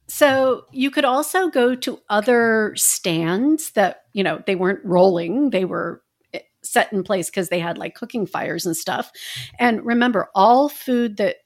So 0.08 0.66
you 0.72 0.90
could 0.90 1.04
also 1.06 1.48
go 1.48 1.74
to 1.76 1.98
other 2.10 2.74
stands 2.76 3.70
that, 3.72 4.02
you 4.12 4.22
know, 4.22 4.42
they 4.46 4.54
weren't 4.54 4.84
rolling, 4.84 5.50
they 5.50 5.64
were 5.64 6.02
eh, 6.34 6.40
set 6.62 6.92
in 6.92 7.02
place 7.04 7.30
because 7.30 7.48
they 7.48 7.58
had 7.58 7.78
like 7.78 7.94
cooking 7.94 8.26
fires 8.26 8.66
and 8.66 8.76
stuff. 8.76 9.10
And 9.58 9.84
remember, 9.84 10.28
all 10.34 10.68
food 10.68 11.16
that, 11.16 11.36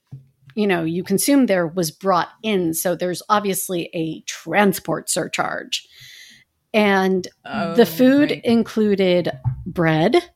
you 0.55 0.67
know, 0.67 0.85
you 0.85 1.03
consumed 1.05 1.49
there 1.49 1.67
was 1.67 1.91
brought 1.91 2.29
in. 2.43 2.75
So 2.75 2.95
there's 2.95 3.23
obviously 3.29 3.91
a 3.95 4.21
transport 4.23 5.09
surcharge. 5.11 5.87
And 6.73 7.27
Oh, 7.45 7.75
the 7.75 7.87
food 7.87 8.31
right. 8.31 8.45
included 8.45 9.31
bread. 9.67 10.31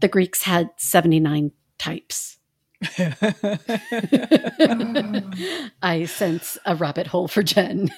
The 0.00 0.08
Greeks 0.08 0.42
had 0.42 0.70
79 0.76 1.52
types. 1.78 2.38
I 5.82 6.04
sense 6.06 6.58
a 6.66 6.74
rabbit 6.76 7.06
hole 7.06 7.28
for 7.28 7.42
Jen. 7.42 7.90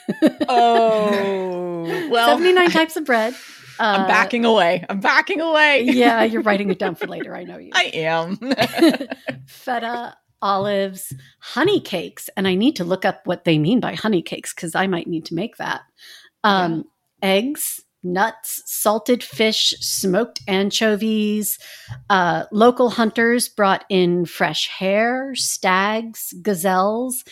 oh, 0.48 2.09
well, 2.11 2.28
79 2.36 2.70
types 2.70 2.96
of 2.96 3.04
bread. 3.04 3.34
I'm 3.80 4.02
Uh, 4.02 4.09
backing 4.09 4.44
away. 4.44 4.84
I'm 4.88 5.00
backing 5.00 5.40
away. 5.40 5.82
Yeah, 5.82 6.24
you're 6.24 6.42
writing 6.42 6.70
it 6.70 6.78
down 6.78 6.94
for 6.96 7.06
later. 7.06 7.34
I 7.34 7.44
know 7.44 7.59
you. 7.59 7.70
I 7.74 7.84
am. 7.94 8.36
Feta, 9.46 10.16
olives, 10.43 11.12
honey 11.41 11.80
cakes, 11.80 12.28
and 12.36 12.47
I 12.49 12.55
need 12.55 12.76
to 12.76 12.84
look 12.84 13.05
up 13.05 13.26
what 13.26 13.45
they 13.45 13.59
mean 13.59 13.80
by 13.80 13.95
honey 13.95 14.22
cakes 14.22 14.55
because 14.55 14.74
I 14.74 14.86
might 14.86 15.07
need 15.07 15.24
to 15.26 15.34
make 15.34 15.57
that. 15.57 15.82
Um, 16.45 16.84
Eggs, 17.22 17.80
nuts, 18.05 18.62
salted 18.66 19.24
fish, 19.24 19.74
smoked 19.80 20.41
anchovies. 20.47 21.59
Uh, 22.09 22.45
local 22.53 22.91
hunters 22.91 23.49
brought 23.49 23.84
in 23.89 24.24
fresh 24.24 24.68
hare, 24.68 25.34
stags, 25.34 26.32
gazelles, 26.43 27.24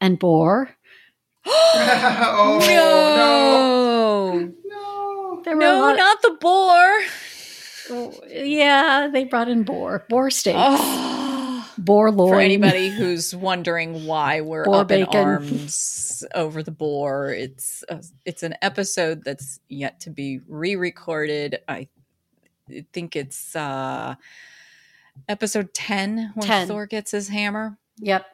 and 0.00 0.18
boar. 0.18 0.74
oh 1.46 2.58
no. 2.68 4.38
no. 4.38 4.52
No. 4.64 5.42
There 5.44 5.54
were 5.56 5.60
No, 5.60 5.80
lot- 5.80 5.96
not 5.96 6.22
the 6.22 6.36
boar. 6.40 7.00
yeah, 8.28 9.08
they 9.12 9.24
brought 9.24 9.48
in 9.48 9.62
boar, 9.64 10.04
boar 10.08 10.30
steaks, 10.30 10.56
Oh. 10.58 11.09
Boar 11.84 12.10
loin. 12.10 12.30
For 12.32 12.40
anybody 12.40 12.88
who's 12.88 13.34
wondering 13.34 14.06
why 14.06 14.40
we're 14.40 14.64
Boar 14.64 14.76
up 14.82 14.90
in 14.90 15.04
arms 15.04 16.24
over 16.34 16.62
the 16.62 16.70
boar, 16.70 17.30
it's 17.30 17.82
a, 17.88 18.02
it's 18.24 18.42
an 18.42 18.54
episode 18.62 19.24
that's 19.24 19.60
yet 19.68 20.00
to 20.00 20.10
be 20.10 20.40
re-recorded. 20.48 21.60
I 21.68 21.88
think 22.92 23.16
it's 23.16 23.56
uh 23.56 24.14
episode 25.28 25.74
10 25.74 26.32
when 26.34 26.46
10. 26.46 26.68
Thor 26.68 26.86
gets 26.86 27.10
his 27.10 27.28
hammer. 27.28 27.76
Yep, 27.98 28.24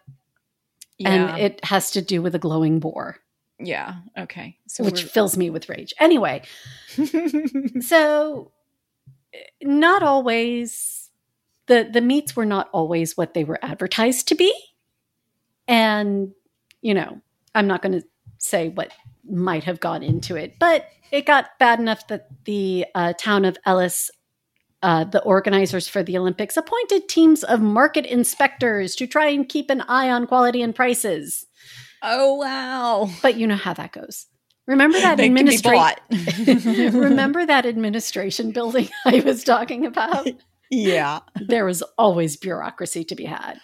Yeah. 0.99 1.09
and 1.11 1.41
it 1.41 1.65
has 1.65 1.91
to 1.93 2.03
do 2.03 2.21
with 2.23 2.35
a 2.35 2.39
glowing 2.39 2.79
boar. 2.81 3.19
yeah. 3.59 3.95
Okay. 4.19 4.59
So 4.67 4.85
which 4.85 5.05
fills 5.05 5.37
me 5.37 5.49
with 5.51 5.69
rage. 5.69 5.95
Anyway, 5.99 6.43
so 7.81 8.51
not 9.63 10.03
always 10.03 11.06
the 11.67 11.89
the 11.91 12.01
meats 12.01 12.37
were 12.37 12.47
not 12.47 12.69
always 12.73 13.17
what 13.17 13.35
they 13.35 13.45
were 13.45 13.59
advertised 13.63 14.29
to 14.29 14.35
be. 14.35 14.55
And 15.69 16.33
you 16.81 16.95
know, 16.95 17.21
I'm 17.55 17.67
not 17.67 17.83
going 17.83 18.01
to 18.01 18.07
say 18.39 18.69
what 18.69 18.93
might 19.29 19.65
have 19.65 19.81
gone 19.81 20.03
into 20.03 20.37
it, 20.37 20.59
but 20.59 20.89
it 21.11 21.27
got 21.27 21.59
bad 21.59 21.81
enough 21.81 22.07
that 22.09 22.29
the 22.45 22.87
uh, 22.95 23.13
town 23.19 23.45
of 23.45 23.57
Elis 23.65 24.11
uh, 24.83 25.05
the 25.05 25.23
organizers 25.23 25.89
for 25.89 26.03
the 26.03 26.17
Olympics 26.17 26.57
appointed 26.57 27.09
teams 27.09 27.43
of 27.43 27.61
market 27.61 28.07
inspectors 28.07 28.95
to 28.95 29.07
try 29.07 29.27
and 29.29 29.49
keep 29.49 29.71
an 29.71 29.81
eye 29.83 30.11
on 30.11 30.27
quality 30.27 30.63
and 30.63 30.75
prices. 30.75 31.47
oh 32.03 32.35
wow. 32.35 33.11
But 33.23 33.37
you 33.37 33.47
know 33.47 33.57
how 33.57 33.75
that 33.75 33.93
goes. 33.93 34.27
Remember 34.67 34.99
that 35.01 35.17
They 35.17 35.29
can 35.29 35.35
be 35.35 35.41
administration. 35.41 37.01
Remember 37.01 37.47
that 37.47 37.67
administration 37.67 38.53
building 38.53 38.89
I 39.05 39.21
was 39.21 39.45
talking 39.45 39.87
about? 39.87 40.29
Yeah. 40.71 41.21
There 41.49 41.65
was 41.65 41.83
always 41.97 42.37
bureaucracy 42.37 43.05
to 43.05 43.15
be 43.15 43.25
had. 43.25 43.59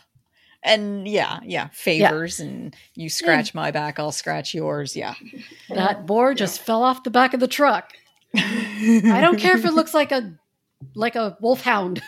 And 0.63 1.09
yeah, 1.09 1.41
yeah, 1.45 1.69
favors 1.73 2.39
and 2.39 2.77
you 2.95 3.09
scratch 3.11 3.53
my 3.55 3.73
back, 3.73 3.99
I'll 3.99 4.13
scratch 4.13 4.55
yours. 4.55 4.95
Yeah. 4.95 5.15
That 5.71 6.07
boar 6.07 6.35
just 6.35 6.61
fell 6.61 6.85
off 6.85 7.03
the 7.03 7.11
back 7.11 7.35
of 7.35 7.41
the 7.41 7.49
truck. 7.49 7.93
I 8.37 9.19
don't 9.21 9.39
care 9.41 9.57
if 9.57 9.65
it 9.65 9.75
looks 9.75 9.93
like 9.93 10.13
a 10.13 10.35
like 10.95 11.17
a 11.17 11.37
wolfhound. 11.41 12.01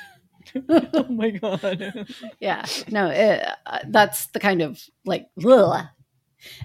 oh 0.68 1.06
my 1.08 1.30
god. 1.30 2.06
Yeah, 2.40 2.64
no, 2.88 3.08
it, 3.10 3.44
uh, 3.66 3.78
that's 3.88 4.26
the 4.28 4.38
kind 4.40 4.62
of 4.62 4.80
like 5.04 5.26
blah. 5.36 5.88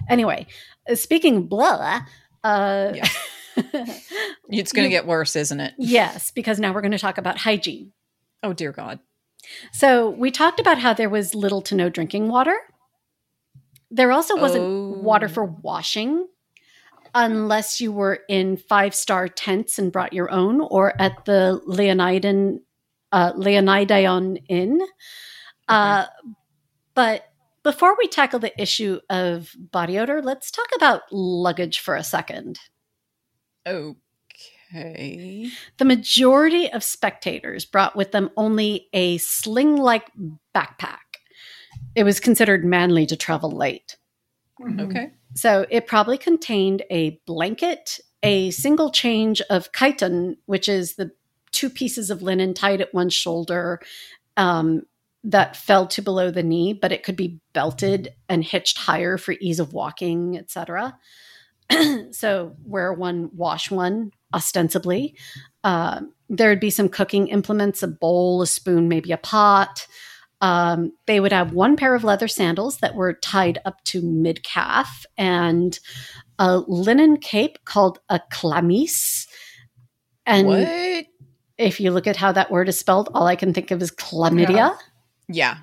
Anyway, 0.08 0.46
uh, 0.88 0.94
speaking 0.94 1.46
blah, 1.48 2.02
uh, 2.44 2.92
Yeah. 2.94 3.08
It's 4.48 4.72
going 4.72 4.84
to 4.86 4.90
get 4.90 5.06
worse, 5.06 5.34
isn't 5.36 5.60
it? 5.60 5.74
yes, 5.78 6.30
because 6.30 6.60
now 6.60 6.72
we're 6.72 6.80
going 6.82 6.92
to 6.92 6.98
talk 6.98 7.18
about 7.18 7.38
hygiene. 7.38 7.92
Oh 8.42 8.52
dear 8.52 8.72
god. 8.72 9.00
So 9.72 10.10
we 10.10 10.30
talked 10.30 10.60
about 10.60 10.78
how 10.78 10.92
there 10.92 11.08
was 11.10 11.34
little 11.34 11.62
to 11.62 11.74
no 11.74 11.88
drinking 11.88 12.28
water. 12.28 12.56
There 13.90 14.12
also 14.12 14.36
wasn't 14.36 14.64
Oh. 14.64 15.00
water 15.00 15.28
for 15.28 15.44
washing 15.44 16.26
unless 17.14 17.80
you 17.80 17.90
were 17.90 18.20
in 18.28 18.56
five 18.56 18.94
star 18.94 19.28
tents 19.28 19.78
and 19.78 19.90
brought 19.90 20.12
your 20.12 20.30
own 20.30 20.60
or 20.60 21.00
at 21.00 21.24
the 21.24 21.60
Leonidon 21.66 22.60
uh, 23.12 23.32
Leonidion 23.34 24.36
Inn. 24.48 24.80
Uh, 25.66 26.06
but 26.94 27.24
before 27.64 27.96
we 27.98 28.06
tackle 28.06 28.38
the 28.38 28.58
issue 28.60 29.00
of 29.10 29.52
body 29.58 29.98
odor, 29.98 30.22
let's 30.22 30.50
talk 30.52 30.68
about 30.76 31.02
luggage 31.10 31.80
for 31.80 31.96
a 31.96 32.04
second. 32.04 32.60
Okay. 33.66 33.96
The 34.72 35.84
majority 35.84 36.70
of 36.72 36.84
spectators 36.84 37.64
brought 37.64 37.96
with 37.96 38.12
them 38.12 38.30
only 38.36 38.88
a 38.92 39.18
sling 39.18 39.76
like 39.76 40.10
backpack. 40.54 40.98
It 41.94 42.04
was 42.04 42.20
considered 42.20 42.64
manly 42.64 43.06
to 43.06 43.16
travel 43.16 43.50
light. 43.50 43.96
Mhm. 44.60 44.80
Okay. 44.80 45.10
So 45.34 45.66
it 45.70 45.86
probably 45.86 46.18
contained 46.18 46.82
a 46.90 47.20
blanket, 47.26 47.98
a 48.22 48.50
single 48.50 48.90
change 48.90 49.40
of 49.42 49.72
chiton, 49.72 50.36
which 50.46 50.68
is 50.68 50.96
the 50.96 51.12
two 51.52 51.70
pieces 51.70 52.10
of 52.10 52.22
linen 52.22 52.54
tied 52.54 52.80
at 52.80 52.94
one 52.94 53.08
shoulder 53.08 53.80
um, 54.36 54.82
that 55.24 55.56
fell 55.56 55.86
to 55.86 56.02
below 56.02 56.30
the 56.30 56.42
knee, 56.42 56.72
but 56.72 56.92
it 56.92 57.02
could 57.02 57.16
be 57.16 57.40
belted 57.52 58.14
and 58.28 58.44
hitched 58.44 58.78
higher 58.78 59.18
for 59.18 59.32
ease 59.40 59.60
of 59.60 59.72
walking, 59.72 60.36
etc. 60.38 60.96
so 62.10 62.56
wear 62.64 62.92
one, 62.92 63.30
wash 63.34 63.70
one, 63.70 64.12
ostensibly. 64.34 65.16
Uh, 65.64 66.02
there 66.28 66.48
would 66.50 66.60
be 66.60 66.70
some 66.70 66.88
cooking 66.88 67.28
implements, 67.28 67.82
a 67.82 67.88
bowl, 67.88 68.42
a 68.42 68.46
spoon, 68.46 68.88
maybe 68.88 69.12
a 69.12 69.16
pot. 69.16 69.86
Um, 70.40 70.92
they 71.06 71.20
would 71.20 71.32
have 71.32 71.52
one 71.52 71.76
pair 71.76 71.94
of 71.94 72.04
leather 72.04 72.28
sandals 72.28 72.78
that 72.78 72.94
were 72.94 73.12
tied 73.14 73.58
up 73.64 73.82
to 73.84 74.00
mid 74.00 74.42
calf 74.42 75.04
and 75.18 75.78
a 76.38 76.58
linen 76.66 77.18
cape 77.18 77.58
called 77.64 77.98
a 78.08 78.20
chlamys. 78.32 79.26
And 80.24 80.46
what? 80.46 81.06
if 81.58 81.78
you 81.80 81.90
look 81.90 82.06
at 82.06 82.16
how 82.16 82.32
that 82.32 82.50
word 82.50 82.68
is 82.68 82.78
spelled, 82.78 83.10
all 83.12 83.26
I 83.26 83.36
can 83.36 83.52
think 83.52 83.70
of 83.70 83.82
is 83.82 83.90
chlamydia. 83.90 84.76
Yeah. 85.28 85.58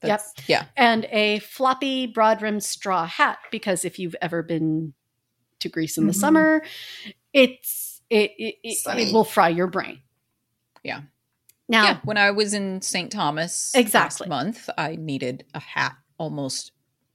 That's, 0.00 0.32
Yeah. 0.46 0.66
And 0.76 1.06
a 1.10 1.38
floppy, 1.40 2.06
broad 2.06 2.42
rimmed 2.42 2.62
straw 2.62 3.06
hat, 3.06 3.38
because 3.50 3.84
if 3.84 3.98
you've 3.98 4.14
ever 4.20 4.42
been 4.42 4.92
to 5.60 5.68
Greece 5.68 5.96
in 5.96 6.06
the 6.06 6.12
Mhm. 6.12 6.16
summer, 6.20 6.62
it's 7.32 7.83
it 8.14 8.30
it, 8.38 8.54
it, 8.62 8.98
it 9.08 9.12
will 9.12 9.24
fry 9.24 9.48
your 9.48 9.66
brain. 9.66 10.00
Yeah. 10.82 11.02
Now, 11.68 11.84
yeah. 11.84 11.98
When 12.04 12.18
I 12.18 12.30
was 12.30 12.52
in 12.54 12.82
St. 12.82 13.10
Thomas 13.10 13.72
Exactly. 13.74 14.26
last 14.26 14.28
month, 14.28 14.70
I 14.76 14.96
needed 14.96 15.44
a 15.54 15.60
hat 15.60 15.96
almost 16.18 16.72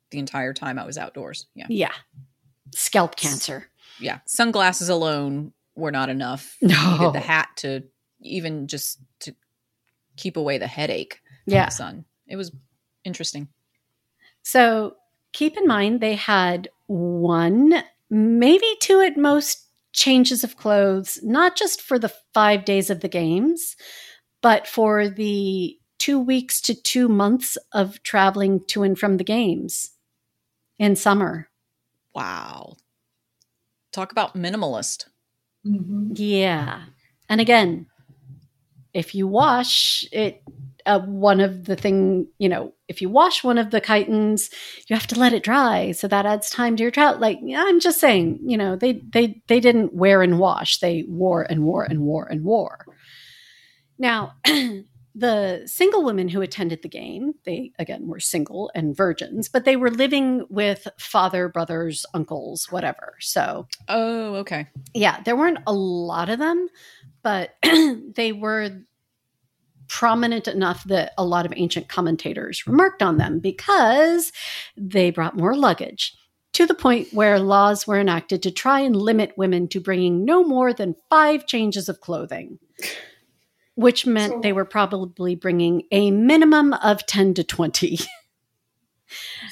the 0.10 0.18
entire 0.20 0.54
time 0.54 0.80
I 0.80 0.86
was 0.86 0.98
outdoors. 0.98 1.46
Yeah. 1.54 1.68
yeah, 1.70 1.92
scalp 2.74 3.16
cancer. 3.16 3.68
Yeah. 4.00 4.20
Sunglasses 4.26 4.90
alone 4.90 5.54
were 5.76 5.92
not 5.92 6.10
enough. 6.10 6.58
No. 6.62 7.12
The 7.14 7.20
hat 7.20 7.50
to 7.58 7.84
even 8.22 8.68
just 8.68 9.00
to 9.20 9.36
keep 10.18 10.36
away 10.36 10.58
the 10.58 10.68
headache 10.68 11.22
from 11.46 11.54
Yeah. 11.54 11.66
the 11.66 11.72
sun. 11.72 12.06
It 12.28 12.36
was 12.36 12.52
interesting. 13.04 13.48
So 14.42 14.96
keep 15.32 15.58
in 15.58 15.68
mind 15.68 16.02
they 16.02 16.16
had 16.16 16.70
one, 16.88 17.84
maybe 18.10 18.68
two 18.82 19.00
at 19.02 19.16
most 19.16 19.68
changes 20.00 20.44
of 20.46 20.56
clothes, 20.56 21.20
not 21.22 21.58
just 21.58 21.82
for 21.82 22.00
the 22.00 22.14
five 22.34 22.64
days 22.66 22.90
of 22.90 23.02
the 23.02 23.10
games, 23.10 23.76
but 24.42 24.66
for 24.66 25.10
the 25.10 25.78
two 26.00 26.18
weeks 26.20 26.62
to 26.62 26.74
two 26.74 27.10
months 27.10 27.58
of 27.74 28.02
traveling 28.04 28.62
to 28.68 28.84
and 28.84 28.98
from 28.98 29.18
the 29.18 29.24
games 29.26 29.92
in 30.80 30.96
summer. 30.96 31.50
Wow. 32.16 32.78
Talk 33.92 34.12
about 34.14 34.36
minimalist. 34.36 35.06
Mhm. 35.66 36.14
Yeah. 36.16 36.86
And 37.28 37.42
again, 37.42 37.88
if 38.94 39.14
you 39.14 39.28
wash 39.28 40.06
it, 40.12 40.42
uh, 40.90 41.00
one 41.02 41.40
of 41.40 41.66
the 41.66 41.76
thing, 41.76 42.28
you 42.40 42.50
know, 42.50 42.74
if 42.88 43.00
you 43.02 43.10
wash 43.10 43.44
one 43.44 43.60
of 43.60 43.70
the 43.70 43.80
chitons, 43.80 44.52
you 44.88 44.96
have 44.96 45.06
to 45.08 45.20
let 45.20 45.34
it 45.34 45.44
dry, 45.44 45.92
so 45.92 46.08
that 46.08 46.26
adds 46.26 46.50
time 46.50 46.76
to 46.76 46.84
your 46.84 46.92
trout. 46.92 47.20
Like 47.20 47.38
I'm 47.56 47.80
just 47.80 48.00
saying, 48.00 48.40
you 48.44 48.58
know, 48.58 48.76
they 48.76 48.94
they 49.14 49.42
they 49.48 49.60
didn't 49.60 49.94
wear 49.94 50.24
and 50.24 50.40
wash; 50.40 50.80
they 50.80 51.06
wore 51.08 51.44
and 51.44 51.64
wore 51.64 51.84
and 51.84 52.02
wore 52.02 52.26
and 52.26 52.44
wore. 52.44 52.88
Now, 54.00 54.34
the 55.16 55.64
single 55.66 56.04
women 56.04 56.30
who 56.30 56.42
attended 56.42 56.82
the 56.82 56.90
game, 56.90 57.34
they 57.46 57.72
again 57.78 58.08
were 58.08 58.20
single 58.20 58.72
and 58.74 58.96
virgins, 58.98 59.48
but 59.50 59.66
they 59.66 59.76
were 59.76 59.92
living 59.92 60.46
with 60.50 60.88
father, 60.98 61.50
brothers, 61.50 62.06
uncles, 62.16 62.68
whatever. 62.72 63.16
So 63.20 63.68
Oh, 63.88 64.36
okay. 64.36 64.68
yeah, 64.94 65.22
there 65.22 65.36
weren't 65.36 65.60
a 65.68 65.74
lot 65.74 66.30
of 66.30 66.40
them, 66.40 66.68
but 67.22 67.56
they 67.64 68.32
were 68.32 68.72
prominent 69.90 70.48
enough 70.48 70.84
that 70.86 71.12
a 71.18 71.26
lot 71.26 71.46
of 71.46 71.54
ancient 71.58 71.90
commentators 71.90 72.66
remarked 72.66 73.02
on 73.04 73.18
them 73.18 73.40
because 73.40 74.32
they 74.78 75.12
brought 75.12 75.36
more 75.36 75.56
luggage. 75.56 76.16
to 76.52 76.66
the 76.66 76.74
point 76.74 77.08
where 77.14 77.40
laws 77.40 77.86
were 77.86 78.00
enacted 78.00 78.42
to 78.44 78.50
try 78.52 78.80
and 78.80 78.96
limit 78.96 79.32
women 79.38 79.68
to 79.68 79.80
bringing 79.80 80.26
no 80.26 80.44
more 80.44 80.74
than 80.74 80.96
five 81.10 81.46
changes 81.46 81.88
of 81.88 82.02
clothing, 82.02 82.58
which 83.76 84.06
meant 84.08 84.34
So- 84.34 84.40
they 84.42 84.52
were 84.52 84.66
probably 84.66 85.36
bringing 85.36 85.84
a 85.92 86.10
minimum 86.12 86.74
of 86.74 87.06
10 87.06 87.34
to 87.36 87.44
20. 87.44 88.00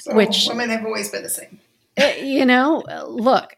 So 0.00 0.14
Which- 0.14 0.46
women 0.48 0.70
have 0.70 0.84
always 0.84 1.08
been 1.10 1.22
the 1.22 1.28
same. 1.30 1.60
Uh, 2.00 2.12
you 2.20 2.44
know, 2.44 2.84
look, 3.08 3.54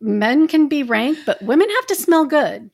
men 0.00 0.46
can 0.46 0.68
be 0.68 0.82
rank, 0.84 1.18
but 1.26 1.42
women 1.42 1.68
have 1.68 1.86
to 1.88 1.94
smell 1.96 2.24
good. 2.24 2.70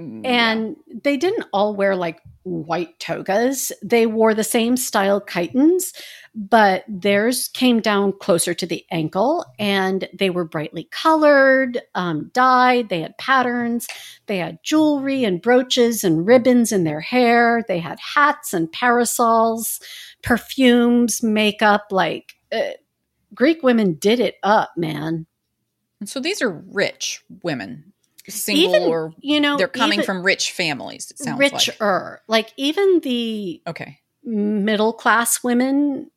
Mm, 0.00 0.26
And 0.26 0.76
they 1.04 1.16
didn't 1.16 1.46
all 1.52 1.74
wear 1.76 1.94
like 1.94 2.20
white 2.44 2.98
togas. 2.98 3.70
They 3.82 4.06
wore 4.06 4.32
the 4.32 4.44
same 4.44 4.76
style 4.78 5.20
chitons, 5.20 5.92
but 6.34 6.84
theirs 6.88 7.48
came 7.48 7.80
down 7.80 8.14
closer 8.18 8.54
to 8.54 8.66
the 8.66 8.84
ankle 8.90 9.44
and 9.58 10.08
they 10.18 10.30
were 10.30 10.46
brightly 10.46 10.84
colored, 10.90 11.80
um, 11.94 12.30
dyed. 12.32 12.88
They 12.88 13.02
had 13.02 13.18
patterns. 13.18 13.86
They 14.26 14.38
had 14.38 14.62
jewelry 14.62 15.22
and 15.24 15.42
brooches 15.42 16.02
and 16.02 16.26
ribbons 16.26 16.72
in 16.72 16.84
their 16.84 17.00
hair. 17.00 17.62
They 17.68 17.78
had 17.78 17.98
hats 18.00 18.54
and 18.54 18.72
parasols, 18.72 19.80
perfumes, 20.22 21.22
makeup. 21.22 21.88
Like 21.90 22.36
uh, 22.50 22.70
Greek 23.34 23.62
women 23.62 23.94
did 23.94 24.18
it 24.18 24.36
up, 24.42 24.70
man. 24.76 25.26
And 26.00 26.08
so 26.08 26.20
these 26.20 26.40
are 26.40 26.64
rich 26.72 27.22
women, 27.42 27.92
single 28.28 28.74
Even, 28.74 28.88
or 28.88 29.14
You 29.20 29.40
know, 29.40 29.56
they're 29.56 29.68
coming 29.68 30.02
from 30.02 30.22
rich 30.22 30.52
families. 30.52 31.10
It 31.10 31.18
sounds 31.18 31.38
like 31.38 31.52
richer. 31.52 32.20
Like 32.28 32.52
even 32.56 33.00
the 33.00 33.62
okay. 33.66 34.00
middle 34.24 34.92
class 34.92 35.42
women 35.42 36.10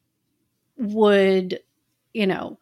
would, 0.78 1.60
you 2.14 2.28
know, 2.28 2.60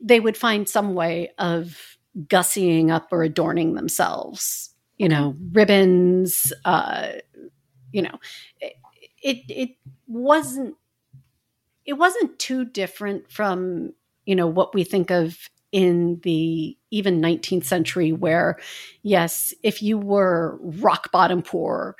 they 0.00 0.20
would 0.20 0.36
find 0.36 0.68
some 0.68 0.94
way 0.94 1.30
of 1.38 1.98
gussying 2.26 2.90
up 2.90 3.08
or 3.12 3.22
adorning 3.22 3.74
themselves. 3.74 4.70
You 4.98 5.08
know, 5.08 5.36
ribbons. 5.52 6.52
Uh, 6.64 7.12
you 7.92 8.02
know, 8.02 8.18
it, 8.60 8.74
it 9.22 9.36
it 9.48 9.70
wasn't 10.06 10.76
it 11.84 11.94
wasn't 11.94 12.38
too 12.38 12.64
different 12.64 13.30
from 13.30 13.92
you 14.26 14.36
know 14.36 14.46
what 14.46 14.74
we 14.74 14.84
think 14.84 15.10
of 15.10 15.36
in 15.72 16.20
the 16.24 16.76
even 16.90 17.20
19th 17.20 17.64
century 17.64 18.12
where 18.12 18.58
yes 19.02 19.54
if 19.62 19.82
you 19.82 19.96
were 19.96 20.58
rock 20.62 21.12
bottom 21.12 21.42
poor 21.42 21.96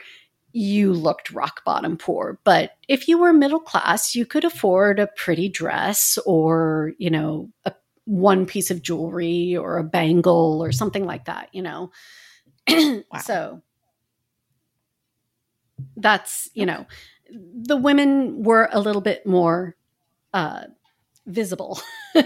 you 0.53 0.93
looked 0.93 1.31
rock 1.31 1.65
bottom 1.65 1.97
poor. 1.97 2.39
But 2.45 2.73
if 2.89 3.09
you 3.09 3.19
were 3.19 3.33
middle 3.33 3.61
class, 3.61 4.15
you 4.15 4.27
could 4.27 4.45
afford 4.45 4.99
a 4.99 5.07
pretty 5.07 5.49
dress 5.49 6.19
or, 6.27 6.93
you 6.99 7.11
know, 7.11 7.51
a 7.65 7.73
one 8.05 8.47
piece 8.47 8.71
of 8.71 8.83
jewelry 8.83 9.57
or 9.57 9.79
a 9.79 9.85
bangle 9.85 10.61
or 10.63 10.73
something 10.73 11.05
like 11.05 11.27
that, 11.27 11.49
you 11.53 11.63
know. 11.63 11.91
So 13.23 13.63
that's, 15.97 16.49
you 16.55 16.67
know, 16.67 16.87
the 17.31 17.77
women 17.77 18.43
were 18.43 18.69
a 18.73 18.81
little 18.81 19.03
bit 19.03 19.27
more 19.27 19.77
uh 20.33 20.65
visible 21.27 21.81
in 22.15 22.25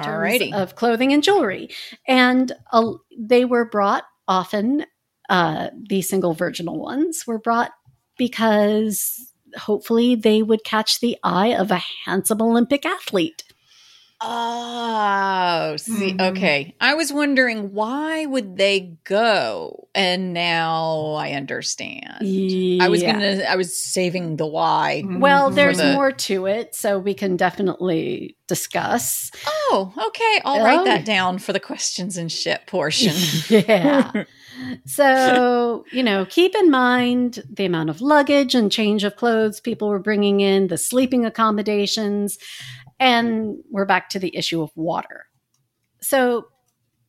terms 0.00 0.34
Alrighty. 0.34 0.52
of 0.52 0.76
clothing 0.76 1.12
and 1.12 1.22
jewelry. 1.22 1.70
And 2.06 2.52
uh, 2.72 2.94
they 3.18 3.44
were 3.44 3.68
brought 3.68 4.04
often 4.26 4.84
uh, 5.28 5.70
the 5.88 6.02
single 6.02 6.34
virginal 6.34 6.78
ones 6.78 7.24
were 7.26 7.38
brought 7.38 7.72
because 8.18 9.32
hopefully 9.56 10.14
they 10.14 10.42
would 10.42 10.64
catch 10.64 11.00
the 11.00 11.16
eye 11.22 11.54
of 11.54 11.70
a 11.70 11.82
handsome 12.04 12.42
Olympic 12.42 12.84
athlete. 12.84 13.44
Oh, 14.22 15.76
see, 15.78 16.12
Mhm. 16.12 16.30
okay. 16.36 16.74
I 16.80 16.94
was 16.94 17.12
wondering 17.12 17.72
why 17.72 18.26
would 18.26 18.56
they 18.56 18.96
go, 19.04 19.88
and 19.94 20.32
now 20.32 21.12
I 21.12 21.32
understand. 21.32 22.16
I 22.82 22.88
was 22.88 23.02
gonna, 23.02 23.42
I 23.48 23.56
was 23.56 23.76
saving 23.76 24.36
the 24.36 24.46
why. 24.46 25.02
Well, 25.06 25.50
there's 25.50 25.78
the- 25.78 25.92
more 25.94 26.12
to 26.12 26.46
it, 26.46 26.74
so 26.74 26.98
we 26.98 27.14
can 27.14 27.36
definitely 27.36 28.36
discuss. 28.46 29.30
Oh, 29.46 29.92
okay. 30.06 30.40
I'll 30.44 30.64
write 30.64 30.80
Oh. 30.80 30.84
that 30.84 31.04
down 31.04 31.38
for 31.38 31.52
the 31.52 31.60
questions 31.60 32.16
and 32.16 32.30
shit 32.30 32.66
portion. 32.66 33.14
yeah. 33.48 34.24
So, 34.84 35.84
you 35.90 36.02
know, 36.02 36.26
keep 36.28 36.54
in 36.54 36.70
mind 36.70 37.42
the 37.50 37.64
amount 37.64 37.88
of 37.88 38.02
luggage 38.02 38.54
and 38.54 38.70
change 38.70 39.04
of 39.04 39.16
clothes 39.16 39.58
people 39.60 39.88
were 39.88 39.98
bringing 39.98 40.40
in, 40.40 40.66
the 40.66 40.76
sleeping 40.76 41.24
accommodations, 41.24 42.36
and 43.00 43.56
we're 43.70 43.86
back 43.86 44.10
to 44.10 44.20
the 44.20 44.36
issue 44.36 44.62
of 44.62 44.70
water. 44.76 45.26
So, 46.00 46.46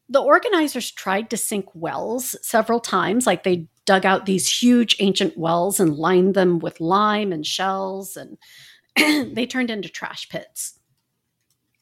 the 0.09 0.21
organizers 0.21 0.91
tried 0.91 1.29
to 1.29 1.37
sink 1.37 1.67
wells 1.73 2.35
several 2.41 2.79
times, 2.79 3.27
like 3.27 3.43
they 3.43 3.67
dug 3.85 4.05
out 4.05 4.25
these 4.25 4.49
huge 4.51 4.95
ancient 4.99 5.37
wells 5.37 5.79
and 5.79 5.95
lined 5.95 6.33
them 6.33 6.59
with 6.59 6.81
lime 6.81 7.31
and 7.31 7.45
shells, 7.45 8.17
and 8.17 8.37
they 9.35 9.45
turned 9.45 9.69
into 9.69 9.87
trash 9.87 10.27
pits 10.27 10.79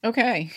okay. 0.03 0.51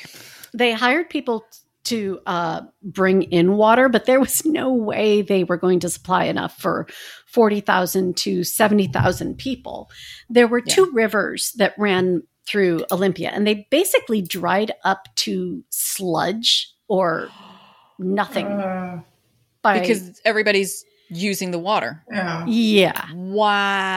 they 0.55 0.73
hired 0.73 1.11
people 1.11 1.45
to 1.85 2.21
uh, 2.27 2.61
bring 2.83 3.23
in 3.23 3.57
water, 3.57 3.89
but 3.89 4.07
there 4.07 4.21
was 4.21 4.45
no 4.45 4.73
way 4.73 5.21
they 5.21 5.43
were 5.43 5.57
going 5.57 5.81
to 5.81 5.89
supply 5.89 6.25
enough 6.25 6.57
for 6.59 6.87
40,000 7.27 8.17
to 8.19 8.45
70,000 8.45 9.37
people. 9.37 9.91
There 10.31 10.47
were 10.47 10.63
Yeah. 10.65 10.75
two 10.75 10.91
rivers 10.93 11.53
that 11.57 11.75
ran 11.77 12.23
through 12.47 12.85
Olympia, 12.91 13.31
and 13.31 13.47
they 13.47 13.67
basically 13.71 14.21
dried 14.23 14.73
up 14.85 15.09
to 15.17 15.63
sludge 15.71 16.71
or 16.89 17.29
nothing. 17.99 18.47
Uh, 18.47 19.01
by, 19.63 19.79
Because 19.81 20.21
everybody's 20.25 20.85
using 21.09 21.51
the 21.53 21.59
water. 21.59 22.03
yeah. 22.11 22.45
yeah, 22.47 23.07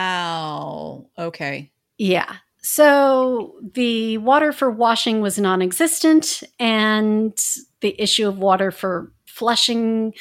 Wow. 0.06 1.06
Okay. 1.18 1.70
Yeah. 1.98 2.36
So 2.62 3.54
the 3.74 4.18
water 4.18 4.52
for 4.52 4.70
washing 4.70 5.20
was 5.20 5.38
non 5.38 5.62
existent, 5.62 6.42
and 6.58 7.32
the 7.80 8.00
issue 8.00 8.26
of 8.28 8.38
water 8.38 8.70
for 8.70 9.12
flushing, 9.26 10.14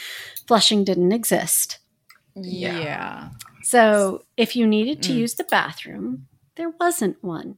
flushing 0.48 0.84
didn't 0.84 1.12
exist. 1.12 1.80
Yeah. 2.36 2.80
Yeah. 2.80 3.30
So 3.64 4.24
if 4.38 4.56
you 4.56 4.68
needed 4.68 5.02
to 5.04 5.12
Mm. 5.12 5.18
use 5.18 5.34
the 5.36 5.44
bathroom, 5.46 6.28
there 6.56 6.70
wasn't 6.80 7.24
one. 7.24 7.58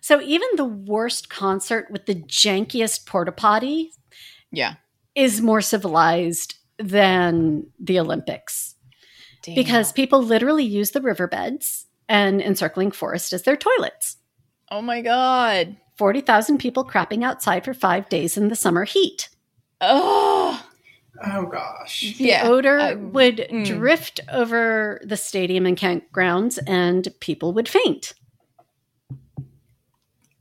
So 0.00 0.20
even 0.20 0.48
the 0.56 0.64
worst 0.64 1.28
concert 1.28 1.88
with 1.90 2.06
the 2.06 2.14
jankiest 2.14 3.06
porta 3.06 3.32
potty 3.32 3.92
Yeah. 4.52 4.74
is 5.14 5.40
more 5.40 5.60
civilized 5.60 6.54
than 6.78 7.66
the 7.80 7.98
Olympics 7.98 8.74
Damn. 9.42 9.54
because 9.56 9.92
people 9.92 10.22
literally 10.22 10.64
use 10.64 10.92
the 10.92 11.00
riverbeds 11.00 11.86
and 12.08 12.40
encircling 12.40 12.90
forest 12.92 13.32
as 13.32 13.42
their 13.42 13.56
toilets. 13.56 14.16
oh 14.70 14.82
my 14.82 15.00
god. 15.00 15.76
40,000 15.96 16.58
people 16.58 16.84
crapping 16.84 17.24
outside 17.24 17.64
for 17.64 17.74
five 17.74 18.08
days 18.08 18.36
in 18.36 18.48
the 18.48 18.54
summer 18.56 18.84
heat. 18.84 19.28
Oh. 19.80 20.64
Oh 21.24 21.46
gosh. 21.46 22.14
The 22.18 22.24
Yeah. 22.26 22.42
odor 22.48 22.78
I- 22.78 22.94
would 22.94 23.38
mm. 23.50 23.66
drift 23.66 24.20
over 24.32 25.00
the 25.04 25.16
stadium 25.16 25.66
and 25.66 25.76
campgrounds, 25.76 26.58
and 26.68 27.08
people 27.18 27.52
would 27.54 27.68
faint. 27.68 28.12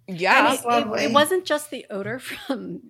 Yeah. 0.07 0.39
And 0.39 0.47
That's 0.47 0.65
it, 0.65 1.03
it, 1.03 1.09
it 1.09 1.13
wasn't 1.13 1.45
just 1.45 1.69
the 1.69 1.85
odor 1.89 2.19
from, 2.19 2.81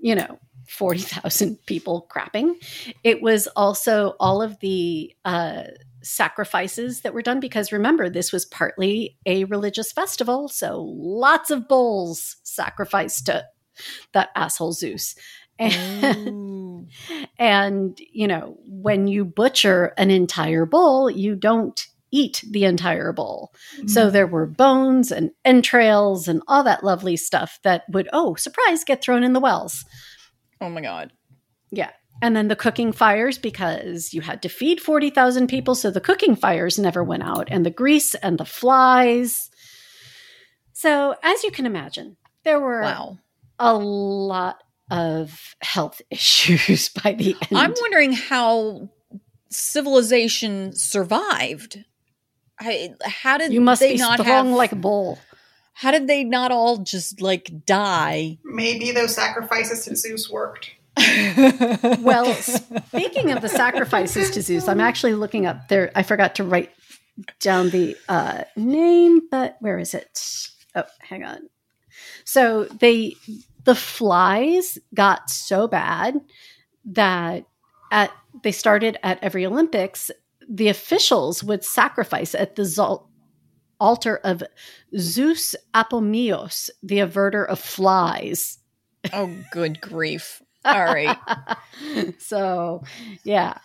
you 0.00 0.14
know, 0.14 0.38
40,000 0.68 1.58
people 1.66 2.06
crapping. 2.10 2.54
It 3.02 3.22
was 3.22 3.46
also 3.48 4.14
all 4.20 4.42
of 4.42 4.58
the 4.60 5.14
uh, 5.24 5.64
sacrifices 6.02 7.02
that 7.02 7.14
were 7.14 7.22
done 7.22 7.40
because 7.40 7.72
remember, 7.72 8.08
this 8.10 8.32
was 8.32 8.44
partly 8.46 9.16
a 9.26 9.44
religious 9.44 9.92
festival. 9.92 10.48
So 10.48 10.80
lots 10.80 11.50
of 11.50 11.68
bulls 11.68 12.36
sacrificed 12.42 13.26
to 13.26 13.44
that 14.12 14.30
asshole 14.34 14.72
Zeus. 14.72 15.14
And, 15.56 16.90
and, 17.38 18.00
you 18.12 18.26
know, 18.26 18.58
when 18.66 19.06
you 19.06 19.24
butcher 19.24 19.94
an 19.96 20.10
entire 20.10 20.66
bull, 20.66 21.08
you 21.08 21.36
don't 21.36 21.86
eat 22.14 22.44
the 22.48 22.64
entire 22.64 23.12
bowl. 23.12 23.52
Mm-hmm. 23.76 23.88
So 23.88 24.10
there 24.10 24.26
were 24.26 24.46
bones 24.46 25.10
and 25.10 25.30
entrails 25.44 26.28
and 26.28 26.42
all 26.46 26.62
that 26.64 26.84
lovely 26.84 27.16
stuff 27.16 27.58
that 27.64 27.82
would, 27.88 28.08
oh, 28.12 28.36
surprise, 28.36 28.84
get 28.84 29.02
thrown 29.02 29.24
in 29.24 29.32
the 29.32 29.40
wells. 29.40 29.84
Oh 30.60 30.70
my 30.70 30.80
god. 30.80 31.12
Yeah. 31.70 31.90
And 32.22 32.36
then 32.36 32.46
the 32.46 32.56
cooking 32.56 32.92
fires 32.92 33.38
because 33.38 34.14
you 34.14 34.20
had 34.20 34.40
to 34.42 34.48
feed 34.48 34.80
40,000 34.80 35.48
people. 35.48 35.74
So 35.74 35.90
the 35.90 36.00
cooking 36.00 36.36
fires 36.36 36.78
never 36.78 37.02
went 37.02 37.24
out, 37.24 37.48
and 37.50 37.66
the 37.66 37.70
grease 37.70 38.14
and 38.14 38.38
the 38.38 38.44
flies. 38.44 39.50
So, 40.72 41.16
as 41.22 41.42
you 41.42 41.50
can 41.50 41.66
imagine, 41.66 42.16
there 42.44 42.60
were 42.60 42.82
Wow. 42.82 43.18
a 43.58 43.74
lot 43.74 44.62
of 44.90 45.56
health 45.60 46.00
issues 46.10 46.88
by 46.88 47.12
the 47.12 47.34
end. 47.34 47.58
I'm 47.58 47.74
wondering 47.80 48.12
how 48.12 48.90
civilization 49.50 50.72
survived. 50.74 51.84
I, 52.60 52.94
how 53.04 53.38
did 53.38 53.52
you 53.52 53.60
must 53.60 53.80
they 53.80 53.94
be 53.94 53.98
not 53.98 54.20
strong 54.20 54.48
have 54.48 54.56
like 54.56 54.72
a 54.72 54.76
bull. 54.76 55.18
How 55.72 55.90
did 55.90 56.06
they 56.06 56.22
not 56.22 56.52
all 56.52 56.78
just 56.78 57.20
like 57.20 57.66
die? 57.66 58.38
Maybe 58.44 58.92
those 58.92 59.14
sacrifices 59.14 59.84
to 59.86 59.96
Zeus 59.96 60.30
worked. 60.30 60.70
Well, 62.00 62.32
speaking 62.34 63.32
of 63.32 63.40
the 63.40 63.48
sacrifices 63.48 64.30
to 64.30 64.42
Zeus, 64.42 64.68
I'm 64.68 64.80
actually 64.80 65.14
looking 65.14 65.46
up 65.46 65.68
there. 65.68 65.90
I 65.94 66.02
forgot 66.02 66.36
to 66.36 66.44
write 66.44 66.70
down 67.40 67.70
the 67.70 67.96
uh, 68.08 68.44
name, 68.56 69.22
but 69.30 69.56
where 69.60 69.78
is 69.78 69.94
it? 69.94 70.48
Oh, 70.74 70.84
hang 71.00 71.24
on. 71.24 71.48
So 72.24 72.64
they, 72.64 73.16
the 73.64 73.74
flies 73.74 74.78
got 74.94 75.30
so 75.30 75.66
bad 75.66 76.20
that 76.86 77.44
at 77.90 78.12
they 78.42 78.52
started 78.52 78.98
at 79.02 79.22
every 79.22 79.46
Olympics, 79.46 80.10
the 80.48 80.68
officials 80.68 81.42
would 81.44 81.64
sacrifice 81.64 82.34
at 82.34 82.56
the 82.56 82.62
zol- 82.62 83.06
altar 83.80 84.18
of 84.24 84.42
Zeus 84.98 85.54
Apomyios, 85.74 86.70
the 86.82 86.98
averter 86.98 87.46
of 87.46 87.58
flies. 87.58 88.58
oh, 89.12 89.30
good 89.52 89.80
grief. 89.80 90.40
All 90.64 90.84
right. 90.84 91.18
so, 92.18 92.82
yeah. 93.24 93.58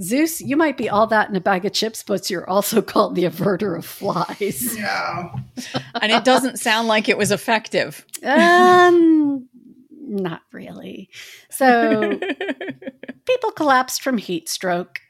Zeus, 0.00 0.40
you 0.40 0.56
might 0.56 0.76
be 0.78 0.88
all 0.88 1.06
that 1.08 1.28
in 1.28 1.36
a 1.36 1.40
bag 1.40 1.64
of 1.66 1.72
chips, 1.72 2.02
but 2.02 2.30
you're 2.30 2.48
also 2.48 2.80
called 2.82 3.14
the 3.14 3.24
averter 3.24 3.76
of 3.76 3.84
flies. 3.84 4.76
Yeah. 4.76 5.28
And 6.00 6.10
it 6.12 6.24
doesn't 6.24 6.58
sound 6.58 6.88
like 6.88 7.08
it 7.08 7.18
was 7.18 7.30
effective. 7.30 8.04
um, 8.24 9.48
not 9.90 10.42
really. 10.50 11.10
So, 11.50 12.18
people 13.26 13.50
collapsed 13.52 14.02
from 14.02 14.18
heat 14.18 14.48
stroke, 14.48 15.00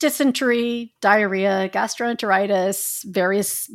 dysentery, 0.00 0.92
diarrhea, 1.00 1.70
gastroenteritis, 1.72 3.04
various 3.04 3.70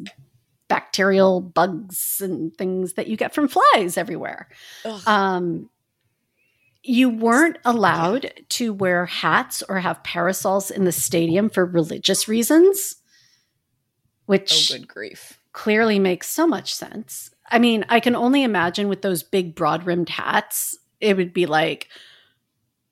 bacterial 0.67 1.39
bugs 1.39 2.19
and 2.21 2.55
things 2.57 2.93
that 2.93 3.07
you 3.07 3.15
get 3.15 3.33
from 3.33 3.47
flies 3.47 3.97
everywhere. 3.97 4.49
Um, 5.05 5.69
you 6.83 7.09
weren't 7.09 7.57
allowed 7.65 8.31
to 8.49 8.73
wear 8.73 9.05
hats 9.05 9.63
or 9.67 9.79
have 9.79 10.03
parasols 10.03 10.69
in 10.71 10.85
the 10.85 10.91
stadium 10.91 11.49
for 11.49 11.65
religious 11.65 12.27
reasons, 12.27 12.95
which 14.25 14.71
oh, 14.71 14.77
good 14.77 14.87
grief. 14.87 15.39
clearly 15.53 15.99
makes 15.99 16.29
so 16.29 16.45
much 16.45 16.73
sense. 16.73 17.31
I 17.49 17.59
mean, 17.59 17.85
I 17.89 17.99
can 17.99 18.15
only 18.15 18.43
imagine 18.43 18.87
with 18.87 19.01
those 19.01 19.23
big 19.23 19.55
broad 19.55 19.85
rimmed 19.85 20.09
hats, 20.09 20.77
it 20.99 21.17
would 21.17 21.33
be 21.33 21.45
like, 21.45 21.89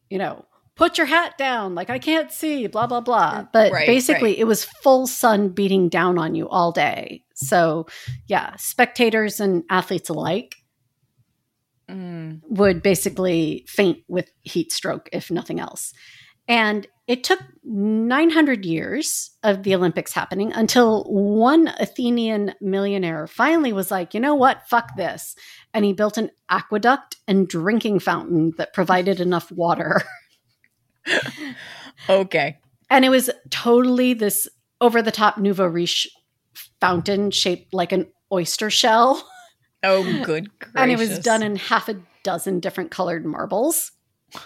you 0.09 0.17
know, 0.17 0.45
put 0.75 0.97
your 0.97 1.07
hat 1.07 1.37
down, 1.37 1.75
like 1.75 1.89
I 1.89 1.99
can't 1.99 2.31
see, 2.31 2.67
blah, 2.67 2.87
blah, 2.87 3.01
blah. 3.01 3.45
But 3.53 3.71
Right, 3.71 3.85
basically, 3.87 4.31
right. 4.31 4.39
it 4.39 4.45
was 4.47 4.65
full 4.65 5.05
sun 5.07 5.49
beating 5.49 5.87
down 5.89 6.17
on 6.17 6.35
you 6.35 6.49
all 6.49 6.71
day. 6.71 7.23
So, 7.35 7.85
yeah, 8.27 8.55
spectators 8.57 9.39
and 9.39 9.63
athletes 9.69 10.09
alike 10.09 10.55
Mm. 11.89 12.39
would 12.47 12.81
basically 12.81 13.65
faint 13.67 13.99
with 14.07 14.29
heat 14.41 14.71
stroke, 14.71 15.09
if 15.11 15.29
nothing 15.29 15.59
else. 15.59 15.93
And 16.47 16.87
it 17.07 17.25
took 17.25 17.41
900 17.65 18.65
years 18.65 19.31
of 19.43 19.63
the 19.63 19.75
Olympics 19.75 20.13
happening 20.13 20.53
until 20.53 21.03
one 21.03 21.73
Athenian 21.81 22.53
millionaire 22.61 23.27
finally 23.27 23.73
was 23.73 23.91
like, 23.91 24.13
you 24.13 24.21
know 24.21 24.33
what? 24.35 24.65
Fuck 24.69 24.95
this. 24.95 25.35
And 25.73 25.83
he 25.83 25.91
built 25.91 26.17
an 26.17 26.31
aqueduct 26.49 27.17
and 27.27 27.47
drinking 27.49 27.99
fountain 27.99 28.53
that 28.57 28.73
provided 28.73 29.19
enough 29.19 29.51
water. 29.51 30.01
Okay. 32.09 32.57
And 32.89 33.05
it 33.05 33.09
was 33.09 33.29
totally 33.49 34.13
this 34.13 34.47
over 34.81 35.01
the 35.01 35.11
top 35.11 35.37
nouveau 35.37 35.67
riche 35.67 36.07
fountain 36.81 37.31
shaped 37.31 37.73
like 37.73 37.91
an 37.91 38.07
oyster 38.31 38.69
shell. 38.69 39.27
Oh, 39.85 40.01
good 40.23 40.47
gracious. 40.59 40.75
and 40.77 40.91
it 40.91 40.97
was 40.97 41.19
done 41.19 41.43
in 41.43 41.57
half 41.57 41.89
a 41.89 41.99
dozen 42.23 42.61
different 42.61 42.89
colored 42.89 43.25
marbles. 43.25 43.91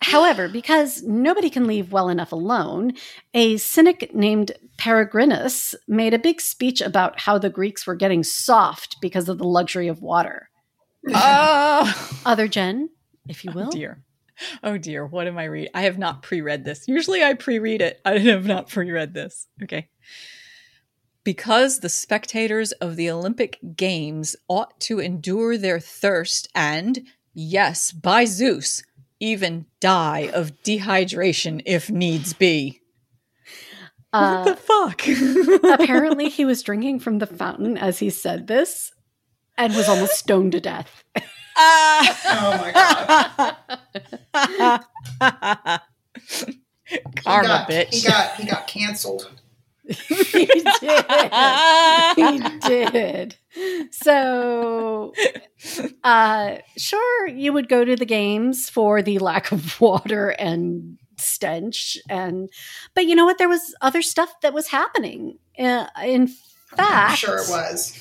However, 0.00 0.48
because 0.48 1.02
nobody 1.02 1.50
can 1.50 1.66
leave 1.66 1.90
well 1.90 2.08
enough 2.08 2.30
alone, 2.30 2.92
a 3.34 3.56
cynic 3.56 4.14
named 4.14 4.52
Peregrinus 4.78 5.74
made 5.88 6.14
a 6.14 6.20
big 6.20 6.40
speech 6.40 6.80
about 6.80 7.18
how 7.18 7.36
the 7.36 7.50
Greeks 7.50 7.84
were 7.84 7.96
getting 7.96 8.22
soft 8.22 8.98
because 9.00 9.28
of 9.28 9.38
the 9.38 9.44
luxury 9.44 9.88
of 9.88 10.02
water. 10.02 10.48
Oh, 11.08 12.20
Other 12.24 12.46
Jen, 12.46 12.90
if 13.28 13.44
you 13.44 13.50
oh, 13.52 13.56
will. 13.56 13.70
dear. 13.70 14.04
Oh 14.62 14.78
dear, 14.78 15.06
what 15.06 15.26
am 15.26 15.38
I 15.38 15.44
read? 15.44 15.70
I 15.74 15.82
have 15.82 15.98
not 15.98 16.22
pre-read 16.22 16.64
this. 16.64 16.86
Usually 16.88 17.22
I 17.22 17.34
pre-read 17.34 17.80
it. 17.80 18.00
I 18.04 18.18
have 18.18 18.46
not 18.46 18.68
pre-read 18.68 19.14
this. 19.14 19.46
Okay. 19.62 19.88
Because 21.24 21.80
the 21.80 21.88
spectators 21.88 22.72
of 22.72 22.96
the 22.96 23.08
Olympic 23.10 23.58
Games 23.76 24.34
ought 24.48 24.78
to 24.80 24.98
endure 24.98 25.56
their 25.56 25.78
thirst 25.78 26.48
and, 26.54 27.06
yes, 27.32 27.92
by 27.92 28.24
Zeus, 28.24 28.82
even 29.20 29.66
die 29.78 30.30
of 30.34 30.60
dehydration 30.64 31.62
if 31.64 31.90
needs 31.90 32.32
be. 32.32 32.80
what 34.10 34.20
Uh, 34.20 34.44
the 34.44 34.56
fuck? 34.56 35.06
apparently, 35.80 36.28
he 36.28 36.44
was 36.44 36.60
drinking 36.62 36.98
from 36.98 37.18
the 37.18 37.26
fountain 37.26 37.78
as 37.78 38.00
he 38.00 38.10
said 38.10 38.48
this 38.48 38.90
and 39.56 39.76
was 39.76 39.88
almost 39.88 40.14
stoned 40.14 40.52
to 40.52 40.60
death. 40.60 41.04
Oh 41.56 42.58
my 42.60 42.72
god. 44.34 45.80
Karma, 47.24 47.42
He 47.42 47.48
got, 47.48 47.68
bitch. 47.68 47.94
He 47.94 48.02
got 48.08 48.36
he 48.36 48.46
got 48.46 48.66
canceled. 48.66 49.30
he 49.86 50.46
did. 50.80 51.04
he 52.16 52.38
did. 52.60 53.36
So, 53.90 55.12
uh, 56.04 56.56
sure, 56.76 57.28
you 57.28 57.52
would 57.52 57.68
go 57.68 57.84
to 57.84 57.96
the 57.96 58.06
games 58.06 58.68
for 58.70 59.02
the 59.02 59.18
lack 59.18 59.52
of 59.52 59.80
water 59.80 60.30
and 60.30 60.98
stench, 61.18 61.98
and 62.08 62.48
but 62.94 63.06
you 63.06 63.14
know 63.14 63.24
what? 63.24 63.38
There 63.38 63.48
was 63.48 63.74
other 63.80 64.02
stuff 64.02 64.32
that 64.42 64.54
was 64.54 64.68
happening. 64.68 65.38
Uh, 65.58 65.86
in 66.04 66.22
I'm 66.22 66.28
fact, 66.76 67.18
sure 67.18 67.38
it 67.38 67.48
was. 67.48 67.98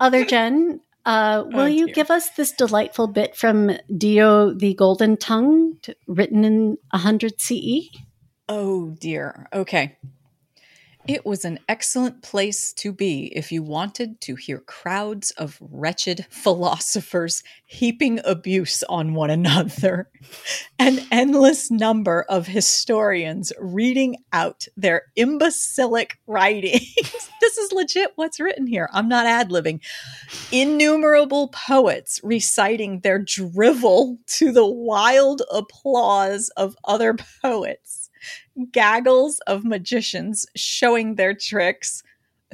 other 0.00 0.24
Jen, 0.24 0.80
uh, 1.04 1.44
will 1.46 1.60
Oh, 1.62 1.66
you 1.66 1.92
give 1.92 2.10
us 2.10 2.30
this 2.30 2.52
delightful 2.52 3.06
bit 3.06 3.36
from 3.36 3.72
Dio 3.96 4.54
the 4.54 4.74
Golden 4.74 5.16
Tongue, 5.16 5.78
written 6.06 6.44
in 6.44 6.78
100 6.90 7.40
CE? 7.40 7.90
Oh 8.48 8.90
dear. 9.00 9.46
Okay. 9.52 9.96
It 11.06 11.26
was 11.26 11.44
an 11.44 11.58
excellent 11.68 12.22
place 12.22 12.72
to 12.74 12.90
be 12.90 13.26
if 13.36 13.52
you 13.52 13.62
wanted 13.62 14.22
to 14.22 14.36
hear 14.36 14.60
crowds 14.60 15.32
of 15.32 15.58
wretched 15.60 16.24
philosophers 16.30 17.42
heaping 17.66 18.20
abuse 18.24 18.82
on 18.84 19.12
one 19.12 19.28
another, 19.28 20.08
an 20.78 21.00
endless 21.12 21.70
number 21.70 22.24
of 22.30 22.46
historians 22.46 23.52
reading 23.60 24.16
out 24.32 24.66
their 24.78 25.02
imbecilic 25.14 26.18
writings. 26.26 27.30
this 27.42 27.58
is 27.58 27.72
legit 27.72 28.12
what's 28.14 28.40
written 28.40 28.66
here. 28.66 28.88
I'm 28.90 29.08
not 29.08 29.26
ad 29.26 29.50
libbing. 29.50 29.80
Innumerable 30.52 31.48
poets 31.48 32.18
reciting 32.22 33.00
their 33.00 33.18
drivel 33.18 34.16
to 34.38 34.52
the 34.52 34.66
wild 34.66 35.42
applause 35.52 36.48
of 36.56 36.76
other 36.82 37.14
poets 37.42 38.03
gaggles 38.70 39.40
of 39.46 39.64
magicians 39.64 40.46
showing 40.54 41.14
their 41.14 41.34
tricks, 41.34 42.02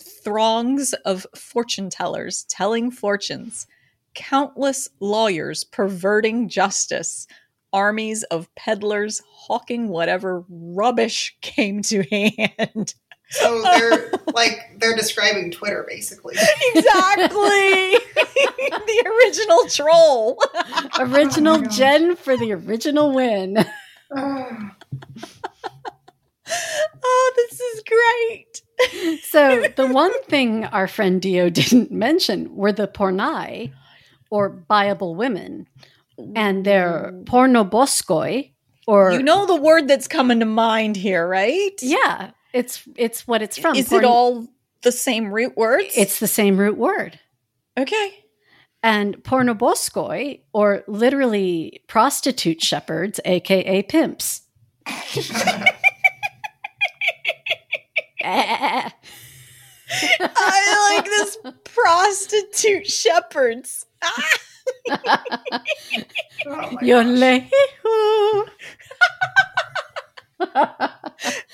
throngs 0.00 0.92
of 1.04 1.26
fortune 1.34 1.90
tellers 1.90 2.44
telling 2.48 2.90
fortunes, 2.90 3.66
countless 4.14 4.88
lawyers 5.00 5.64
perverting 5.64 6.48
justice, 6.48 7.26
armies 7.72 8.22
of 8.24 8.52
peddlers 8.54 9.22
hawking 9.30 9.88
whatever 9.88 10.44
rubbish 10.48 11.36
came 11.42 11.82
to 11.82 12.02
hand. 12.02 12.94
So 13.30 13.62
they're 13.78 14.10
like 14.34 14.58
they're 14.78 14.96
describing 14.96 15.52
Twitter 15.52 15.84
basically. 15.88 16.34
exactly. 16.74 17.34
the 17.34 19.04
original 19.06 19.68
troll. 19.68 20.38
Original 20.98 21.56
oh 21.56 21.58
my 21.60 21.64
gosh. 21.66 21.76
Jen 21.76 22.16
for 22.16 22.36
the 22.36 22.52
original 22.52 23.14
win. 23.14 23.64
Oh, 27.02 27.32
this 27.36 27.60
is 27.60 27.82
great. 27.86 29.20
So 29.24 29.64
the 29.76 29.86
one 29.86 30.12
thing 30.24 30.64
our 30.66 30.86
friend 30.88 31.20
Dio 31.20 31.50
didn't 31.50 31.90
mention 31.90 32.54
were 32.54 32.72
the 32.72 32.88
pornai, 32.88 33.72
or 34.30 34.64
buyable 34.70 35.14
women, 35.16 35.66
and 36.36 36.64
their 36.64 37.12
pornoboskoi, 37.24 38.52
or 38.86 39.12
You 39.12 39.22
know 39.22 39.46
the 39.46 39.56
word 39.56 39.88
that's 39.88 40.08
coming 40.08 40.40
to 40.40 40.46
mind 40.46 40.96
here, 40.96 41.26
right? 41.26 41.72
yeah, 41.82 42.30
it's 42.52 42.82
it's 42.96 43.26
what 43.28 43.42
it's 43.42 43.58
from. 43.58 43.76
Is 43.76 43.88
Porn- 43.88 44.04
it 44.04 44.06
all 44.06 44.48
the 44.82 44.92
same 44.92 45.32
root 45.32 45.56
words? 45.56 45.94
It's 45.96 46.18
the 46.20 46.26
same 46.28 46.56
root 46.58 46.76
word. 46.76 47.18
okay. 47.78 48.16
And 48.82 49.22
pornoboskoi, 49.22 50.40
or 50.54 50.84
literally 50.88 51.82
prostitute 51.86 52.62
shepherds, 52.62 53.20
aka 53.26 53.82
pimps. 53.82 54.42
I 58.22 58.92
like 60.94 61.04
this 61.04 61.38
prostitute 61.64 62.86
shepherds. 62.86 63.86
Oh 66.46 66.70
my 66.72 66.78
Yo 66.82 67.02
gosh. 67.02 67.50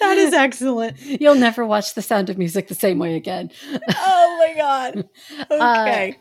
That 0.00 0.16
is 0.18 0.32
excellent. 0.32 1.00
You'll 1.00 1.34
never 1.34 1.66
watch 1.66 1.94
The 1.94 2.02
Sound 2.02 2.30
of 2.30 2.38
Music 2.38 2.68
the 2.68 2.74
same 2.74 2.98
way 2.98 3.16
again. 3.16 3.50
Oh 3.98 4.36
my 4.38 4.54
god. 4.56 5.08
Uh, 5.50 5.84
okay. 5.86 6.16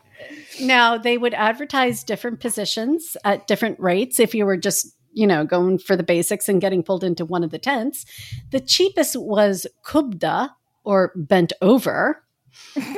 Now, 0.61 0.97
they 0.97 1.17
would 1.17 1.33
advertise 1.33 2.03
different 2.03 2.39
positions 2.39 3.17
at 3.25 3.47
different 3.47 3.79
rates 3.79 4.19
if 4.19 4.33
you 4.33 4.45
were 4.45 4.57
just, 4.57 4.94
you 5.15 5.25
know, 5.25 5.45
going 5.45 5.79
for 5.79 5.95
the 5.95 6.03
basics 6.03 6.47
and 6.47 6.61
getting 6.61 6.83
pulled 6.83 7.03
into 7.03 7.25
one 7.25 7.43
of 7.43 7.49
the 7.49 7.57
tents. 7.57 8.05
The 8.51 8.59
cheapest 8.59 9.15
was 9.15 9.65
kubda 9.83 10.49
or 10.83 11.11
bent 11.15 11.53
over. 11.61 12.21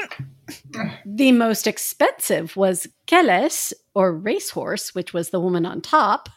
the 1.06 1.32
most 1.32 1.68
expensive 1.68 2.58
was 2.58 2.88
keles 3.06 3.74
or 3.94 4.14
racehorse, 4.14 4.94
which 4.94 5.14
was 5.14 5.30
the 5.30 5.40
woman 5.40 5.66
on 5.66 5.82
top. 5.82 6.30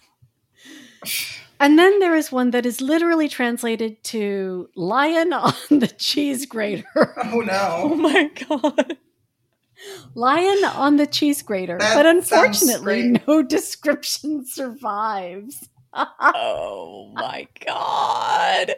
And 1.59 1.79
then 1.79 1.99
there 1.99 2.15
is 2.15 2.31
one 2.31 2.51
that 2.53 2.67
is 2.67 2.81
literally 2.81 3.29
translated 3.29 4.03
to 4.05 4.69
lion 4.77 5.33
on 5.33 5.55
the 5.71 5.89
cheese 5.89 6.47
grater. 6.47 6.85
oh 7.25 7.41
no. 7.41 7.55
oh 7.83 7.95
my 7.95 8.31
god. 8.49 8.97
Lion 10.15 10.65
on 10.65 10.97
the 10.97 11.07
cheese 11.07 11.41
grater. 11.43 11.79
That 11.79 11.95
but 11.95 12.05
unfortunately, 12.05 13.19
no 13.27 13.43
description 13.43 14.45
survives. 14.45 15.70
Oh 15.93 17.11
my 17.15 17.47
god. 17.67 18.75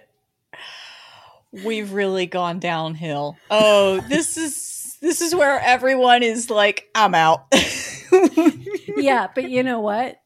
We've 1.53 1.93
really 1.93 2.27
gone 2.27 2.59
downhill. 2.61 3.37
Oh, 3.51 4.01
this 4.09 4.37
is 4.37 4.97
this 5.01 5.21
is 5.21 5.35
where 5.35 5.61
everyone 5.61 6.23
is 6.23 6.49
like, 6.49 6.89
I'm 6.95 7.15
out. 7.15 7.47
yeah, 8.97 9.29
but 9.35 9.51
you 9.51 9.63
know 9.63 9.81
what? 9.81 10.19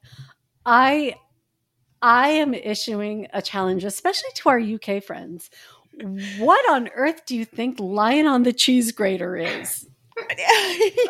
I 0.64 1.16
I 2.02 2.28
am 2.28 2.54
issuing 2.54 3.26
a 3.32 3.42
challenge, 3.42 3.84
especially 3.84 4.30
to 4.34 4.48
our 4.50 4.60
UK 4.60 5.02
friends. 5.02 5.50
What 6.38 6.70
on 6.70 6.88
earth 6.94 7.24
do 7.26 7.34
you 7.36 7.44
think 7.46 7.80
lion 7.80 8.26
on 8.26 8.42
the 8.42 8.52
cheese 8.52 8.92
grater 8.92 9.36
is? 9.36 9.88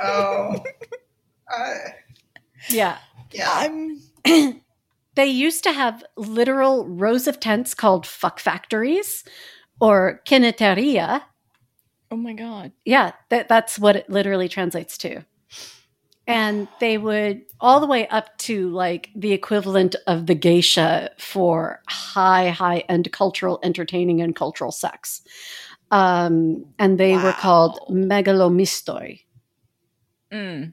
Oh. 0.00 0.54
Uh, 1.52 1.74
Yeah. 2.70 2.98
yeah. 3.32 3.50
I'm 3.52 4.00
they 5.16 5.26
used 5.26 5.64
to 5.64 5.72
have 5.72 6.04
literal 6.16 6.86
rows 6.86 7.26
of 7.26 7.40
tents 7.40 7.74
called 7.74 8.06
fuck 8.06 8.38
factories 8.38 9.24
or 9.80 10.22
kineteria. 10.26 11.22
Oh 12.10 12.16
my 12.16 12.34
god. 12.34 12.72
Yeah, 12.84 13.12
that, 13.30 13.48
that's 13.48 13.78
what 13.78 13.96
it 13.96 14.08
literally 14.08 14.48
translates 14.48 14.96
to. 14.98 15.24
And 16.28 16.68
they 16.80 16.98
would 16.98 17.42
all 17.60 17.80
the 17.80 17.86
way 17.86 18.08
up 18.08 18.36
to 18.38 18.68
like 18.70 19.10
the 19.14 19.32
equivalent 19.32 19.94
of 20.06 20.26
the 20.26 20.34
geisha 20.34 21.10
for 21.18 21.80
high, 21.88 22.50
high 22.50 22.78
end 22.88 23.10
cultural 23.12 23.60
entertaining 23.62 24.20
and 24.20 24.34
cultural 24.34 24.72
sex. 24.72 25.22
Um, 25.90 26.66
and 26.78 26.98
they 26.98 27.16
were 27.16 27.32
called 27.32 27.78
Wow. 27.88 27.96
megalomistoi. 27.96 29.20
Mm. 30.32 30.72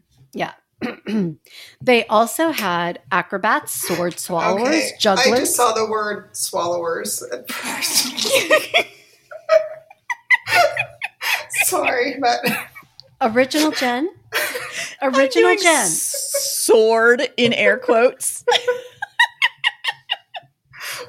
They 1.81 2.05
also 2.07 2.51
had 2.51 2.99
acrobats, 3.11 3.73
sword 3.73 4.19
swallowers, 4.19 4.67
okay. 4.67 4.91
jugglers. 4.99 5.27
I 5.27 5.39
just 5.39 5.55
saw 5.55 5.73
the 5.73 5.89
word 5.89 6.35
swallowers 6.35 7.23
at 7.23 7.51
first. 7.51 8.19
Sorry, 11.65 12.15
but 12.19 12.39
Original 13.21 13.71
Jen. 13.71 14.09
Original 15.01 15.29
doing 15.29 15.59
Jen. 15.61 15.87
Sword 15.87 17.29
in 17.37 17.53
air 17.53 17.77
quotes. 17.77 18.43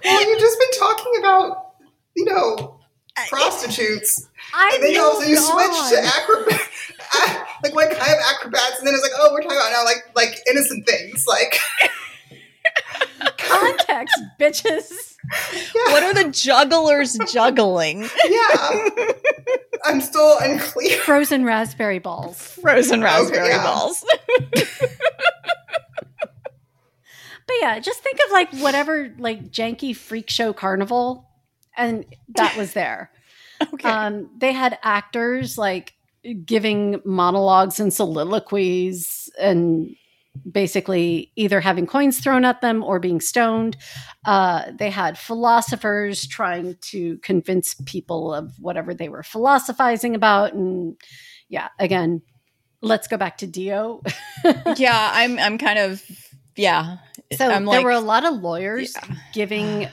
well, 0.04 0.30
you've 0.30 0.40
just 0.40 0.58
been 0.58 0.78
talking 0.78 1.12
about, 1.18 1.74
you 2.14 2.24
know, 2.24 2.80
prostitutes, 3.28 4.28
I 4.52 4.72
and 4.74 4.82
then 4.82 4.92
you 4.92 5.02
also 5.02 5.24
you 5.24 5.36
moved 5.36 5.46
switched 5.46 5.88
to 5.90 5.96
on. 5.98 6.58
Acrobat, 7.22 7.46
like 7.64 7.74
what 7.74 7.90
kind 7.90 8.12
of 8.12 8.18
acrobats, 8.34 8.78
and 8.78 8.86
then 8.86 8.94
it's 8.94 9.02
like, 9.02 9.12
oh, 9.16 9.30
we're 9.32 9.40
talking 9.42 9.56
about 9.56 9.70
now 9.72 9.84
like 9.84 10.04
like 10.14 10.40
innocent 10.50 10.86
things, 10.86 11.24
like 11.26 11.58
context, 13.38 14.14
bitches. 14.40 15.16
yeah, 15.74 15.92
What 15.92 16.02
are 16.02 16.14
the 16.14 16.30
jugglers 16.30 17.18
juggling? 17.32 18.08
yeah. 18.28 18.88
I'm 19.84 20.00
still 20.00 20.36
unclear. 20.40 20.98
Frozen 20.98 21.44
raspberry 21.44 21.98
balls. 21.98 22.40
Frozen 22.62 23.02
raspberry 23.02 23.48
yeah. 23.48 23.62
balls. 23.62 24.04
But 27.46 27.56
yeah, 27.60 27.78
just 27.78 28.00
think 28.02 28.18
of 28.24 28.32
like 28.32 28.54
whatever 28.54 29.12
like 29.18 29.50
janky 29.50 29.94
freak 29.94 30.30
show 30.30 30.52
carnival, 30.52 31.28
and 31.76 32.06
that 32.36 32.56
was 32.56 32.72
there. 32.72 33.10
Okay. 33.62 33.88
Um, 33.88 34.30
they 34.38 34.52
had 34.52 34.78
actors 34.82 35.58
like 35.58 35.92
giving 36.44 37.00
monologues 37.04 37.80
and 37.80 37.92
soliloquies 37.92 39.28
and 39.38 39.94
basically 40.50 41.30
either 41.36 41.60
having 41.60 41.86
coins 41.86 42.18
thrown 42.18 42.44
at 42.44 42.60
them 42.60 42.82
or 42.82 42.98
being 42.98 43.20
stoned. 43.20 43.76
Uh, 44.24 44.64
they 44.76 44.90
had 44.90 45.16
philosophers 45.16 46.26
trying 46.26 46.76
to 46.80 47.18
convince 47.18 47.74
people 47.86 48.34
of 48.34 48.52
whatever 48.58 48.94
they 48.94 49.08
were 49.08 49.22
philosophizing 49.22 50.14
about. 50.14 50.52
And 50.52 50.96
yeah, 51.48 51.68
again, 51.78 52.20
let's 52.80 53.06
go 53.06 53.16
back 53.16 53.38
to 53.38 53.46
Dio. 53.46 54.02
yeah, 54.76 55.10
I'm 55.14 55.38
I'm 55.38 55.56
kind 55.58 55.78
of 55.78 56.02
yeah. 56.56 56.96
So 57.36 57.48
I'm 57.48 57.64
there 57.64 57.76
like 57.76 57.84
were 57.84 57.90
a 57.92 58.00
lot 58.00 58.24
of 58.24 58.34
lawyers 58.34 58.94
Yeah. 58.94 59.14
giving 59.32 59.88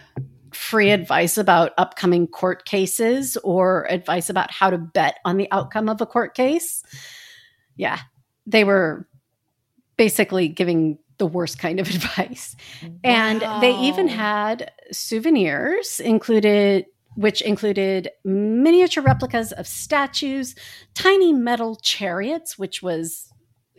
free 0.62 0.92
advice 0.92 1.40
about 1.40 1.74
upcoming 1.80 2.28
court 2.28 2.66
cases 2.66 3.36
or 3.38 3.88
advice 3.90 4.30
about 4.30 4.52
how 4.52 4.70
to 4.70 4.78
bet 4.78 5.18
on 5.26 5.38
the 5.38 5.48
outcome 5.52 5.90
of 5.90 6.00
a 6.02 6.06
court 6.06 6.36
case. 6.36 6.84
Yeah, 7.76 7.98
they 8.46 8.64
were 8.64 9.08
basically 9.98 10.48
giving 10.48 11.00
the 11.18 11.26
worst 11.26 11.58
kind 11.58 11.80
of 11.80 11.90
advice. 11.96 12.56
And 13.04 13.42
they 13.62 13.76
even 13.76 14.08
had 14.08 14.72
souvenirs 14.92 16.00
included 16.00 16.86
which 17.16 17.42
included 17.42 18.10
miniature 18.24 19.04
replicas 19.04 19.52
of 19.52 19.68
statues, 19.68 20.56
tiny 20.94 21.34
metal 21.34 21.76
chariots, 21.76 22.58
which 22.58 22.82
was 22.82 23.31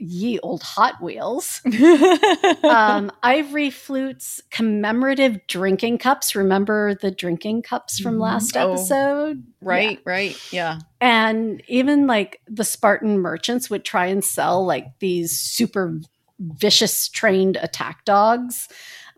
ye 0.04 0.38
old 0.40 0.62
Hot 0.62 1.00
Wheels, 1.00 1.60
um, 2.64 3.12
ivory 3.22 3.70
flutes, 3.70 4.42
commemorative 4.50 5.46
drinking 5.46 5.98
cups. 5.98 6.34
Remember 6.34 6.94
the 6.94 7.10
drinking 7.10 7.62
cups 7.62 7.98
from 8.00 8.16
Mhm. 8.16 8.20
last 8.20 8.56
Oh. 8.56 8.72
episode? 8.72 9.42
right, 9.60 10.00
right, 10.04 10.36
yeah. 10.52 10.78
And 11.00 11.62
even 11.68 12.06
like 12.08 12.40
the 12.48 12.64
Spartan 12.64 13.18
merchants 13.20 13.70
would 13.70 13.84
try 13.84 14.06
and 14.06 14.24
sell 14.24 14.66
like 14.66 14.86
these 14.98 15.38
super 15.38 16.00
vicious 16.40 17.08
trained 17.08 17.56
attack 17.56 18.04
dogs, 18.04 18.68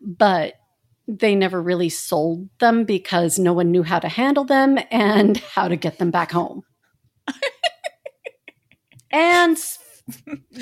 but 0.02 0.54
they 1.08 1.34
never 1.34 1.60
really 1.62 1.88
sold 1.88 2.48
them 2.60 2.84
because 2.84 3.38
no 3.38 3.52
one 3.54 3.70
knew 3.70 3.82
how 3.82 3.98
to 3.98 4.08
handle 4.08 4.44
them 4.44 4.78
and 4.90 5.36
how 5.54 5.68
to 5.68 5.76
get 5.76 5.98
them 5.98 6.10
back 6.10 6.30
home. 6.32 6.62
and 9.10 9.58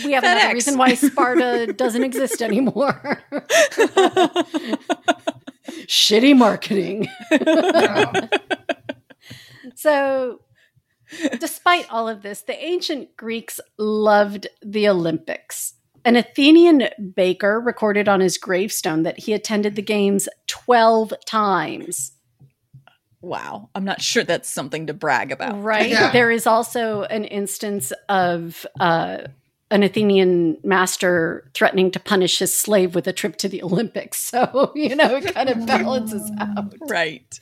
we 0.04 0.12
have 0.12 0.24
another 0.24 0.54
reason 0.54 0.78
why 0.78 0.94
Sparta 0.94 1.72
doesn't 1.76 2.04
exist 2.04 2.42
anymore. 2.42 3.22
Shitty 5.86 6.36
marketing. 6.36 7.08
So, 9.82 10.42
despite 11.40 11.90
all 11.90 12.08
of 12.08 12.22
this, 12.22 12.42
the 12.42 12.64
ancient 12.64 13.16
Greeks 13.16 13.58
loved 13.78 14.46
the 14.64 14.88
Olympics. 14.88 15.74
An 16.04 16.14
Athenian 16.14 16.88
baker 17.16 17.60
recorded 17.60 18.08
on 18.08 18.20
his 18.20 18.38
gravestone 18.38 19.02
that 19.02 19.18
he 19.18 19.32
attended 19.32 19.74
the 19.74 19.82
games 19.82 20.28
12 20.46 21.14
times. 21.26 22.12
Wow. 23.22 23.70
I'm 23.74 23.84
not 23.84 24.02
sure 24.02 24.24
that's 24.24 24.48
something 24.48 24.88
to 24.88 24.94
brag 24.94 25.32
about. 25.32 25.62
Right? 25.62 25.88
Yeah. 25.90 26.10
There 26.12 26.30
is 26.30 26.46
also 26.46 27.02
an 27.04 27.24
instance 27.24 27.92
of 28.08 28.66
uh, 28.80 29.18
an 29.70 29.82
Athenian 29.82 30.58
master 30.62 31.50
threatening 31.54 31.90
to 31.92 32.00
punish 32.00 32.38
his 32.40 32.54
slave 32.54 32.94
with 32.94 33.06
a 33.06 33.12
trip 33.12 33.36
to 33.36 33.48
the 33.48 33.62
Olympics. 33.62 34.18
So, 34.32 34.72
you 34.74 34.96
know, 34.96 35.16
it 35.16 35.34
kind 35.34 35.48
of 35.50 35.66
balances 35.66 36.30
out. 36.40 36.74
Right. 36.88 37.38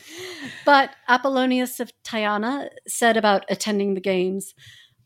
But 0.64 0.90
Apollonius 1.08 1.78
of 1.80 1.92
Tyana 2.04 2.68
said 2.86 3.16
about 3.16 3.44
attending 3.48 3.94
the 3.94 4.00
games 4.00 4.54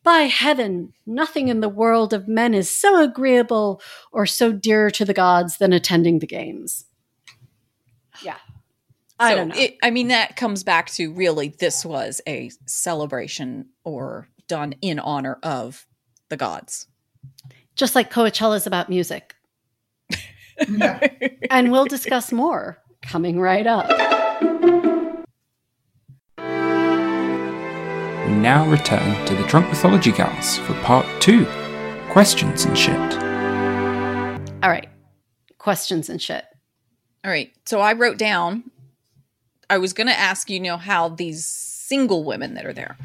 By 0.03 0.23
heaven, 0.23 0.93
nothing 1.07 1.49
in 1.49 1.61
the 1.61 1.69
world 1.69 2.13
of 2.13 2.29
men 2.29 2.53
is 2.55 2.69
so 2.69 3.03
agreeable 3.03 3.81
or 4.13 4.27
so 4.27 4.53
dear 4.53 4.91
to 4.91 5.05
the 5.05 5.15
gods 5.15 5.59
than 5.59 5.73
attending 5.73 6.19
the 6.19 6.27
games. 6.27 6.85
Yeah. 8.23 8.37
I 9.19 9.35
don't 9.35 9.49
know. 9.49 9.57
It, 9.57 9.77
I 9.83 9.91
mean, 9.91 10.09
that 10.09 10.37
comes 10.37 10.65
back 10.65 10.91
to 10.93 11.13
really 11.13 11.49
this 11.49 11.85
was 11.85 12.21
a 12.27 12.51
celebration 12.67 13.67
or 13.85 14.29
done 14.49 14.75
in 14.81 14.99
honor 14.99 15.39
of 15.43 15.87
the 16.29 16.37
gods. 16.37 16.87
Just 17.77 17.95
like 17.95 18.13
Coachella 18.13 18.57
is 18.57 18.67
about 18.67 18.89
music. 18.89 19.35
Yeah. 20.69 21.01
And 21.51 21.71
we'll 21.71 21.85
discuss 21.85 22.33
more 22.33 22.79
coming 23.03 23.39
right 23.39 23.67
up. 23.67 23.89
We 28.27 28.35
now 28.35 28.67
return 28.69 29.27
to 29.27 29.35
the 29.35 29.45
Drunk 29.47 29.69
Mythology 29.69 30.11
Gals 30.11 30.59
for 30.59 30.75
part 30.81 31.07
two 31.21 31.47
questions 32.11 32.65
and 32.65 32.77
shit. 32.77 32.97
All 34.63 34.71
right. 34.71 34.89
Questions 35.59 36.09
and 36.09 36.21
shit. 36.21 36.45
All 37.25 37.31
right. 37.31 37.53
So 37.67 37.81
I 37.81 37.93
wrote 37.93 38.17
down, 38.19 38.71
I 39.75 39.79
was 39.79 39.93
going 39.93 40.07
to 40.07 40.19
ask 40.19 40.49
you, 40.49 40.57
you 40.57 40.63
know, 40.63 40.77
how 40.77 41.09
these 41.11 41.45
single 41.45 42.25
women 42.25 42.55
that 42.55 42.65
are 42.65 42.73
there, 42.73 42.97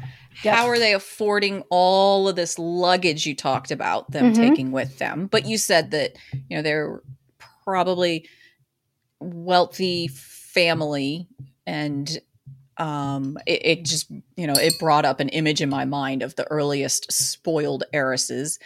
Yep. 0.42 0.54
how 0.54 0.66
are 0.68 0.78
they 0.78 0.94
affording 0.94 1.64
all 1.68 2.28
of 2.28 2.36
this 2.36 2.58
luggage 2.58 3.26
you 3.26 3.34
talked 3.34 3.70
about 3.70 4.10
them 4.12 4.32
Mhm. 4.32 4.36
taking 4.36 4.72
with 4.72 4.98
them? 4.98 5.26
But 5.26 5.44
you 5.46 5.58
said 5.58 5.90
that, 5.90 6.12
you 6.48 6.56
know, 6.56 6.62
they're 6.62 7.02
probably 7.64 8.26
wealthy 9.20 10.08
family 10.08 11.28
and 11.66 12.18
um 12.78 13.36
it, 13.46 13.66
it 13.66 13.84
just 13.84 14.10
you 14.36 14.46
know 14.46 14.54
it 14.54 14.78
brought 14.78 15.04
up 15.04 15.20
an 15.20 15.28
image 15.28 15.60
in 15.60 15.68
my 15.68 15.84
mind 15.84 16.22
of 16.22 16.34
the 16.36 16.44
earliest 16.50 17.12
spoiled 17.12 17.84
heiresses 17.92 18.58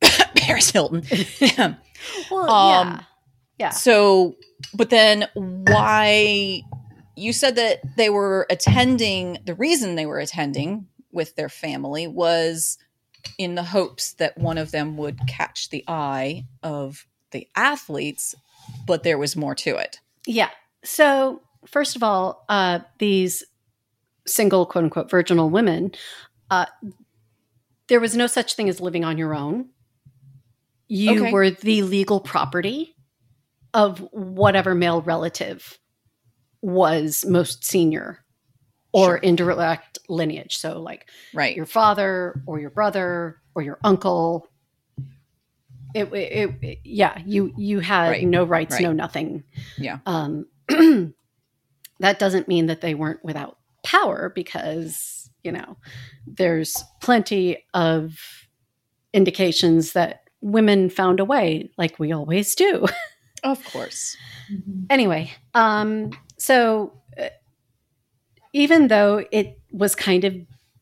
paris 0.34 0.70
hilton 0.70 1.02
Well, 2.30 2.48
Um, 2.50 2.88
yeah. 2.88 3.00
Yeah. 3.58 3.70
So, 3.70 4.36
but 4.74 4.88
then 4.90 5.28
why 5.34 6.62
you 7.16 7.32
said 7.32 7.56
that 7.56 7.80
they 7.96 8.10
were 8.10 8.46
attending, 8.50 9.38
the 9.44 9.54
reason 9.54 9.94
they 9.94 10.06
were 10.06 10.18
attending 10.18 10.86
with 11.12 11.36
their 11.36 11.48
family 11.48 12.06
was 12.06 12.78
in 13.38 13.54
the 13.54 13.62
hopes 13.62 14.14
that 14.14 14.36
one 14.38 14.58
of 14.58 14.70
them 14.70 14.96
would 14.96 15.18
catch 15.28 15.70
the 15.70 15.84
eye 15.86 16.44
of 16.62 17.06
the 17.30 17.48
athletes, 17.54 18.34
but 18.86 19.02
there 19.02 19.18
was 19.18 19.36
more 19.36 19.54
to 19.54 19.76
it. 19.76 20.00
Yeah. 20.26 20.50
So, 20.84 21.42
first 21.66 21.96
of 21.96 22.02
all, 22.02 22.44
uh, 22.48 22.80
these 22.98 23.44
single, 24.26 24.66
quote 24.66 24.84
unquote, 24.84 25.10
virginal 25.10 25.50
women, 25.50 25.92
uh, 26.50 26.66
there 27.88 28.00
was 28.00 28.16
no 28.16 28.26
such 28.26 28.54
thing 28.54 28.68
as 28.68 28.80
living 28.80 29.04
on 29.04 29.18
your 29.18 29.34
own. 29.34 29.68
You 30.88 31.22
Okay. 31.22 31.32
were 31.32 31.50
the 31.50 31.82
legal 31.82 32.20
property 32.20 32.96
of 33.74 33.98
whatever 34.12 34.74
male 34.74 35.00
relative 35.02 35.78
was 36.62 37.24
most 37.28 37.64
senior 37.64 38.24
or 38.92 39.04
Sure. 39.06 39.16
indirect 39.16 39.98
lineage. 40.08 40.56
So, 40.56 40.80
like 40.80 41.08
Right. 41.34 41.56
your 41.56 41.66
father 41.66 42.40
or 42.46 42.58
your 42.60 42.70
brother 42.70 43.40
or 43.54 43.62
your 43.62 43.78
uncle. 43.84 44.48
It, 45.94 46.12
it, 46.14 46.50
it- 46.62 46.78
yeah, 46.84 47.20
you 47.26 47.52
you 47.58 47.80
had 47.80 48.08
Right. 48.10 48.26
no 48.26 48.44
rights, 48.44 48.80
no 48.80 48.92
nothing. 48.92 49.44
Yeah. 49.76 49.98
Um, 50.06 50.46
that 52.00 52.18
doesn't 52.18 52.48
mean 52.48 52.66
that 52.66 52.80
they 52.80 52.94
weren't 52.94 53.22
without 53.24 53.58
power 53.84 54.30
because 54.34 55.28
you 55.42 55.52
know 55.52 55.76
there's 56.26 56.82
plenty 57.00 57.64
of 57.74 58.16
indications 59.12 59.92
that 59.92 60.20
women 60.40 60.88
found 60.88 61.20
a 61.20 61.24
way, 61.24 61.70
like 61.76 61.98
we 61.98 62.12
always 62.12 62.54
do. 62.54 62.86
Of 63.42 63.64
course. 63.64 64.16
anyway, 64.90 65.32
um, 65.54 66.10
so 66.38 66.92
uh, 67.18 67.28
even 68.52 68.88
though 68.88 69.24
it 69.30 69.58
was 69.72 69.94
kind 69.94 70.24
of 70.24 70.36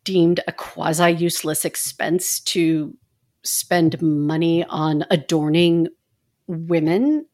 deemed 0.05 0.41
a 0.47 0.53
quasi 0.53 1.11
useless 1.11 1.65
expense 1.65 2.41
to 2.41 2.97
spend 3.43 4.01
money 4.03 4.65
on 4.65 5.05
adorning 5.11 5.89
women, 6.47 7.27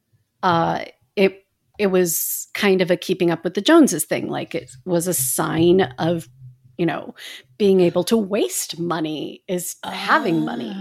uh, 0.43 0.85
it 1.17 1.47
it 1.79 1.89
was 1.89 2.49
kind 2.55 2.81
of 2.81 2.91
a 2.91 2.97
keeping 2.97 3.31
up 3.31 3.45
with 3.45 3.55
the 3.55 3.61
Joneses 3.61 4.05
thing. 4.05 4.29
Like 4.29 4.55
it 4.55 4.71
was 4.85 5.07
a 5.07 5.15
sign 5.15 5.83
of, 5.99 6.29
you 6.79 6.87
know, 6.87 7.15
being 7.59 7.81
able 7.81 8.05
to 8.05 8.17
waste 8.17 8.79
money 8.79 9.43
is 9.49 9.77
having 9.85 10.45
money. 10.45 10.73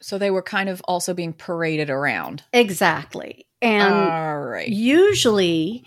So 0.00 0.18
they 0.18 0.30
were 0.30 0.42
kind 0.42 0.68
of 0.68 0.80
also 0.82 1.14
being 1.14 1.32
paraded 1.32 1.90
around. 1.90 2.42
Exactly. 2.52 3.46
And 3.60 3.94
All 3.94 4.38
right. 4.38 4.68
usually 4.68 5.84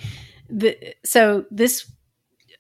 the 0.49 0.77
so 1.05 1.45
this 1.49 1.89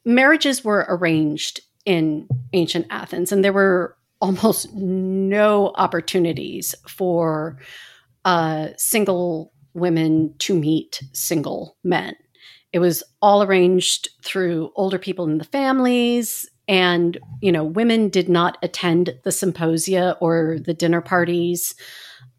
marriages 0.05 0.63
were 0.63 0.85
arranged 0.87 1.59
in 1.85 2.27
ancient 2.53 2.87
athens 2.89 3.31
and 3.31 3.43
there 3.43 3.53
were 3.53 3.97
almost 4.21 4.73
no 4.73 5.71
opportunities 5.75 6.75
for 6.87 7.57
uh, 8.23 8.67
single 8.77 9.51
women 9.73 10.33
to 10.37 10.53
meet 10.53 11.01
single 11.11 11.77
men 11.83 12.15
it 12.73 12.79
was 12.79 13.03
all 13.21 13.43
arranged 13.43 14.09
through 14.23 14.71
older 14.75 14.97
people 14.97 15.25
in 15.25 15.37
the 15.37 15.43
families 15.43 16.49
and 16.67 17.17
you 17.41 17.51
know 17.51 17.63
women 17.63 18.09
did 18.09 18.29
not 18.29 18.57
attend 18.61 19.17
the 19.23 19.31
symposia 19.31 20.17
or 20.19 20.57
the 20.59 20.73
dinner 20.73 21.01
parties 21.01 21.75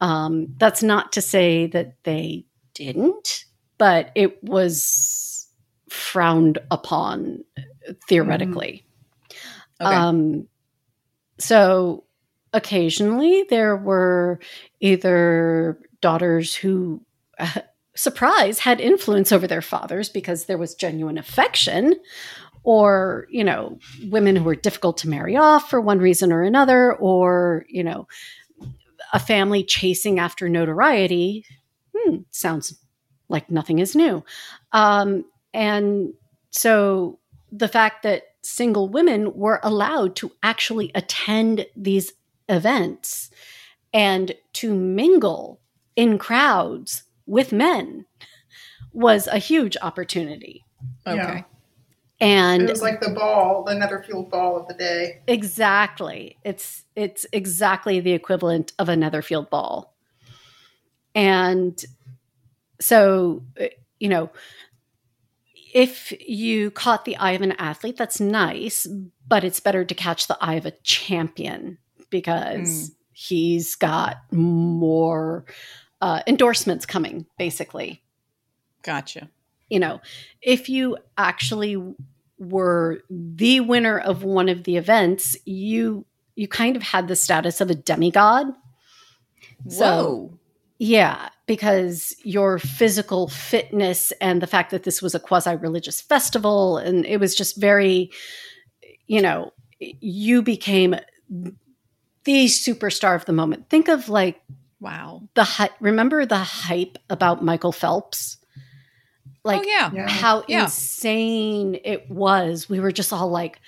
um, 0.03 0.49
that's 0.57 0.83
not 0.83 1.13
to 1.13 1.23
say 1.23 1.69
that 1.69 1.95
they 2.03 2.45
didn't, 2.75 3.45
but 3.79 4.11
it 4.17 4.43
was 4.43 5.49
frowned 5.89 6.59
upon 6.73 7.45
theoretically. 8.09 8.85
Okay. 9.81 9.95
Um, 9.95 10.49
so 11.39 12.05
occasionally 12.53 13.45
there 13.49 13.77
were 13.77 14.41
either 14.81 15.79
daughters 16.01 16.55
who, 16.55 17.01
uh, 17.39 17.61
surprise, 17.95 18.59
had 18.59 18.81
influence 18.81 19.31
over 19.31 19.47
their 19.47 19.63
fathers 19.63 20.09
because 20.09 20.47
there 20.47 20.59
was 20.59 20.75
genuine 20.75 21.17
affection, 21.17 21.95
or, 22.65 23.27
you 23.31 23.45
know, 23.45 23.79
women 24.09 24.37
who 24.37 24.45
were 24.45 24.55
difficult 24.55 24.97
to 24.99 25.09
marry 25.09 25.37
off 25.37 25.69
for 25.69 25.81
one 25.81 25.99
reason 25.99 26.33
or 26.33 26.43
another, 26.43 26.95
or, 26.95 27.65
you 27.69 27.83
know, 27.83 28.07
a 29.13 29.19
family 29.19 29.65
chasing 29.65 30.19
after 30.19 30.49
notoriety. 30.49 31.45
Hmm, 31.97 32.19
sounds 32.31 32.79
like 33.29 33.51
nothing 33.51 33.79
is 33.79 33.97
new. 33.97 34.25
Um, 34.73 35.25
and 35.53 36.15
so 36.51 37.19
the 37.51 37.69
fact 37.69 38.03
that 38.05 38.23
single 38.43 38.89
women 38.89 39.35
were 39.35 39.61
allowed 39.63 40.17
to 40.17 40.33
actually 40.43 40.91
attend 40.95 41.67
these 41.77 42.13
events 42.49 43.31
and 43.93 44.35
to 44.55 44.75
mingle 44.75 45.61
in 45.97 46.19
crowds 46.19 47.05
with 47.27 47.53
men 47.53 48.07
was 48.93 49.27
a 49.27 49.39
huge 49.39 49.77
opportunity. 49.83 50.65
okay. 51.07 51.17
Yeah. 51.17 51.43
And 52.23 52.63
It 52.63 52.71
was 52.71 52.83
like 52.83 53.01
the 53.01 53.11
ball, 53.11 53.65
the 53.65 53.75
Netherfield 53.75 54.31
ball 54.31 54.57
of 54.57 54.69
the 54.69 54.75
day. 54.75 55.23
Exactly. 55.27 56.39
It's 56.45 56.85
it's 56.95 57.27
exactly 57.33 57.99
the 57.99 58.13
equivalent 58.13 58.73
of 58.79 58.89
a 58.89 58.95
Netherfield 58.95 59.51
ball. 59.51 59.93
And 61.17 61.85
so, 62.81 63.43
uh, 63.61 63.67
you 63.99 64.09
know, 64.09 64.31
if 65.75 66.13
you 66.21 66.71
caught 66.71 67.05
the 67.05 67.17
eye 67.17 67.33
of 67.33 67.43
an 67.43 67.53
athlete, 67.53 67.97
that's 67.97 68.21
nice, 68.21 68.87
but 69.27 69.43
it's 69.43 69.59
better 69.59 69.85
to 69.85 69.95
catch 69.95 70.29
the 70.29 70.39
eye 70.41 70.55
of 70.55 70.65
a 70.65 70.71
champion 70.83 71.79
because 72.09 72.93
he's 73.13 73.75
got 73.75 74.19
more 74.31 75.45
uh, 76.01 76.21
endorsements 76.29 76.87
coming, 76.87 77.27
basically 77.37 78.03
Gotcha. 78.83 79.29
you 79.71 79.81
know, 79.81 80.01
if 80.41 80.69
you 80.69 80.99
actually 81.17 81.77
were 82.49 83.03
the 83.11 83.61
winner 83.61 83.99
of 83.99 84.25
one 84.25 84.49
of 84.49 84.65
the 84.65 84.77
events, 84.77 85.37
you 85.45 86.05
you 86.35 86.49
kind 86.49 86.77
of 86.77 86.83
had 86.83 87.09
the 87.09 87.17
status 87.17 87.61
of 87.61 87.71
a 87.71 87.75
demigod. 87.75 88.47
So- 89.69 89.85
Whoa. 89.85 90.39
Yeah, 90.79 91.29
because 91.47 92.17
your 92.25 92.59
physical 92.59 93.29
fitness 93.29 94.11
and 94.21 94.43
the 94.43 94.49
fact 94.49 94.73
that 94.73 94.83
this 94.83 95.01
was 95.01 95.15
a 95.15 95.21
quasi 95.21 95.55
religious 95.55 96.01
festival 96.01 96.77
and 96.77 97.07
it 97.07 97.21
was 97.21 97.37
just 97.37 97.57
very 97.57 98.11
you 99.07 99.21
know, 99.21 99.53
you 99.79 100.43
became 100.43 100.97
the 102.25 102.47
superstar 102.47 103.15
of 103.15 103.25
the 103.27 103.33
moment. 103.33 103.69
Think 103.69 103.89
of 103.89 104.09
like 104.09 104.41
wow. 104.81 105.23
the 105.35 105.45
hy- 105.45 105.71
remember 105.81 106.25
the 106.25 106.39
hype 106.39 106.99
about 107.11 107.45
Michael 107.45 107.73
Phelps? 107.73 108.39
Like 109.45 109.61
oh 109.61 109.65
yeah. 109.69 109.91
Yeah. 109.93 110.09
how 110.09 110.45
Yeah. 110.49 110.65
insane 110.65 111.79
it 111.85 112.11
was. 112.11 112.69
We 112.69 112.79
were 112.81 112.93
just 112.93 113.13
all 113.13 113.29
like, 113.29 113.61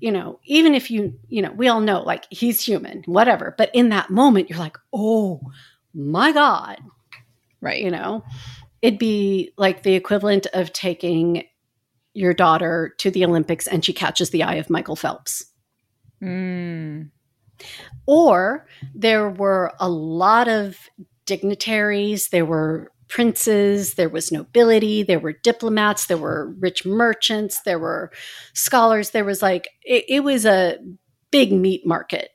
you 0.00 0.10
know, 0.10 0.40
even 0.44 0.74
if 0.74 0.90
you, 0.90 1.14
you 1.28 1.42
know, 1.42 1.52
we 1.52 1.68
all 1.68 1.80
know 1.80 2.02
like 2.02 2.26
he's 2.30 2.60
human, 2.64 3.02
whatever. 3.06 3.54
But 3.56 3.70
in 3.72 3.90
that 3.90 4.10
moment, 4.10 4.50
you're 4.50 4.58
like, 4.58 4.76
oh 4.92 5.40
my 5.94 6.32
God, 6.32 6.78
Right. 7.60 7.82
you 7.82 7.90
know, 7.90 8.24
it'd 8.82 8.98
be 8.98 9.52
like 9.56 9.82
the 9.82 9.94
equivalent 9.94 10.46
of 10.52 10.72
taking 10.72 11.44
your 12.14 12.34
daughter 12.34 12.94
to 12.98 13.10
the 13.10 13.24
Olympics 13.24 13.66
and 13.68 13.84
she 13.84 13.92
catches 13.92 14.30
the 14.30 14.42
eye 14.42 14.54
of 14.56 14.68
Michael 14.70 14.96
Phelps. 14.96 15.44
Mm. 16.22 17.10
Or 18.06 18.66
there 18.94 19.28
were 19.28 19.72
a 19.78 19.88
lot 19.88 20.48
of 20.48 20.76
dignitaries, 21.26 22.28
there 22.30 22.46
were 22.46 22.90
princes, 23.10 23.94
there 23.94 24.08
was 24.08 24.32
nobility, 24.32 25.02
there 25.02 25.20
were 25.20 25.34
diplomats, 25.34 26.06
there 26.06 26.16
were 26.16 26.54
rich 26.60 26.86
merchants, 26.86 27.60
there 27.62 27.78
were 27.78 28.10
scholars. 28.54 29.10
There 29.10 29.24
was 29.24 29.42
like, 29.42 29.68
it, 29.82 30.04
it 30.08 30.20
was 30.24 30.46
a 30.46 30.78
big 31.30 31.52
meat 31.52 31.86
market 31.86 32.30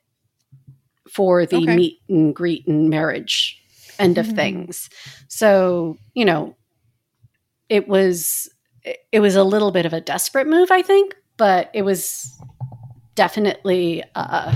for 1.12 1.46
the 1.46 1.58
Okay. 1.58 1.76
meet 1.76 1.98
and 2.10 2.36
greet 2.36 2.68
and 2.68 2.90
marriage 2.90 3.62
end 4.00 4.18
of 4.18 4.28
Mhm. 4.28 4.36
things. 4.36 4.90
So, 5.30 5.98
you 6.14 6.26
know, 6.26 6.56
it 7.70 7.88
was 7.88 8.50
it 9.12 9.20
was 9.20 9.36
a 9.36 9.44
little 9.44 9.72
bit 9.72 9.86
of 9.86 9.94
a 9.94 10.02
desperate 10.02 10.48
move, 10.48 10.70
I 10.72 10.82
think, 10.82 11.16
but 11.38 11.72
it 11.74 11.82
was 11.82 12.32
definitely 13.16 14.04
uh 14.16 14.56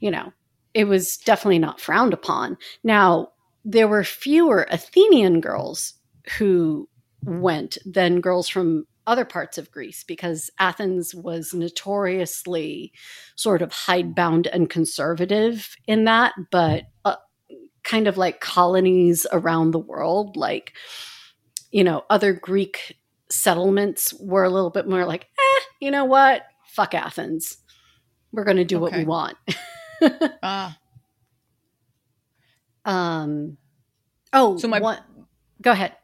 you 0.00 0.10
know, 0.10 0.32
it 0.74 0.84
was 0.84 1.16
definitely 1.18 1.58
not 1.60 1.80
frowned 1.80 2.12
upon. 2.12 2.58
Now, 2.82 3.28
there 3.64 3.88
were 3.88 4.04
fewer 4.04 4.66
Athenian 4.70 5.40
girls 5.40 5.94
who 6.38 6.88
went 7.22 7.78
than 7.84 8.20
girls 8.20 8.48
from 8.48 8.86
other 9.06 9.24
parts 9.24 9.58
of 9.58 9.70
Greece 9.70 10.04
because 10.04 10.50
Athens 10.58 11.14
was 11.14 11.52
notoriously 11.52 12.92
sort 13.36 13.62
of 13.62 13.72
hidebound 13.72 14.46
and 14.46 14.70
conservative 14.70 15.76
in 15.86 16.04
that, 16.04 16.32
but 16.50 16.84
uh, 17.04 17.16
kind 17.82 18.08
of 18.08 18.16
like 18.16 18.40
colonies 18.40 19.26
around 19.32 19.70
the 19.70 19.78
world, 19.78 20.36
like, 20.36 20.72
you 21.70 21.84
know, 21.84 22.04
other 22.08 22.32
Greek 22.32 22.98
settlements 23.30 24.14
were 24.20 24.44
a 24.44 24.50
little 24.50 24.70
bit 24.70 24.88
more 24.88 25.04
like, 25.04 25.22
eh, 25.22 25.60
you 25.80 25.90
know 25.90 26.04
what? 26.04 26.42
Fuck 26.68 26.94
Athens. 26.94 27.58
We're 28.32 28.44
going 28.44 28.56
to 28.56 28.64
do 28.64 28.78
what 28.78 28.92
we 28.92 29.04
want. 29.04 29.36
Ah. 30.42 30.76
Um. 32.84 33.56
Oh, 34.32 34.58
So 34.58 34.68
my- 34.68 34.80
one, 34.80 34.98
go 35.62 35.70
ahead. 35.72 35.94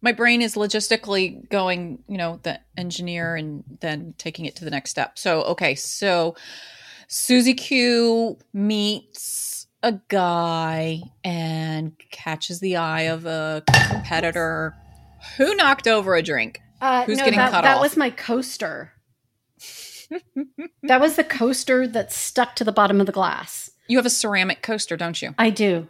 my 0.00 0.12
brain 0.12 0.40
is 0.42 0.54
logistically 0.54 1.48
going, 1.48 2.02
you 2.08 2.16
know, 2.16 2.38
the 2.42 2.60
engineer 2.76 3.34
and 3.36 3.64
then 3.80 4.14
taking 4.18 4.44
it 4.46 4.56
to 4.56 4.64
the 4.64 4.70
next 4.70 4.90
step. 4.90 5.18
So, 5.18 5.42
okay, 5.42 5.74
so 5.74 6.34
Susie 7.08 7.54
Q 7.54 8.38
meets 8.52 9.66
a 9.82 9.98
guy 10.08 11.00
and 11.24 11.92
catches 12.12 12.60
the 12.60 12.76
eye 12.76 13.02
of 13.02 13.26
a 13.26 13.62
competitor 13.90 14.74
who 15.36 15.54
knocked 15.56 15.86
over 15.88 16.14
a 16.14 16.22
drink. 16.22 16.60
Uh, 16.80 17.04
Who's 17.04 17.18
no, 17.18 17.24
getting 17.24 17.38
that, 17.38 17.50
cut 17.50 17.62
that 17.62 17.76
off? 17.76 17.82
was 17.82 17.96
my 17.96 18.10
coaster. 18.10 18.92
that 20.82 21.00
was 21.00 21.16
the 21.16 21.24
coaster 21.24 21.86
that 21.86 22.12
stuck 22.12 22.54
to 22.56 22.64
the 22.64 22.72
bottom 22.72 23.00
of 23.00 23.06
the 23.06 23.12
glass. 23.12 23.70
You 23.88 23.98
have 23.98 24.06
a 24.06 24.10
ceramic 24.10 24.62
coaster, 24.62 24.96
don't 24.96 25.20
you? 25.20 25.34
I 25.38 25.50
do. 25.50 25.88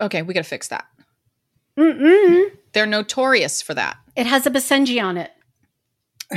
Okay, 0.00 0.22
we 0.22 0.32
got 0.34 0.44
to 0.44 0.48
fix 0.48 0.68
that. 0.68 0.86
Mm-mm. 1.76 2.50
They're 2.72 2.86
notorious 2.86 3.60
for 3.62 3.74
that. 3.74 3.96
It 4.16 4.26
has 4.26 4.46
a 4.46 4.50
Basenji 4.50 5.02
on 5.02 5.16
it. 5.16 5.30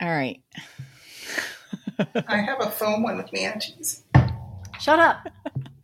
All 0.00 0.08
right. 0.08 0.40
I 2.28 2.38
have 2.38 2.60
a 2.60 2.70
foam 2.70 3.02
one 3.02 3.16
with 3.16 3.32
manatees. 3.32 4.02
Shut 4.80 4.98
up. 4.98 5.28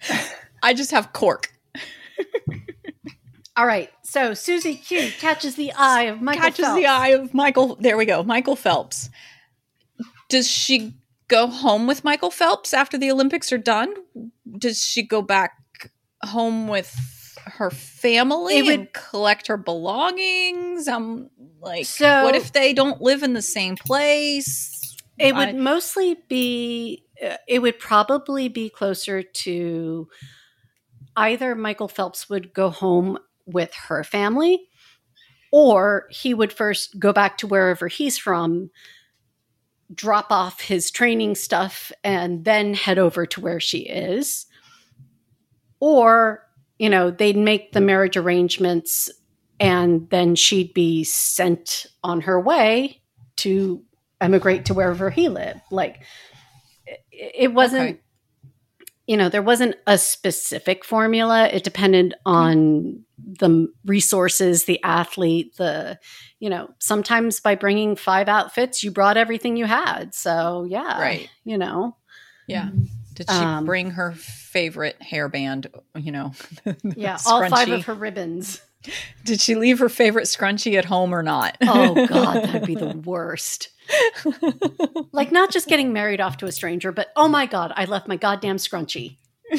I 0.62 0.74
just 0.74 0.90
have 0.90 1.12
cork. 1.12 1.52
All 3.56 3.66
right. 3.66 3.90
So 4.02 4.34
Susie 4.34 4.74
Q 4.74 5.10
catches 5.18 5.54
the 5.54 5.72
eye 5.72 6.04
of 6.04 6.20
Michael 6.20 6.42
catches 6.42 6.64
Phelps. 6.64 6.80
the 6.80 6.86
eye 6.86 7.08
of 7.08 7.34
Michael. 7.34 7.76
There 7.76 7.96
we 7.96 8.06
go. 8.06 8.22
Michael 8.22 8.56
Phelps. 8.56 9.10
Does 10.28 10.48
she 10.48 10.94
go 11.28 11.46
home 11.46 11.86
with 11.86 12.04
Michael 12.04 12.30
Phelps 12.30 12.72
after 12.74 12.98
the 12.98 13.10
Olympics 13.10 13.52
are 13.52 13.58
done? 13.58 13.92
Does 14.58 14.84
she 14.84 15.02
go 15.02 15.22
back 15.22 15.52
home 16.24 16.68
with 16.68 16.94
her 17.44 17.70
family 17.70 18.58
It 18.58 18.62
would- 18.64 18.74
and 18.74 18.92
collect 18.92 19.46
her 19.46 19.56
belongings? 19.56 20.88
I'm 20.88 21.30
like, 21.60 21.86
So- 21.86 22.24
what 22.24 22.34
if 22.34 22.52
they 22.52 22.72
don't 22.72 23.00
live 23.00 23.22
in 23.22 23.34
the 23.34 23.42
same 23.42 23.76
place? 23.76 24.96
It 25.18 25.34
would 25.34 25.56
mostly 25.56 26.16
be, 26.28 27.04
uh, 27.24 27.36
it 27.48 27.58
would 27.60 27.78
probably 27.78 28.48
be 28.48 28.70
closer 28.70 29.22
to 29.22 30.08
either 31.16 31.54
Michael 31.56 31.88
Phelps 31.88 32.28
would 32.30 32.54
go 32.54 32.70
home 32.70 33.18
with 33.44 33.74
her 33.88 34.04
family 34.04 34.68
or 35.50 36.06
he 36.10 36.34
would 36.34 36.52
first 36.52 37.00
go 37.00 37.12
back 37.12 37.36
to 37.38 37.46
wherever 37.48 37.88
he's 37.88 38.16
from, 38.18 38.70
drop 39.94 40.30
off 40.30 40.60
his 40.60 40.90
training 40.90 41.34
stuff, 41.34 41.90
and 42.04 42.44
then 42.44 42.74
head 42.74 42.98
over 42.98 43.26
to 43.26 43.40
where 43.40 43.60
she 43.60 43.80
is. 43.80 44.46
Or, 45.80 46.44
you 46.78 46.90
know, 46.90 47.10
they'd 47.10 47.36
make 47.36 47.72
the 47.72 47.80
marriage 47.80 48.16
arrangements 48.16 49.10
and 49.60 50.08
then 50.10 50.34
she'd 50.34 50.72
be 50.74 51.04
sent 51.04 51.86
on 52.04 52.20
her 52.22 52.40
way 52.40 53.02
to 53.36 53.82
emigrate 54.20 54.66
to 54.66 54.74
wherever 54.74 55.10
he 55.10 55.28
lived. 55.28 55.60
Like 55.70 56.02
it, 57.10 57.52
wasn't, 57.52 57.90
Okay. 57.90 58.00
you 59.06 59.16
know, 59.16 59.28
there 59.28 59.42
wasn't 59.42 59.76
a 59.86 59.98
specific 59.98 60.84
formula. 60.84 61.48
It 61.48 61.64
depended 61.64 62.14
on 62.24 63.04
the 63.24 63.68
resources, 63.84 64.64
the 64.64 64.82
athlete, 64.82 65.56
the, 65.56 65.98
you 66.38 66.48
know, 66.50 66.70
sometimes 66.78 67.40
by 67.40 67.54
bringing 67.54 67.96
five 67.96 68.28
outfits, 68.28 68.82
you 68.84 68.90
brought 68.90 69.16
everything 69.16 69.56
you 69.56 69.64
had. 69.66 70.14
So 70.14 70.64
yeah, 70.68 71.00
Right. 71.00 71.28
You 71.44 71.58
know, 71.58 71.96
Yeah. 72.46 72.70
Did 73.14 73.28
she 73.28 73.36
Um, 73.36 73.64
bring 73.66 73.90
her 73.92 74.12
favorite 74.12 74.96
hairband? 75.00 75.66
You 75.96 76.12
know, 76.12 76.32
the 76.64 76.94
yeah, 76.96 77.18
all 77.26 77.48
five 77.48 77.68
of 77.70 77.84
her 77.86 77.94
ribbons. 77.94 78.60
Did 79.24 79.40
she 79.40 79.56
leave 79.56 79.80
her 79.80 79.88
favorite 79.88 80.26
scrunchie 80.26 80.78
at 80.78 80.84
home 80.84 81.12
or 81.12 81.24
not? 81.24 81.56
Oh 81.62 82.06
God, 82.06 82.34
that'd 82.44 82.64
be 82.66 82.76
the 82.76 82.96
worst. 83.04 83.70
Like 85.10 85.32
not 85.32 85.50
just 85.50 85.66
getting 85.66 85.92
married 85.92 86.20
off 86.20 86.36
to 86.38 86.46
a 86.46 86.52
stranger, 86.52 86.92
but 86.92 87.08
oh 87.16 87.26
my 87.26 87.46
God, 87.46 87.72
I 87.74 87.86
left 87.86 88.06
my 88.06 88.16
goddamn 88.16 88.58
scrunchie. 88.58 89.16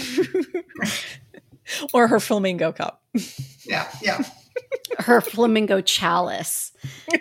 or 1.94 2.08
her 2.08 2.20
flamingo 2.20 2.72
cup. 2.72 3.04
Yeah, 3.66 3.88
yeah. 4.02 4.24
Her 4.98 5.22
flamingo 5.22 5.80
chalice. 5.82 6.72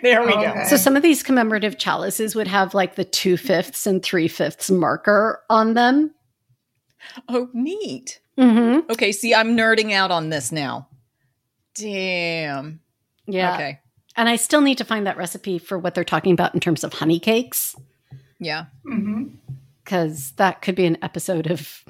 there 0.01 0.25
we 0.25 0.31
go. 0.33 0.63
So 0.67 0.77
some 0.77 0.95
of 0.95 1.03
these 1.03 1.21
commemorative 1.21 1.77
chalices 1.77 2.33
would 2.33 2.47
have 2.47 2.73
like 2.73 2.95
the 2.95 3.03
two 3.05 3.37
fifths 3.37 3.85
and 3.85 4.01
three 4.01 4.27
fifths 4.27 4.71
marker 4.71 5.43
on 5.47 5.75
them. 5.75 6.11
Oh, 7.27 7.49
neat. 7.53 8.19
Mm-hmm. 8.37 8.91
Okay, 8.91 9.11
see, 9.11 9.35
I'm 9.35 9.55
nerding 9.55 9.91
out 9.93 10.09
on 10.09 10.29
this 10.29 10.51
now. 10.51 10.87
Damn. 11.75 12.79
Yeah. 13.27 13.53
Okay. 13.55 13.79
And 14.15 14.27
I 14.27 14.35
still 14.35 14.61
need 14.61 14.79
to 14.79 14.85
find 14.85 15.05
that 15.05 15.17
recipe 15.17 15.59
for 15.59 15.77
what 15.77 15.93
they're 15.93 16.03
talking 16.03 16.33
about 16.33 16.53
in 16.55 16.59
terms 16.59 16.83
of 16.83 16.93
honey 16.93 17.19
cakes, 17.19 17.75
Yeah. 18.39 18.65
hmm 18.83 19.25
because 19.83 20.31
that 20.33 20.61
could 20.61 20.75
be 20.75 20.85
an 20.85 20.97
episode 21.01 21.49
of 21.49 21.83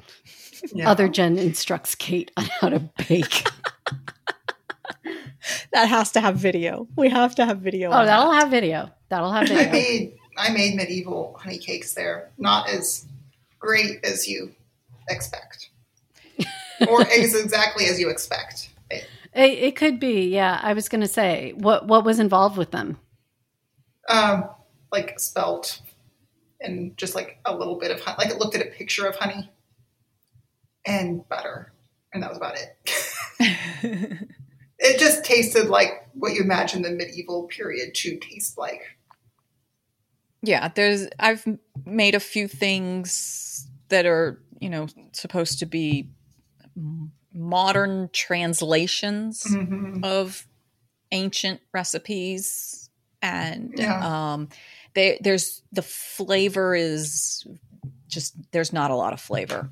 yeah. 0.72 0.90
Other 0.90 1.08
Jen 1.08 1.38
instructs 1.38 1.94
Kate 1.94 2.30
on 2.36 2.44
how 2.60 2.68
to 2.70 2.80
bake. 3.08 3.46
That 5.72 5.86
has 5.88 6.12
to 6.12 6.20
have 6.20 6.36
video. 6.36 6.86
We 6.96 7.08
have 7.08 7.34
to 7.36 7.46
have 7.46 7.58
video. 7.60 7.90
oh, 7.90 8.04
that'll 8.04 8.32
have 8.32 8.50
video. 8.50 8.90
That'll 9.08 9.30
have 9.32 9.44
I 9.44 9.46
video. 9.54 9.72
made 9.72 10.12
I 10.36 10.50
made 10.52 10.74
medieval 10.74 11.36
honey 11.40 11.58
cakes 11.58 11.94
there. 11.94 12.30
Not 12.38 12.68
as 12.68 13.06
great 13.58 14.04
as 14.04 14.28
you 14.28 14.52
expect, 15.08 15.70
or 16.88 17.00
as 17.02 17.34
exactly 17.34 17.86
as 17.86 17.98
you 17.98 18.10
expect. 18.10 18.70
It- 18.90 19.06
It, 19.32 19.50
it 19.58 19.76
could 19.76 19.98
be, 20.00 20.28
yeah. 20.28 20.58
I 20.62 20.72
was 20.74 20.88
going 20.88 21.00
to 21.02 21.08
say, 21.08 21.52
what 21.56 21.86
what 21.86 22.04
was 22.04 22.18
involved 22.18 22.56
with 22.58 22.70
them? 22.72 22.98
um, 24.08 24.48
like 24.92 25.18
spelt 25.20 25.80
and 26.60 26.96
just 26.96 27.14
like 27.14 27.38
a 27.44 27.54
little 27.56 27.76
bit 27.78 27.90
of 27.92 28.00
honey. 28.00 28.16
Like 28.18 28.30
it 28.30 28.38
looked 28.38 28.56
at 28.56 28.62
a 28.66 28.70
picture 28.70 29.06
of 29.06 29.14
honey 29.16 29.48
and 30.86 31.28
butter, 31.28 31.72
and 32.12 32.22
that 32.22 32.30
was 32.30 32.36
about 32.38 32.56
it. 32.56 32.76
it 34.78 34.98
just 34.98 35.24
tasted 35.24 35.68
like 35.68 36.08
what 36.14 36.32
you 36.34 36.42
imagine 36.42 36.82
the 36.82 36.90
medieval 36.90 37.44
period 37.44 37.94
to 37.94 38.16
taste 38.18 38.56
like. 38.58 38.96
yeah, 40.42 40.68
there's 40.74 41.06
I've 41.18 41.44
made 41.84 42.14
a 42.14 42.20
few 42.20 42.48
things 42.48 43.68
that 43.88 44.06
are, 44.06 44.40
you 44.60 44.70
know, 44.70 44.86
supposed 45.12 45.58
to 45.58 45.66
be 45.66 46.08
modern 47.34 48.08
translations 48.12 49.44
Mhm. 49.44 50.04
of 50.04 50.46
ancient 51.12 51.60
recipes 51.72 52.88
and 53.22 53.72
Yeah. 53.76 54.32
um 54.32 54.48
they 54.94 55.18
there's 55.22 55.62
the 55.72 55.82
flavor 55.82 56.74
is 56.74 57.46
just 58.08 58.34
there's 58.52 58.72
not 58.72 58.90
a 58.90 58.96
lot 58.96 59.12
of 59.12 59.20
flavor 59.20 59.70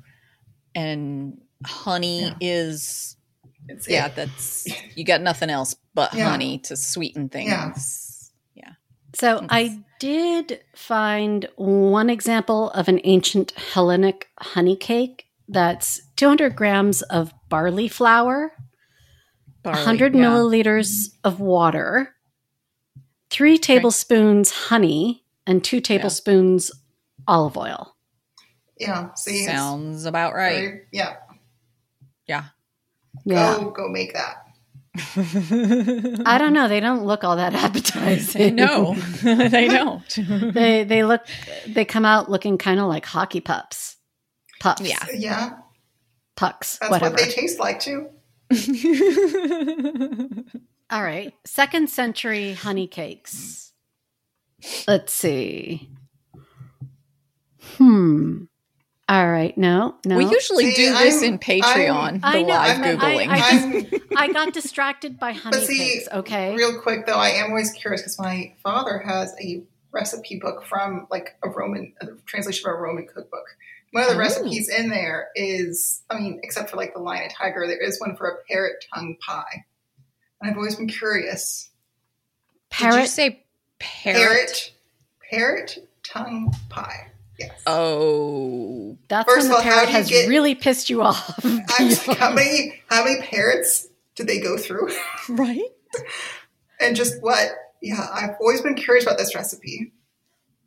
and 0.75 1.39
honey 1.65 2.21
Yeah. 2.23 2.33
is 2.41 3.15
It's 3.67 3.87
yeah 3.89 4.07
it. 4.07 4.15
that's 4.15 4.67
you 4.95 5.03
got 5.03 5.21
nothing 5.21 5.49
else 5.49 5.75
but 5.93 6.13
Yeah. 6.13 6.29
honey 6.29 6.59
to 6.59 6.75
sweeten 6.75 7.29
things 7.29 8.31
yeah 8.55 8.73
So 9.13 9.37
mm-hmm. 9.37 9.47
I 9.49 9.79
did 9.99 10.61
find 10.75 11.47
one 11.57 12.09
example 12.09 12.69
of 12.71 12.87
an 12.87 13.01
ancient 13.03 13.51
Hellenic 13.51 14.29
honey 14.39 14.75
cake 14.77 15.25
that's 15.49 15.99
200 16.15 16.55
grams 16.55 17.01
of 17.01 17.33
barley 17.49 17.87
flour, 17.89 18.53
Barley, 19.63 19.79
100 19.79 20.15
yeah. 20.15 20.21
milliliters 20.21 21.09
of 21.23 21.39
water, 21.41 22.15
three 23.29 23.57
tablespoons 23.57 24.51
honey, 24.51 25.25
and 25.45 25.63
two 25.63 25.81
tablespoons 25.81 26.71
olive 27.27 27.57
oil. 27.57 27.95
Yeah. 28.79 29.13
See, 29.15 29.45
Sounds 29.45 30.05
about 30.05 30.33
right. 30.33 30.55
very- 30.55 30.81
yeah. 30.91 31.17
Yeah. 32.27 32.45
Yeah. 33.25 33.57
Go 33.59 33.71
go 33.71 33.87
make 33.89 34.13
that. 34.13 34.45
I 36.25 36.37
don't 36.37 36.53
know. 36.53 36.67
They 36.67 36.79
don't 36.79 37.05
look 37.05 37.23
all 37.23 37.35
that 37.35 37.53
appetizing. 37.53 38.55
no, 38.55 38.93
they 39.23 39.67
don't. 39.67 40.03
they 40.53 40.83
they 40.83 41.03
look 41.03 41.21
they 41.67 41.85
come 41.85 42.05
out 42.05 42.29
looking 42.29 42.57
kind 42.57 42.79
of 42.79 42.87
like 42.87 43.05
hockey 43.05 43.41
pups. 43.41 43.97
Pups. 44.59 44.81
Yeah. 44.81 45.05
Yeah. 45.13 45.51
Pucks. 46.35 46.77
That's 46.79 46.91
whatever. 46.91 47.15
what 47.15 47.19
they 47.23 47.29
taste 47.29 47.59
like 47.59 47.79
too. 47.79 48.09
All 50.91 51.03
right. 51.03 51.33
Second 51.45 51.89
century 51.89 52.53
honey 52.53 52.87
cakes. 52.87 53.71
Let's 54.87 55.13
see. 55.13 55.89
Hmm. 57.77 58.45
All 59.09 59.27
right. 59.29 59.57
No, 59.57 59.95
no. 60.05 60.17
We 60.17 60.25
usually 60.25 60.71
See, 60.71 60.85
do 60.85 60.93
this 60.93 61.23
I'm- 61.23 61.33
in 61.33 61.39
Patreon, 61.39 61.89
I'm- 61.89 62.19
the 62.19 62.27
I 62.27 62.41
know, 62.43 62.47
live 62.47 62.79
I- 62.79 62.91
I- 62.91 62.95
Googling. 62.95 63.27
I 63.27 63.99
I'm 64.21 64.29
I 64.29 64.33
got 64.33 64.53
distracted 64.53 65.19
by 65.19 65.31
honey 65.33 65.57
But 65.57 65.65
see, 65.67 65.77
cakes. 65.77 66.07
Okay. 66.13 66.55
real 66.55 66.79
quick 66.79 67.05
though, 67.07 67.15
I 67.17 67.29
am 67.29 67.49
always 67.49 67.71
curious 67.71 68.01
because 68.01 68.19
my 68.19 68.53
father 68.63 68.99
has 68.99 69.33
a 69.41 69.63
recipe 69.91 70.37
book 70.39 70.63
from 70.65 71.07
like 71.09 71.35
a 71.43 71.49
Roman 71.49 71.91
a 72.01 72.07
translation 72.27 72.69
of 72.69 72.75
a 72.75 72.77
Roman 72.79 73.07
cookbook. 73.07 73.45
One 73.91 74.03
of 74.03 74.09
the 74.11 74.15
Oh. 74.15 74.19
recipes 74.19 74.69
in 74.69 74.89
there 74.89 75.29
is, 75.33 76.03
I 76.11 76.19
mean, 76.19 76.39
except 76.43 76.69
for 76.69 76.77
like 76.77 76.93
the 76.93 76.99
lion 76.99 77.23
and 77.23 77.33
tiger, 77.33 77.65
there 77.65 77.81
is 77.81 77.99
one 77.99 78.15
for 78.15 78.27
a 78.27 78.37
parrot 78.47 78.85
tongue 78.93 79.17
pie. 79.25 79.65
And 80.39 80.51
I've 80.51 80.57
always 80.57 80.75
been 80.75 80.87
curious. 80.87 81.69
Did 82.77 82.93
you 82.93 83.07
say 83.07 83.43
parrot? 83.79 84.19
Parrot, 84.19 84.73
parrot 85.31 85.87
tongue 86.03 86.53
pie. 86.69 87.07
Yes. 87.39 87.61
Oh, 87.65 88.97
That's 89.07 89.31
First 89.31 89.47
when 89.49 89.57
of 89.57 89.63
the 89.63 89.69
all, 89.69 89.73
parrot 89.75 89.89
has 89.89 90.09
get- 90.09 90.27
really 90.27 90.55
pissed 90.55 90.89
you 90.89 91.01
off. 91.01 91.39
I'm 91.45 91.89
just 91.89 92.07
like, 92.07 92.17
how 92.17 92.31
many 92.33 92.81
how 92.87 93.03
many 93.03 93.21
parrots 93.21 93.87
did 94.15 94.27
they 94.27 94.39
go 94.39 94.57
through? 94.57 94.89
right. 95.29 95.61
and 96.81 96.95
just 96.95 97.21
what? 97.21 97.49
Yeah, 97.81 98.05
I've 98.13 98.35
always 98.41 98.61
been 98.61 98.75
curious 98.75 99.05
about 99.05 99.17
this 99.17 99.33
recipe. 99.33 99.93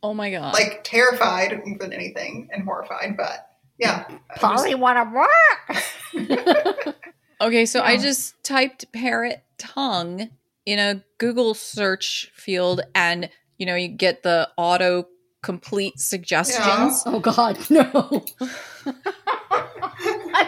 Oh 0.03 0.15
my 0.15 0.31
god. 0.31 0.55
Like 0.55 0.81
terrified 0.83 1.61
more 1.65 1.79
than 1.79 1.93
anything 1.93 2.49
and 2.53 2.65
horrified, 2.65 3.17
but 3.17 3.47
yeah. 3.79 4.05
I 4.35 4.39
Polly 4.39 4.75
want 4.75 4.99
to 4.99 6.25
work. 6.25 6.97
Okay, 7.41 7.67
so 7.67 7.83
I 7.83 7.97
just 7.97 8.43
typed 8.45 8.93
parrot 8.93 9.43
tongue 9.59 10.31
in 10.65 10.79
a 10.79 11.03
Google 11.19 11.55
search 11.55 12.31
field 12.35 12.81
and 12.95 13.29
you 13.59 13.67
know, 13.67 13.75
you 13.77 13.89
get 13.89 14.23
the 14.23 14.49
auto 14.57 15.07
complete 15.43 15.99
suggestions. 16.01 17.03
oh 17.07 17.19
God, 17.21 17.59
no. 17.71 18.25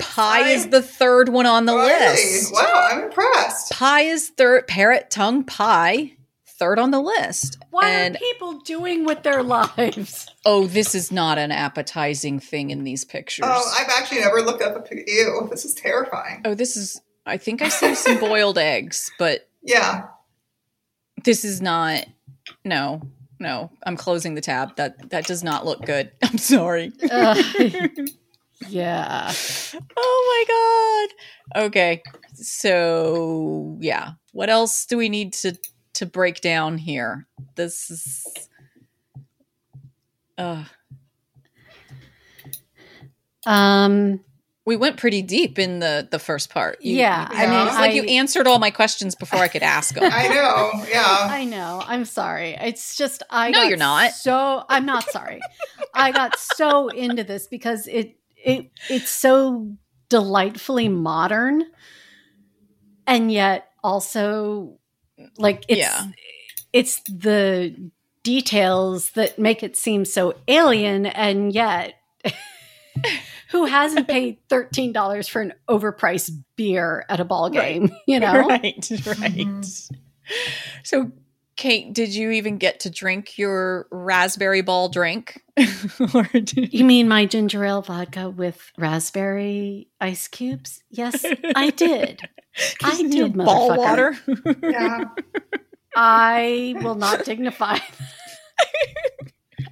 Pie 0.00 0.48
is 0.50 0.68
the 0.68 0.82
third 0.82 1.28
one 1.28 1.46
on 1.46 1.66
the 1.66 1.74
Really? 1.74 2.10
list. 2.14 2.52
Wow, 2.52 2.88
I'm 2.90 3.02
impressed. 3.04 3.72
Pie 3.72 4.02
is 4.02 4.28
third 4.30 4.66
parrot 4.66 5.10
tongue 5.10 5.44
pie, 5.44 6.12
third 6.46 6.78
on 6.78 6.90
the 6.90 7.00
list. 7.00 7.58
What 7.70 7.84
and 7.84 8.16
are 8.16 8.18
people 8.18 8.54
doing 8.60 9.04
with 9.04 9.22
their 9.22 9.42
lives? 9.42 10.26
oh, 10.44 10.66
this 10.66 10.94
is 10.94 11.10
not 11.12 11.38
an 11.38 11.52
appetizing 11.52 12.38
thing 12.40 12.70
in 12.70 12.84
these 12.84 13.04
pictures. 13.04 13.44
Oh, 13.48 13.74
I've 13.78 13.88
actually 13.98 14.20
never 14.20 14.40
looked 14.40 14.62
up 14.62 14.76
a 14.76 14.80
pic- 14.80 15.08
ew. 15.08 15.46
This 15.50 15.64
is 15.64 15.74
terrifying. 15.74 16.42
oh, 16.44 16.54
this 16.54 16.76
is 16.76 17.00
I 17.26 17.36
think 17.38 17.62
I 17.62 17.68
see 17.68 17.94
some 17.94 18.18
boiled 18.18 18.58
eggs, 18.58 19.10
but 19.18 19.48
Yeah. 19.62 20.04
this 21.24 21.44
is 21.44 21.60
not 21.60 22.06
no. 22.64 23.02
No, 23.44 23.70
I'm 23.84 23.98
closing 23.98 24.34
the 24.34 24.40
tab. 24.40 24.74
That 24.76 25.10
that 25.10 25.26
does 25.26 25.44
not 25.44 25.66
look 25.66 25.84
good. 25.84 26.10
I'm 26.22 26.38
sorry. 26.38 26.92
Uh, 27.10 27.42
yeah. 28.70 29.30
Oh 29.94 31.06
my 31.52 31.58
god. 31.58 31.66
Okay. 31.66 32.02
So, 32.32 33.76
yeah. 33.80 34.12
What 34.32 34.48
else 34.48 34.86
do 34.86 34.96
we 34.96 35.10
need 35.10 35.34
to 35.34 35.58
to 35.92 36.06
break 36.06 36.40
down 36.40 36.78
here? 36.78 37.26
This 37.54 37.90
is 37.90 38.26
uh 40.38 40.64
Um. 43.44 44.20
We 44.66 44.76
went 44.76 44.96
pretty 44.96 45.20
deep 45.22 45.58
in 45.58 45.80
the 45.80 46.08
the 46.10 46.18
first 46.18 46.48
part. 46.50 46.80
You- 46.82 46.96
Yeah, 46.96 47.28
you- 47.30 47.36
I 47.38 47.46
mean, 47.46 47.66
it's 47.66 47.76
like 47.76 47.90
I- 47.90 47.94
you 47.94 48.04
answered 48.04 48.46
all 48.46 48.58
my 48.58 48.70
questions 48.70 49.14
before 49.14 49.40
I 49.40 49.48
could 49.48 49.62
ask 49.62 49.94
them. 49.94 50.04
I 50.12 50.28
know. 50.28 50.84
Yeah. 50.90 51.04
I 51.30 51.44
know. 51.44 51.82
I'm 51.86 52.04
sorry. 52.04 52.56
It's 52.60 52.96
just 52.96 53.22
I. 53.30 53.50
No, 53.50 53.58
got 53.60 53.68
you're 53.68 53.76
not. 53.76 54.12
So 54.12 54.64
I'm 54.68 54.86
not 54.86 55.10
sorry. 55.10 55.40
I 55.92 56.12
got 56.12 56.38
so 56.38 56.88
into 56.88 57.24
this 57.24 57.46
because 57.46 57.86
it 57.86 58.16
it 58.36 58.70
it's 58.88 59.10
so 59.10 59.70
delightfully 60.08 60.88
modern, 60.88 61.64
and 63.06 63.30
yet 63.32 63.68
also 63.82 64.78
like 65.38 65.64
it's 65.68 65.78
Yeah. 65.78 66.06
it's 66.72 67.00
the 67.08 67.74
details 68.22 69.10
that 69.10 69.38
make 69.38 69.62
it 69.62 69.76
seem 69.76 70.04
so 70.04 70.34
alien, 70.48 71.04
and 71.06 71.52
yet. 71.52 71.94
Who 73.50 73.64
hasn't 73.66 74.08
paid 74.08 74.38
thirteen 74.48 74.92
dollars 74.92 75.28
for 75.28 75.40
an 75.42 75.52
overpriced 75.68 76.30
beer 76.56 77.04
at 77.08 77.20
a 77.20 77.24
ball 77.24 77.50
Right. 77.50 77.80
game? 77.80 77.90
You 78.06 78.20
know, 78.20 78.32
right, 78.48 78.62
right. 78.62 78.76
Mm-hmm. 78.76 79.94
So, 80.82 81.12
Kate, 81.56 81.92
did 81.92 82.14
you 82.14 82.30
even 82.30 82.56
get 82.58 82.80
to 82.80 82.90
drink 82.90 83.38
your 83.38 83.86
raspberry 83.90 84.62
ball 84.62 84.88
drink? 84.88 85.42
or 86.14 86.22
did 86.24 86.72
You 86.72 86.84
mean 86.84 87.06
my 87.08 87.26
ginger 87.26 87.64
ale 87.64 87.82
vodka 87.82 88.28
with 88.28 88.60
raspberry 88.78 89.88
ice 90.00 90.26
cubes? 90.28 90.82
Yes, 90.90 91.24
I 91.54 91.70
did. 91.70 92.22
I 92.82 92.96
Your 92.98 93.28
did, 93.28 93.36
ball 93.36 93.76
water? 93.76 94.16
Yeah. 94.62 95.04
I 95.94 96.74
will 96.82 96.96
not 96.96 97.24
dignify. 97.24 97.78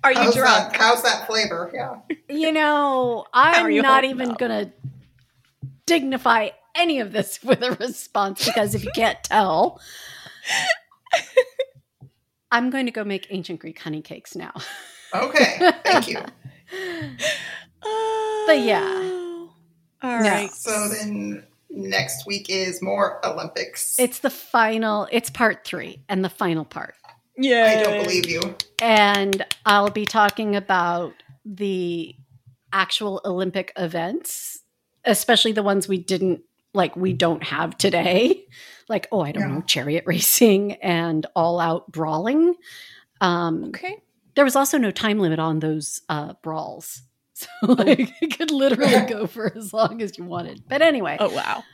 Are 0.04 0.12
you 0.12 0.18
How's 0.18 0.34
drunk? 0.34 0.72
that, 0.72 0.80
how's 0.80 1.02
that 1.02 1.26
flavor? 1.26 1.70
Yeah. 1.72 1.96
You 2.28 2.52
know, 2.52 3.24
I'm 3.32 3.70
you 3.70 3.82
not 3.82 4.04
even 4.04 4.32
up? 4.32 4.38
going 4.38 4.66
to 4.66 4.72
dignify 5.86 6.50
any 6.74 7.00
of 7.00 7.12
this 7.12 7.42
with 7.44 7.62
a 7.62 7.72
response 7.72 8.44
because 8.44 8.74
if 8.74 8.84
you 8.84 8.90
can't 8.94 9.22
tell, 9.22 9.80
I'm 12.50 12.70
going 12.70 12.86
to 12.86 12.92
go 12.92 13.04
make 13.04 13.26
ancient 13.30 13.60
Greek 13.60 13.78
honey 13.78 14.02
cakes 14.02 14.34
now. 14.34 14.52
Okay. 15.14 15.70
Thank 15.84 16.08
you. 16.08 16.18
But 18.46 18.60
yeah. 18.60 18.82
Oh. 18.84 19.50
All 20.02 20.18
right. 20.18 20.50
So 20.50 20.88
then 20.88 21.44
next 21.70 22.26
week 22.26 22.50
is 22.50 22.82
more 22.82 23.24
Olympics. 23.24 23.98
It's 23.98 24.18
the 24.18 24.30
final, 24.30 25.06
it's 25.12 25.30
part 25.30 25.64
three 25.64 26.02
and 26.08 26.24
the 26.24 26.28
final 26.28 26.64
part. 26.64 26.94
Yeah. 27.36 27.64
I 27.78 27.82
don't 27.82 28.02
believe 28.04 28.28
you. 28.28 28.56
and 28.80 29.44
I'll 29.66 29.90
be 29.90 30.04
talking 30.06 30.56
about 30.56 31.14
the 31.44 32.14
actual 32.72 33.20
Olympic 33.24 33.72
events, 33.76 34.60
especially 35.04 35.52
the 35.52 35.62
ones 35.62 35.88
we 35.88 35.98
didn't 35.98 36.42
like 36.74 36.96
we 36.96 37.12
don't 37.12 37.42
have 37.42 37.76
today. 37.78 38.44
Like, 38.88 39.08
oh, 39.12 39.20
I 39.20 39.32
don't 39.32 39.42
Yeah. 39.48 39.54
know, 39.56 39.60
chariot 39.62 40.04
racing 40.06 40.72
and 40.74 41.24
all 41.36 41.60
out 41.60 41.90
brawling. 41.92 42.54
Um, 43.20 43.64
Okay. 43.66 43.96
there 44.34 44.44
was 44.44 44.56
also 44.56 44.78
no 44.78 44.90
time 44.90 45.18
limit 45.18 45.38
on 45.38 45.60
those 45.60 46.00
uh, 46.08 46.34
brawls. 46.42 47.02
So 47.34 47.48
like 47.72 48.12
it 48.22 48.38
could 48.38 48.50
literally 48.52 49.04
go 49.08 49.26
for 49.26 49.50
as 49.56 49.72
long 49.72 50.00
as 50.02 50.16
you 50.16 50.24
wanted. 50.24 50.62
But 50.68 50.80
anyway, 50.82 51.16
Oh 51.18 51.32
wow. 51.34 51.64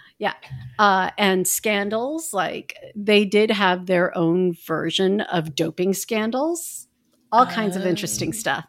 Uh, 0.79 1.11
and 1.19 1.47
scandals 1.47 2.33
like 2.33 2.75
they 2.95 3.25
did 3.25 3.51
have 3.51 3.87
their 3.87 4.17
own 4.17 4.55
version 4.67 5.21
of 5.23 5.55
doping 5.55 5.95
scandals 5.95 6.87
all 7.31 7.47
kinds 7.47 7.77
of 7.77 7.85
interesting 7.87 8.31
Oh. 8.31 8.33
stuff 8.33 8.65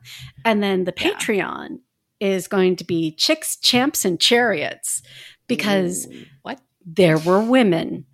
and 0.45 0.61
then 0.61 0.83
the 0.83 0.93
Yeah. 0.97 1.11
patreon 1.13 1.79
is 2.19 2.47
going 2.47 2.75
to 2.77 2.83
be 2.83 3.11
chicks 3.15 3.55
champs 3.55 4.03
and 4.05 4.19
chariots 4.19 5.01
because 5.47 6.07
Ooh, 6.07 6.25
what? 6.43 6.59
there 6.85 7.17
were 7.17 7.39
women 7.39 8.05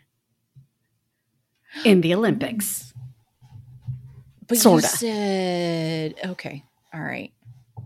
in 1.83 2.01
the 2.01 2.13
olympics 2.13 2.93
But 4.47 4.57
Sorta. 4.59 4.85
you 4.85 4.97
said 4.97 6.15
okay. 6.23 6.63
All 6.93 7.01
right. 7.01 7.31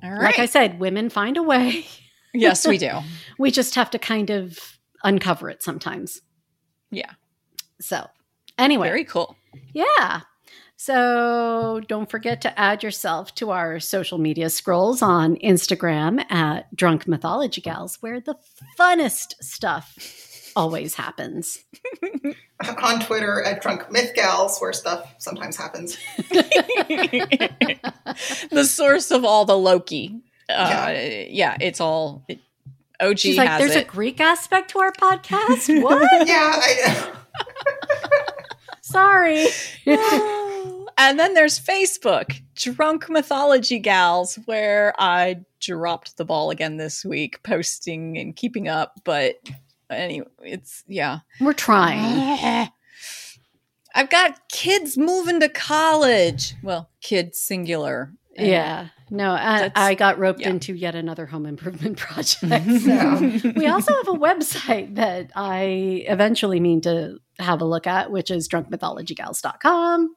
All 0.04 0.12
right. 0.12 0.22
like 0.24 0.40
i 0.40 0.46
said 0.46 0.80
women 0.80 1.10
find 1.10 1.38
a 1.38 1.44
way 1.44 1.86
yes, 2.34 2.68
we 2.68 2.78
do. 2.88 2.92
we 3.38 3.50
just 3.52 3.76
have 3.76 3.90
to 3.92 4.00
kind 4.00 4.30
of 4.30 4.60
uncover 5.04 5.50
it 5.50 5.62
sometimes 5.64 6.22
Yeah. 6.92 7.12
so 7.80 8.08
anyway 8.58 8.88
Very 8.90 9.06
cool. 9.06 9.36
Yeah. 9.74 10.22
So 10.82 11.82
don't 11.90 12.10
forget 12.10 12.40
to 12.42 12.58
add 12.58 12.84
yourself 12.84 13.36
to 13.36 13.52
our 13.52 13.82
social 13.82 14.18
media 14.18 14.50
scrolls 14.50 15.02
on 15.02 15.36
Instagram 15.38 16.24
at 16.32 16.74
Drunk 16.74 17.06
Mythology 17.06 17.60
Gals, 17.60 17.98
where 18.02 18.22
the 18.22 18.36
funnest 18.80 19.34
stuff 19.42 19.94
always 20.56 20.96
happens. 20.96 21.60
On 22.82 23.00
Twitter 23.02 23.44
at 23.44 23.62
Drunk 23.62 23.92
Myth 23.92 24.14
Gals, 24.16 24.60
where 24.60 24.72
stuff 24.74 25.14
sometimes 25.18 25.58
happens. 25.58 25.98
the 28.50 28.66
source 28.66 29.12
of 29.12 29.26
all 29.26 29.46
the 29.46 29.58
Loki. 29.58 30.22
Uh, 30.50 30.94
yeah. 31.30 31.58
it's 31.62 31.80
all 31.82 32.24
it, 32.28 32.40
OG 33.00 33.20
She's 33.20 33.38
like, 33.38 33.48
has 33.48 33.60
there's 33.60 33.76
it. 33.76 33.88
a 33.88 33.90
Greek 33.90 34.20
aspect 34.20 34.72
to 34.72 34.80
our 34.80 34.92
podcast. 34.92 35.82
What? 35.84 36.28
Yeah, 36.28 36.52
I 36.56 37.14
Sorry. 38.82 39.48
and 39.86 41.20
then 41.20 41.34
there's 41.34 41.60
Facebook, 41.60 42.42
Drunk 42.56 43.10
Mythology 43.10 43.80
Gals, 43.80 44.36
where 44.46 44.94
I 44.98 45.42
dropped 45.60 46.18
the 46.18 46.26
ball 46.26 46.50
again 46.50 46.78
this 46.78 47.06
week, 47.06 47.42
posting 47.44 48.18
and 48.18 48.36
keeping 48.36 48.68
up. 48.68 49.00
But 49.04 49.36
anyway, 49.90 50.28
it's 50.44 50.84
yeah. 50.88 51.20
We're 51.40 51.54
trying. 51.54 52.70
I've 53.96 54.10
got 54.10 54.50
kids 54.50 54.98
moving 54.98 55.40
to 55.40 55.50
college. 55.50 56.56
Well, 56.64 56.90
kids 57.02 57.40
singular. 57.40 58.14
And 58.40 58.48
Yeah. 58.48 58.88
No, 59.12 59.32
I, 59.32 59.72
I 59.76 59.96
got 59.96 60.20
roped 60.20 60.42
yeah. 60.42 60.50
into 60.50 60.74
yet 60.76 60.94
another 60.96 61.26
home 61.26 61.46
improvement 61.48 61.98
project. 62.06 62.38
So 62.80 63.52
we 63.56 63.66
also 63.68 63.94
have 63.94 64.08
a 64.08 64.18
website 64.18 64.96
that 64.96 65.32
I 65.36 66.04
eventually 66.08 66.60
mean 66.60 66.82
to 66.82 67.18
have 67.40 67.62
a 67.62 67.66
look 67.66 67.88
at, 67.88 68.12
which 68.12 68.30
is 68.30 68.48
drunkmythologygals.com. 68.48 70.16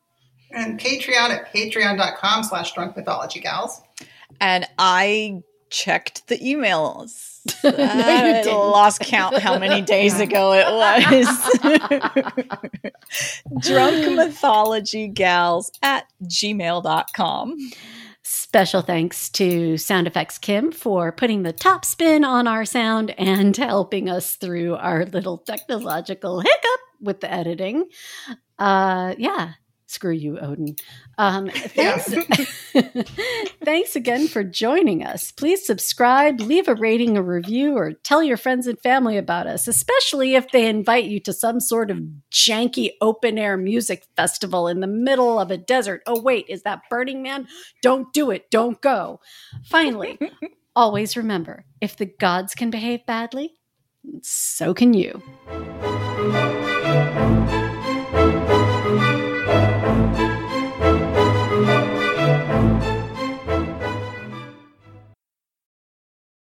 and 0.50 0.78
Patreon 0.78 1.30
at 1.30 1.52
patreon.com 1.52 2.42
slash 2.44 2.74
drunk 2.74 2.96
mythology 2.96 3.40
gals. 3.40 3.80
and 4.40 4.66
I 4.78 5.42
checked 5.70 6.28
the 6.28 6.36
emails. 6.38 7.30
No, 7.64 7.70
you 7.70 7.76
I 7.78 8.42
didn't. 8.42 8.52
lost 8.54 9.00
count 9.00 9.38
how 9.38 9.58
many 9.58 9.80
days 9.80 10.20
ago 10.20 10.52
it 10.52 10.66
was. 10.70 11.26
Drunk 13.60 14.14
mythology 14.16 15.08
gals 15.08 15.72
at 15.82 16.04
gmail.com. 16.24 17.70
Special 18.52 18.82
thanks 18.82 19.30
to 19.30 19.78
Sound 19.78 20.06
Effects 20.06 20.36
Kim 20.36 20.72
for 20.72 21.10
putting 21.10 21.42
the 21.42 21.54
top 21.54 21.86
spin 21.86 22.22
on 22.22 22.46
our 22.46 22.66
sound 22.66 23.10
and 23.16 23.56
helping 23.56 24.10
us 24.10 24.36
through 24.36 24.74
our 24.74 25.06
little 25.06 25.38
technological 25.38 26.40
hiccup 26.40 26.80
with 27.00 27.20
the 27.20 27.32
editing. 27.32 27.86
Uh, 28.58 29.14
yeah, 29.16 29.52
screw 29.92 30.12
you, 30.12 30.38
Odin. 30.38 30.76
Um, 31.18 31.48
thanks, 31.54 32.14
thanks 33.64 33.96
again 33.96 34.28
for 34.28 34.42
joining 34.42 35.04
us. 35.04 35.30
Please 35.30 35.66
subscribe, 35.66 36.40
leave 36.40 36.68
a 36.68 36.74
rating, 36.74 37.16
a 37.16 37.22
review, 37.22 37.76
or 37.76 37.92
tell 37.92 38.22
your 38.22 38.36
friends 38.36 38.66
and 38.66 38.80
family 38.80 39.16
about 39.16 39.46
us, 39.46 39.68
especially 39.68 40.34
if 40.34 40.50
they 40.50 40.66
invite 40.68 41.04
you 41.04 41.20
to 41.20 41.32
some 41.32 41.60
sort 41.60 41.90
of 41.90 42.00
janky 42.30 42.90
open 43.00 43.38
air 43.38 43.56
music 43.56 44.06
festival 44.16 44.68
in 44.68 44.80
the 44.80 44.86
middle 44.86 45.38
of 45.38 45.50
a 45.50 45.56
desert. 45.56 46.02
Oh, 46.06 46.20
wait, 46.20 46.46
is 46.48 46.62
that 46.62 46.82
Burning 46.90 47.22
Man? 47.22 47.46
Don't 47.82 48.12
do 48.12 48.30
it. 48.30 48.50
Don't 48.50 48.80
go. 48.80 49.20
Finally, 49.64 50.18
always 50.74 51.16
remember 51.16 51.64
if 51.80 51.96
the 51.96 52.06
gods 52.06 52.54
can 52.54 52.70
behave 52.70 53.04
badly, 53.06 53.54
so 54.22 54.74
can 54.74 54.94
you. 54.94 55.22